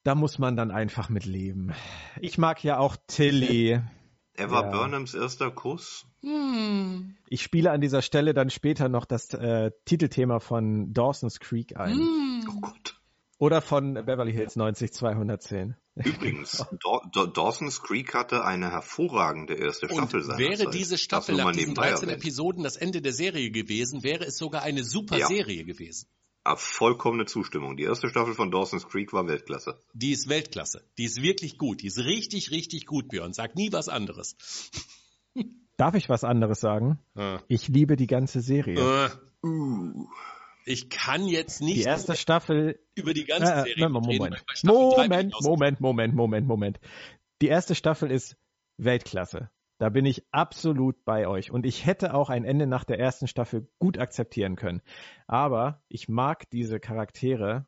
da 0.05 0.15
muss 0.15 0.39
man 0.39 0.55
dann 0.55 0.71
einfach 0.71 1.09
mit 1.09 1.25
leben. 1.25 1.75
Ich 2.21 2.39
mag 2.39 2.63
ja 2.63 2.79
auch 2.79 2.97
Tilly. 3.09 3.81
Er 4.35 4.51
war 4.51 4.65
Ja. 4.65 4.71
Burnhams 4.71 5.15
erster 5.15 5.51
Kuss. 5.51 6.07
Hm. 6.27 7.17
Ich 7.29 7.43
spiele 7.43 7.71
an 7.71 7.81
dieser 7.81 8.03
Stelle 8.03 8.35
dann 8.35 8.51
später 8.51 8.89
noch 8.89 9.05
das 9.05 9.33
äh, 9.33 9.71
Titelthema 9.85 10.41
von 10.41 10.93
Dawson's 10.93 11.39
Creek 11.39 11.77
ein. 11.77 11.95
Hm. 11.95 12.49
Oh 12.51 12.61
Gott. 12.61 13.01
Oder 13.39 13.61
von 13.61 13.95
Beverly 13.95 14.33
Hills 14.33 14.57
90210. 14.57 15.77
Übrigens, 15.95 16.65
Daw 16.83 17.01
Daw 17.13 17.27
Dawson's 17.27 17.83
Creek 17.83 18.15
hatte 18.15 18.45
eine 18.45 18.71
hervorragende 18.71 19.55
erste 19.55 19.89
Staffel 19.89 20.23
seiner 20.23 20.39
wäre 20.39 20.65
Zeit. 20.65 20.75
diese 20.75 20.99
Staffel 20.99 21.37
nach 21.37 21.53
diesen 21.53 21.69
nebenbei 21.71 21.91
13 21.91 22.09
erwähnt. 22.09 22.23
Episoden 22.23 22.65
das 22.65 22.77
Ende 22.77 23.03
der 23.03 23.13
Serie 23.13 23.51
gewesen, 23.51 24.03
wäre 24.03 24.25
es 24.25 24.37
sogar 24.39 24.63
eine 24.63 24.85
super 24.85 25.19
Ja. 25.19 25.27
Serie 25.27 25.65
gewesen. 25.65 26.09
Ah, 26.45 26.57
vollkommene 26.57 27.27
Zustimmung. 27.27 27.77
Die 27.77 27.83
erste 27.85 28.09
Staffel 28.09 28.35
von 28.35 28.51
Dawson's 28.51 28.87
Creek 28.89 29.13
war 29.13 29.27
Weltklasse. 29.27 29.81
Die 29.95 30.13
ist 30.13 30.29
Weltklasse. 30.29 30.83
Die 30.97 31.05
ist 31.05 31.21
wirklich 31.21 31.59
gut. 31.59 31.83
Die 31.83 31.89
ist 31.89 31.99
richtig, 31.99 32.51
richtig 32.53 32.87
gut, 32.87 33.09
Björn. 33.09 33.33
Sag 33.33 33.55
nie 33.57 33.73
was 33.73 33.89
anderes. 33.89 34.37
Darf 35.77 35.95
ich 35.95 36.09
was 36.09 36.25
anderes 36.25 36.61
sagen? 36.61 36.99
Äh. 37.17 37.39
Ich 37.49 37.69
liebe 37.69 37.97
die 37.97 38.07
ganze 38.07 38.41
Serie. 38.41 38.79
Äh. 38.79 39.47
Uh. 39.47 40.09
Ich 40.65 40.91
kann 40.91 41.27
jetzt 41.27 41.61
nicht 41.61 41.77
Die 41.77 41.83
erste 41.83 42.17
Staffel 42.17 42.81
über 42.97 43.15
die 43.15 43.25
ganze 43.25 43.53
Äh, 43.53 43.63
Serie 43.63 43.87
äh, 43.87 43.89
Moment, 43.89 44.23
reden, 44.23 44.37
Moment, 44.65 45.33
Moment, 45.41 45.81
Moment, 45.81 46.15
Moment, 46.15 46.47
Moment. 46.49 46.81
Die 47.41 47.47
erste 47.47 47.75
Staffel 47.77 48.11
ist 48.11 48.37
Weltklasse. 48.77 49.51
Da 49.79 49.91
bin 49.91 50.07
ich 50.07 50.25
absolut 50.33 51.05
bei 51.05 51.29
euch. 51.29 51.51
Und 51.51 51.67
ich 51.67 51.87
hätte 51.87 52.15
auch 52.15 52.31
ein 52.31 52.45
Ende 52.45 52.67
nach 52.67 52.85
der 52.85 52.99
ersten 52.99 53.29
Staffel 53.29 53.69
gut 53.79 53.99
akzeptieren 53.99 54.57
können. 54.57 54.83
Aber 55.27 55.83
ich 55.89 56.09
mag 56.09 56.49
diese 56.51 56.81
Charaktere 56.81 57.67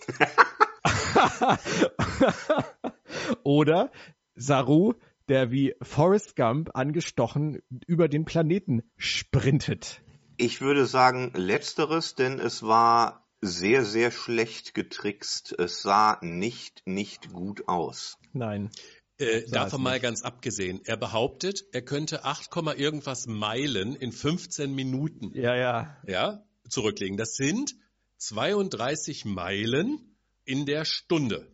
Oder 3.44 3.92
Saru, 4.36 4.94
der 5.30 5.52
wie 5.52 5.76
Forrest 5.82 6.36
Gump 6.36 6.72
angestochen 6.74 7.62
über 7.88 8.08
den 8.08 8.26
Planeten 8.26 8.84
sprintet. 8.98 10.02
Ich 10.38 10.62
würde 10.62 10.86
sagen 10.86 11.32
letzteres, 11.36 12.16
denn 12.16 12.40
es 12.40 12.64
war 12.64 13.28
sehr, 13.42 13.84
sehr 13.84 14.12
schlecht 14.12 14.74
getrickst. 14.74 15.56
Es 15.60 15.82
sah 15.82 16.18
nicht, 16.22 16.82
nicht 16.86 17.32
gut 17.32 17.68
aus. 17.68 18.18
Nein. 18.32 18.72
Äh, 19.20 19.44
davon 19.50 19.84
mal 19.84 20.00
ganz 20.00 20.24
abgesehen. 20.24 20.82
Er 20.86 20.98
behauptet, 20.98 21.66
er 21.72 21.84
könnte 21.84 22.24
8, 22.24 22.50
Komma 22.50 22.74
irgendwas 22.74 23.28
Meilen 23.28 23.96
in 23.96 24.12
15 24.12 24.74
Minuten 24.74 25.32
Ja, 25.36 25.56
ja. 25.56 25.98
ja, 26.08 26.44
zurücklegen. 26.68 27.18
Das 27.18 27.36
sind 27.36 27.76
32 28.18 29.26
Meilen 29.26 30.18
in 30.46 30.66
der 30.66 30.86
Stunde. 30.86 31.48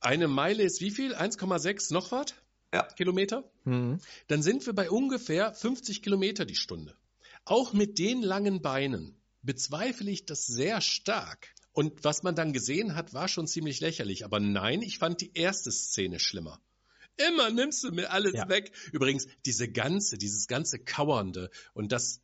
Eine 0.00 0.28
Meile 0.28 0.62
ist 0.62 0.80
wie 0.80 0.90
viel? 0.90 1.14
1,6 1.14 1.92
noch 1.92 2.12
was? 2.12 2.34
Ja. 2.72 2.82
Kilometer? 2.84 3.44
Hm. 3.64 3.98
Dann 4.28 4.42
sind 4.42 4.66
wir 4.66 4.74
bei 4.74 4.90
ungefähr 4.90 5.54
50 5.54 6.02
Kilometer 6.02 6.44
die 6.44 6.54
Stunde. 6.54 6.94
Auch 7.44 7.72
mit 7.72 7.98
den 7.98 8.22
langen 8.22 8.60
Beinen 8.60 9.16
bezweifle 9.42 10.10
ich 10.10 10.26
das 10.26 10.46
sehr 10.46 10.80
stark. 10.80 11.54
Und 11.72 12.04
was 12.04 12.22
man 12.22 12.34
dann 12.34 12.52
gesehen 12.52 12.94
hat, 12.94 13.14
war 13.14 13.28
schon 13.28 13.46
ziemlich 13.46 13.80
lächerlich. 13.80 14.24
Aber 14.24 14.40
nein, 14.40 14.82
ich 14.82 14.98
fand 14.98 15.20
die 15.20 15.32
erste 15.34 15.70
Szene 15.72 16.18
schlimmer. 16.20 16.60
Immer 17.16 17.50
nimmst 17.50 17.82
du 17.84 17.90
mir 17.90 18.10
alles 18.12 18.34
Ja. 18.34 18.48
weg. 18.48 18.72
Übrigens, 18.92 19.26
diese 19.46 19.68
ganze, 19.68 20.18
dieses 20.18 20.46
ganze 20.46 20.78
Kauernde 20.78 21.50
und 21.74 21.90
das 21.92 22.20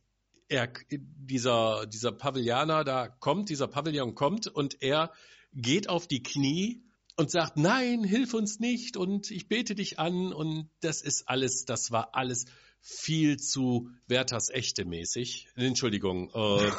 er, 0.47 0.71
dieser, 0.91 1.87
dieser 1.87 2.11
Pavilianer 2.11 2.83
da 2.83 3.07
kommt, 3.07 3.49
dieser 3.49 3.67
Pavillon 3.67 4.13
kommt 4.13 4.47
und 4.47 4.81
er 4.81 5.11
geht 5.53 5.89
auf 5.89 6.07
die 6.07 6.21
Knie 6.21 6.83
und 7.17 7.31
sagt, 7.31 7.57
nein, 7.57 8.03
hilf 8.03 8.33
uns 8.33 8.59
nicht 8.59 8.97
und 8.97 9.31
ich 9.31 9.47
bete 9.47 9.75
dich 9.75 9.99
an 9.99 10.33
und 10.33 10.69
das 10.81 11.01
ist 11.01 11.27
alles, 11.27 11.65
das 11.65 11.91
war 11.91 12.13
alles 12.13 12.45
viel 12.81 13.37
zu 13.37 13.89
Werthers 14.07 14.49
echte 14.49 14.85
mäßig. 14.85 15.47
Entschuldigung, 15.55 16.29
äh, 16.33 16.71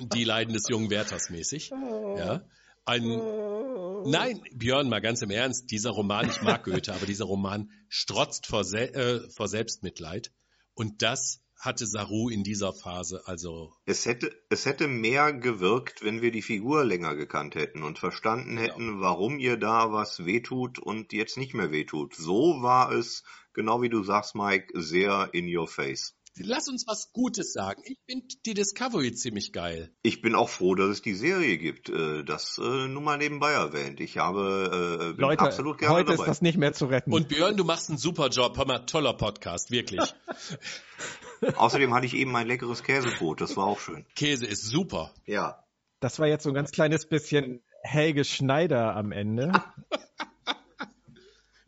die 0.14 0.24
Leiden 0.24 0.54
des 0.54 0.68
jungen 0.68 0.90
Werthers 0.90 1.30
mäßig. 1.30 1.70
Ja. 1.70 2.44
Ein, 2.86 3.06
nein, 4.10 4.42
Björn, 4.52 4.88
mal 4.88 5.00
ganz 5.00 5.22
im 5.22 5.30
Ernst, 5.30 5.70
dieser 5.70 5.90
Roman, 5.90 6.28
ich 6.28 6.42
mag 6.42 6.64
Goethe, 6.64 6.92
aber 6.92 7.06
dieser 7.06 7.24
Roman 7.24 7.70
strotzt 7.88 8.46
vor, 8.46 8.64
Se 8.64 8.92
äh, 8.92 9.30
vor 9.30 9.48
Selbstmitleid. 9.48 10.32
Und 10.74 11.00
das 11.02 11.43
hatte 11.58 11.86
Saru 11.86 12.28
in 12.28 12.42
dieser 12.44 12.72
Phase, 12.72 13.22
also 13.26 13.72
Es 13.86 14.04
hätte, 14.06 14.30
es 14.50 14.66
hätte 14.66 14.86
mehr 14.88 15.32
gewirkt, 15.32 16.02
wenn 16.04 16.20
wir 16.22 16.30
die 16.30 16.42
Figur 16.42 16.84
länger 16.84 17.14
gekannt 17.16 17.54
hätten 17.54 17.82
und 17.82 17.98
verstanden 17.98 18.56
hätten, 18.58 19.00
warum 19.00 19.38
ihr 19.38 19.56
da 19.56 19.92
was 19.92 20.24
wehtut 20.26 20.78
und 20.78 21.12
jetzt 21.12 21.36
nicht 21.38 21.54
mehr 21.54 21.70
wehtut. 21.72 22.14
So 22.14 22.60
war 22.62 22.92
es, 22.92 23.22
genau 23.52 23.80
wie 23.82 23.88
du 23.88 24.02
sagst, 24.02 24.34
Mike, 24.34 24.72
sehr 24.74 25.30
in 25.32 25.54
your 25.54 25.66
face. 25.68 26.14
lass 26.36 26.68
uns 26.68 26.84
was 26.88 27.12
Gutes 27.12 27.52
sagen. 27.52 27.80
Ich 27.86 27.96
finde 28.10 28.26
die 28.44 28.54
Discovery 28.54 29.14
ziemlich 29.14 29.52
geil. 29.52 29.94
Ich 30.02 30.20
bin 30.20 30.34
auch 30.34 30.48
froh, 30.48 30.74
dass 30.74 30.88
es 30.90 31.00
die 31.02 31.14
Serie 31.14 31.56
gibt. 31.58 31.88
Äh, 31.88 32.24
Das 32.24 32.58
äh, 32.58 32.88
nur 32.88 33.02
mal 33.02 33.18
nebenbei 33.18 33.52
erwähnt. 33.52 34.00
Ich 34.00 34.18
habe 34.18 35.08
äh, 35.10 35.12
bin 35.12 35.20
Leute, 35.20 35.42
absolut 35.42 35.78
gerne 35.78 35.94
heute 35.94 36.10
dabei. 36.10 36.24
ist 36.24 36.28
das 36.28 36.42
nicht 36.42 36.58
mehr 36.58 36.72
zu 36.72 36.86
retten. 36.86 37.12
Und 37.12 37.28
Björn, 37.28 37.56
du 37.56 37.62
machst 37.64 37.88
einen 37.88 37.98
super 37.98 38.28
Job. 38.30 38.56
Hör 38.58 38.66
mal, 38.66 38.80
toller 38.80 39.14
Podcast, 39.14 39.70
wirklich. 39.70 40.00
Außerdem 41.56 41.94
hatte 41.94 42.06
ich 42.06 42.14
eben 42.14 42.34
ein 42.36 42.46
leckeres 42.46 42.82
Käsebrot. 42.82 43.40
Das 43.40 43.56
war 43.56 43.66
auch 43.66 43.80
schön. 43.80 44.04
Käse 44.14 44.46
ist 44.46 44.62
super. 44.62 45.12
Ja. 45.26 45.64
das 46.00 46.18
war 46.18 46.26
jetzt 46.26 46.44
so 46.44 46.50
ein 46.50 46.54
ganz 46.54 46.72
kleines 46.72 47.06
bisschen 47.06 47.62
Helge 47.82 48.24
Schneider 48.24 48.96
am 48.96 49.12
Ende. 49.12 49.52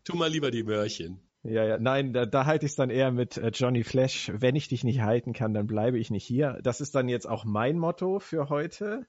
Tu 0.05 0.17
mal 0.17 0.31
lieber 0.31 0.51
die 0.51 0.63
Möhrchen. 0.63 1.21
Ja, 1.43 1.65
ja, 1.65 1.79
nein, 1.79 2.13
da, 2.13 2.27
da 2.27 2.45
halte 2.45 2.67
ich 2.67 2.73
es 2.73 2.77
dann 2.77 2.91
eher 2.91 3.13
mit 3.13 3.37
äh, 3.37 3.51
Johnny 3.55 3.85
Flash. 3.85 4.33
Wenn 4.35 4.57
ich 4.57 4.69
dich 4.69 4.83
nicht 4.83 5.01
halten 5.01 5.33
kann, 5.33 5.55
dann 5.55 5.67
bleibe 5.67 5.99
ich 5.99 6.11
nicht 6.11 6.25
hier. 6.25 6.59
Das 6.63 6.81
ist 6.81 6.95
dann 6.95 7.09
jetzt 7.09 7.27
auch 7.29 7.45
mein 7.45 7.79
Motto 7.79 8.19
für 8.19 8.49
heute. 8.49 9.07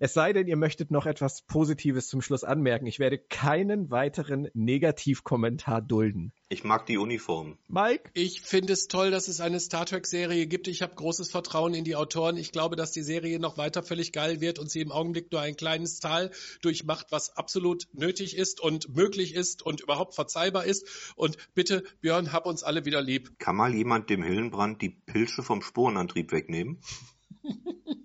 Es 0.00 0.14
sei 0.14 0.32
denn, 0.32 0.46
ihr 0.46 0.56
möchtet 0.56 0.90
noch 0.90 1.06
etwas 1.06 1.42
Positives 1.42 2.08
zum 2.08 2.22
Schluss 2.22 2.44
anmerken. 2.44 2.86
Ich 2.86 2.98
werde 2.98 3.18
keinen 3.18 3.90
weiteren 3.90 4.48
Negativkommentar 4.54 5.82
dulden. 5.82 6.32
Ich 6.48 6.64
mag 6.64 6.84
die 6.84 6.98
Uniform. 6.98 7.56
Mike? 7.68 8.10
Ich 8.12 8.42
finde 8.42 8.74
es 8.74 8.86
toll, 8.86 9.10
dass 9.10 9.28
es 9.28 9.40
eine 9.40 9.58
Star 9.58 9.86
Trek-Serie 9.86 10.46
gibt. 10.46 10.68
Ich 10.68 10.82
habe 10.82 10.94
großes 10.94 11.30
Vertrauen 11.30 11.72
in 11.72 11.84
die 11.84 11.96
Autoren. 11.96 12.36
Ich 12.36 12.52
glaube, 12.52 12.76
dass 12.76 12.92
die 12.92 13.02
Serie 13.02 13.38
noch 13.38 13.56
weiter 13.56 13.82
völlig 13.82 14.12
geil 14.12 14.40
wird 14.42 14.58
und 14.58 14.70
sie 14.70 14.82
im 14.82 14.92
Augenblick 14.92 15.32
nur 15.32 15.40
ein 15.40 15.56
kleines 15.56 16.00
Tal 16.00 16.30
durchmacht, 16.60 17.06
was 17.10 17.36
absolut 17.36 17.88
nötig 17.94 18.36
ist 18.36 18.60
und 18.60 18.94
möglich 18.94 19.34
ist 19.34 19.62
und 19.62 19.80
überhaupt 19.80 20.14
verzeihbar 20.14 20.66
ist. 20.66 21.14
Und 21.16 21.38
bitte, 21.54 21.84
Björn, 22.00 22.32
hab 22.32 22.44
uns 22.44 22.62
alle 22.62 22.84
wieder 22.84 23.00
lieb. 23.00 23.38
Kann 23.38 23.56
mal 23.56 23.74
jemand 23.74 24.10
dem 24.10 24.22
Hillenbrand 24.22 24.82
die 24.82 24.90
Pilze 24.90 25.42
vom 25.42 25.62
Spurenantrieb 25.62 26.32
wegnehmen? 26.32 26.82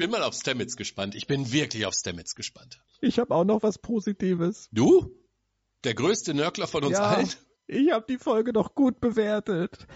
Ich 0.00 0.06
bin 0.06 0.12
mal 0.12 0.22
auf 0.22 0.32
Stamets 0.32 0.76
gespannt. 0.78 1.14
Ich 1.14 1.26
bin 1.26 1.52
wirklich 1.52 1.84
auf 1.84 1.92
Stamets 1.92 2.34
gespannt. 2.34 2.80
Ich 3.02 3.18
habe 3.18 3.34
auch 3.34 3.44
noch 3.44 3.62
was 3.62 3.76
Positives. 3.76 4.70
Du? 4.72 5.14
Der 5.84 5.92
größte 5.92 6.32
Nörgler 6.32 6.66
von 6.66 6.84
uns 6.84 6.96
Ja. 6.96 7.02
allen? 7.10 7.28
Ich 7.66 7.90
habe 7.92 8.06
die 8.08 8.16
Folge 8.16 8.54
doch 8.54 8.74
gut 8.74 8.98
bewertet. 9.00 9.86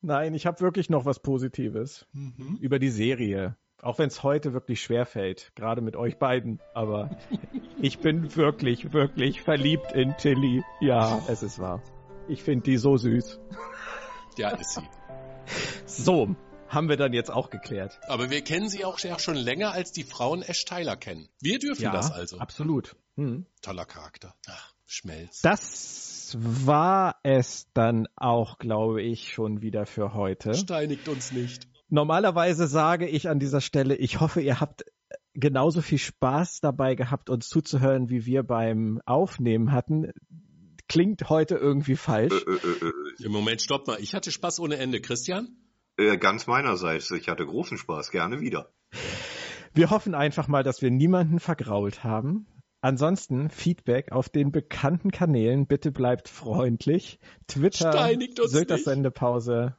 Nein, 0.00 0.34
ich 0.34 0.46
habe 0.46 0.60
wirklich 0.60 0.90
noch 0.90 1.06
was 1.06 1.18
Positives 1.18 2.06
Mhm. 2.12 2.58
über 2.60 2.78
die 2.78 2.88
Serie. 2.90 3.56
Auch 3.82 3.98
wenn 3.98 4.06
es 4.06 4.22
heute 4.22 4.52
wirklich 4.52 4.80
schwer 4.80 5.06
fällt, 5.06 5.50
gerade 5.56 5.80
mit 5.80 5.96
euch 5.96 6.18
beiden. 6.18 6.60
Aber 6.72 7.10
ich 7.82 7.98
bin 7.98 8.36
wirklich, 8.36 8.92
wirklich 8.92 9.42
verliebt 9.42 9.90
in 9.90 10.16
Tilly. 10.18 10.62
Ja, 10.80 11.20
es 11.26 11.42
ist 11.42 11.58
wahr. 11.58 11.82
Ich 12.28 12.44
finde 12.44 12.62
die 12.62 12.76
so 12.76 12.96
süß. 12.96 13.40
Ja, 14.36 14.50
ist 14.50 14.74
sie. 14.74 14.88
So, 15.84 16.36
haben 16.68 16.88
wir 16.88 16.96
dann 16.96 17.12
jetzt 17.12 17.30
auch 17.30 17.50
geklärt. 17.50 17.98
Aber 18.08 18.30
wir 18.30 18.42
kennen 18.42 18.68
sie 18.68 18.84
auch 18.84 18.98
schon 18.98 19.36
länger, 19.36 19.72
als 19.72 19.92
die 19.92 20.04
Frauen 20.04 20.42
Ash 20.42 20.64
Tyler 20.64 20.96
kennen. 20.96 21.28
Wir 21.40 21.58
dürfen 21.58 21.82
ja, 21.82 21.92
das 21.92 22.12
also. 22.12 22.38
absolut. 22.38 22.96
Hm. 23.16 23.46
Toller 23.62 23.84
Charakter. 23.84 24.34
Ach, 24.46 24.74
Schmelz. 24.86 25.42
Das 25.42 26.36
war 26.38 27.16
es 27.22 27.66
dann 27.74 28.06
auch, 28.16 28.58
glaube 28.58 29.02
ich, 29.02 29.32
schon 29.32 29.62
wieder 29.62 29.86
für 29.86 30.14
heute. 30.14 30.54
Steinigt 30.54 31.08
uns 31.08 31.32
nicht. 31.32 31.66
Normalerweise 31.88 32.66
sage 32.66 33.08
ich 33.08 33.28
an 33.28 33.38
dieser 33.38 33.60
Stelle, 33.60 33.96
ich 33.96 34.20
hoffe, 34.20 34.40
ihr 34.42 34.60
habt 34.60 34.84
genauso 35.34 35.80
viel 35.80 35.98
Spaß 35.98 36.60
dabei 36.60 36.94
gehabt, 36.94 37.30
uns 37.30 37.48
zuzuhören, 37.48 38.10
wie 38.10 38.26
wir 38.26 38.42
beim 38.42 39.00
Aufnehmen 39.06 39.72
hatten. 39.72 40.12
Klingt 40.88 41.28
heute 41.28 41.54
irgendwie 41.54 41.96
falsch. 41.96 42.32
Äh, 42.32 42.50
äh, 42.50 42.88
äh, 42.88 43.24
Im 43.24 43.32
Moment, 43.32 43.62
stopp 43.62 43.86
mal. 43.86 43.98
Ich 44.00 44.14
hatte 44.14 44.32
Spaß 44.32 44.60
ohne 44.60 44.76
Ende. 44.76 45.00
Christian? 45.00 45.48
Äh, 45.98 46.16
ganz 46.16 46.46
meinerseits. 46.46 47.10
Ich 47.10 47.28
hatte 47.28 47.44
großen 47.44 47.76
Spaß. 47.76 48.10
Gerne 48.10 48.40
wieder. 48.40 48.72
Wir 49.74 49.90
hoffen 49.90 50.14
einfach 50.14 50.48
mal, 50.48 50.62
dass 50.62 50.80
wir 50.80 50.90
niemanden 50.90 51.40
vergrault 51.40 52.04
haben. 52.04 52.46
Ansonsten 52.80 53.50
Feedback 53.50 54.12
auf 54.12 54.28
den 54.28 54.52
bekannten 54.52 55.10
Kanälen. 55.10 55.66
Bitte 55.66 55.90
bleibt 55.90 56.28
freundlich. 56.28 57.18
Twitter, 57.48 58.08
Sylters. 58.46 58.84
Sendepause, 58.84 59.76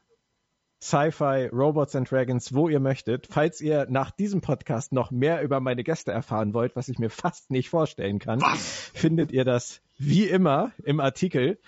Sci-Fi, 0.81 1.49
Robots 1.51 1.95
and 1.95 2.09
Dragons, 2.09 2.53
wo 2.53 2.69
ihr 2.69 2.79
möchtet. 2.79 3.27
Falls 3.29 3.61
ihr 3.61 3.87
nach 3.89 4.11
diesem 4.11 4.41
Podcast 4.41 4.91
noch 4.91 5.11
mehr 5.11 5.41
über 5.41 5.59
meine 5.59 5.83
Gäste 5.83 6.11
erfahren 6.11 6.53
wollt, 6.53 6.75
was 6.75 6.89
ich 6.89 6.99
mir 6.99 7.09
fast 7.09 7.51
nicht 7.51 7.69
vorstellen 7.69 8.19
kann, 8.19 8.41
Was? 8.41 8.91
findet 8.93 9.31
ihr 9.31 9.45
das 9.45 9.81
wie 9.97 10.25
immer 10.25 10.71
im 10.83 10.99
Artikel 10.99 11.59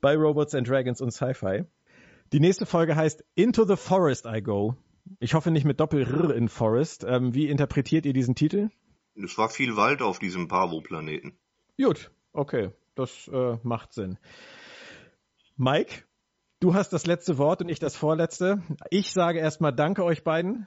bei 0.00 0.16
Robots 0.16 0.54
and 0.54 0.68
Dragons 0.68 1.00
und 1.00 1.12
Sci-Fi. 1.12 1.64
Die 2.32 2.40
nächste 2.40 2.64
Folge 2.64 2.96
heißt 2.96 3.22
Into 3.34 3.66
the 3.66 3.76
Forest 3.76 4.24
I 4.24 4.40
Go. 4.40 4.74
Ich 5.20 5.34
hoffe 5.34 5.50
nicht 5.50 5.66
mit 5.66 5.80
Doppel-R 5.80 6.34
in 6.34 6.48
Forest. 6.48 7.04
Ähm, 7.04 7.34
wie 7.34 7.46
interpretiert 7.48 8.06
ihr 8.06 8.14
diesen 8.14 8.34
Titel? 8.34 8.70
Es 9.14 9.36
war 9.36 9.50
viel 9.50 9.76
Wald 9.76 10.00
auf 10.00 10.18
diesem 10.18 10.48
Pavo-Planeten. 10.48 11.36
Gut, 11.76 12.10
okay, 12.32 12.70
das 12.94 13.28
äh, 13.28 13.58
macht 13.62 13.92
Sinn. 13.92 14.18
Mike, 15.58 16.04
du 16.60 16.72
hast 16.72 16.94
das 16.94 17.04
letzte 17.04 17.36
Wort 17.36 17.60
und 17.60 17.68
ich 17.68 17.80
das 17.80 17.96
vorletzte. 17.96 18.62
Ich 18.88 19.12
sage 19.12 19.38
erstmal 19.38 19.74
Danke 19.74 20.02
euch 20.02 20.24
beiden. 20.24 20.66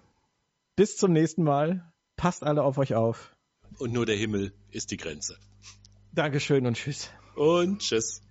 Bis 0.76 0.97
zum 0.97 1.13
nächsten 1.13 1.43
Mal. 1.43 1.91
Passt 2.16 2.43
alle 2.43 2.61
auf 2.61 2.78
euch 2.78 2.93
auf. 2.93 3.36
Und 3.80 3.91
nur 3.91 4.05
der 4.05 4.16
Himmel 4.16 4.53
ist 4.70 4.91
die 4.91 4.97
Grenze. 4.97 5.39
Dankeschön 6.13 6.68
und 6.68 6.78
tschüss. 6.78 7.09
Und 7.36 7.80
tschüss. 7.80 8.22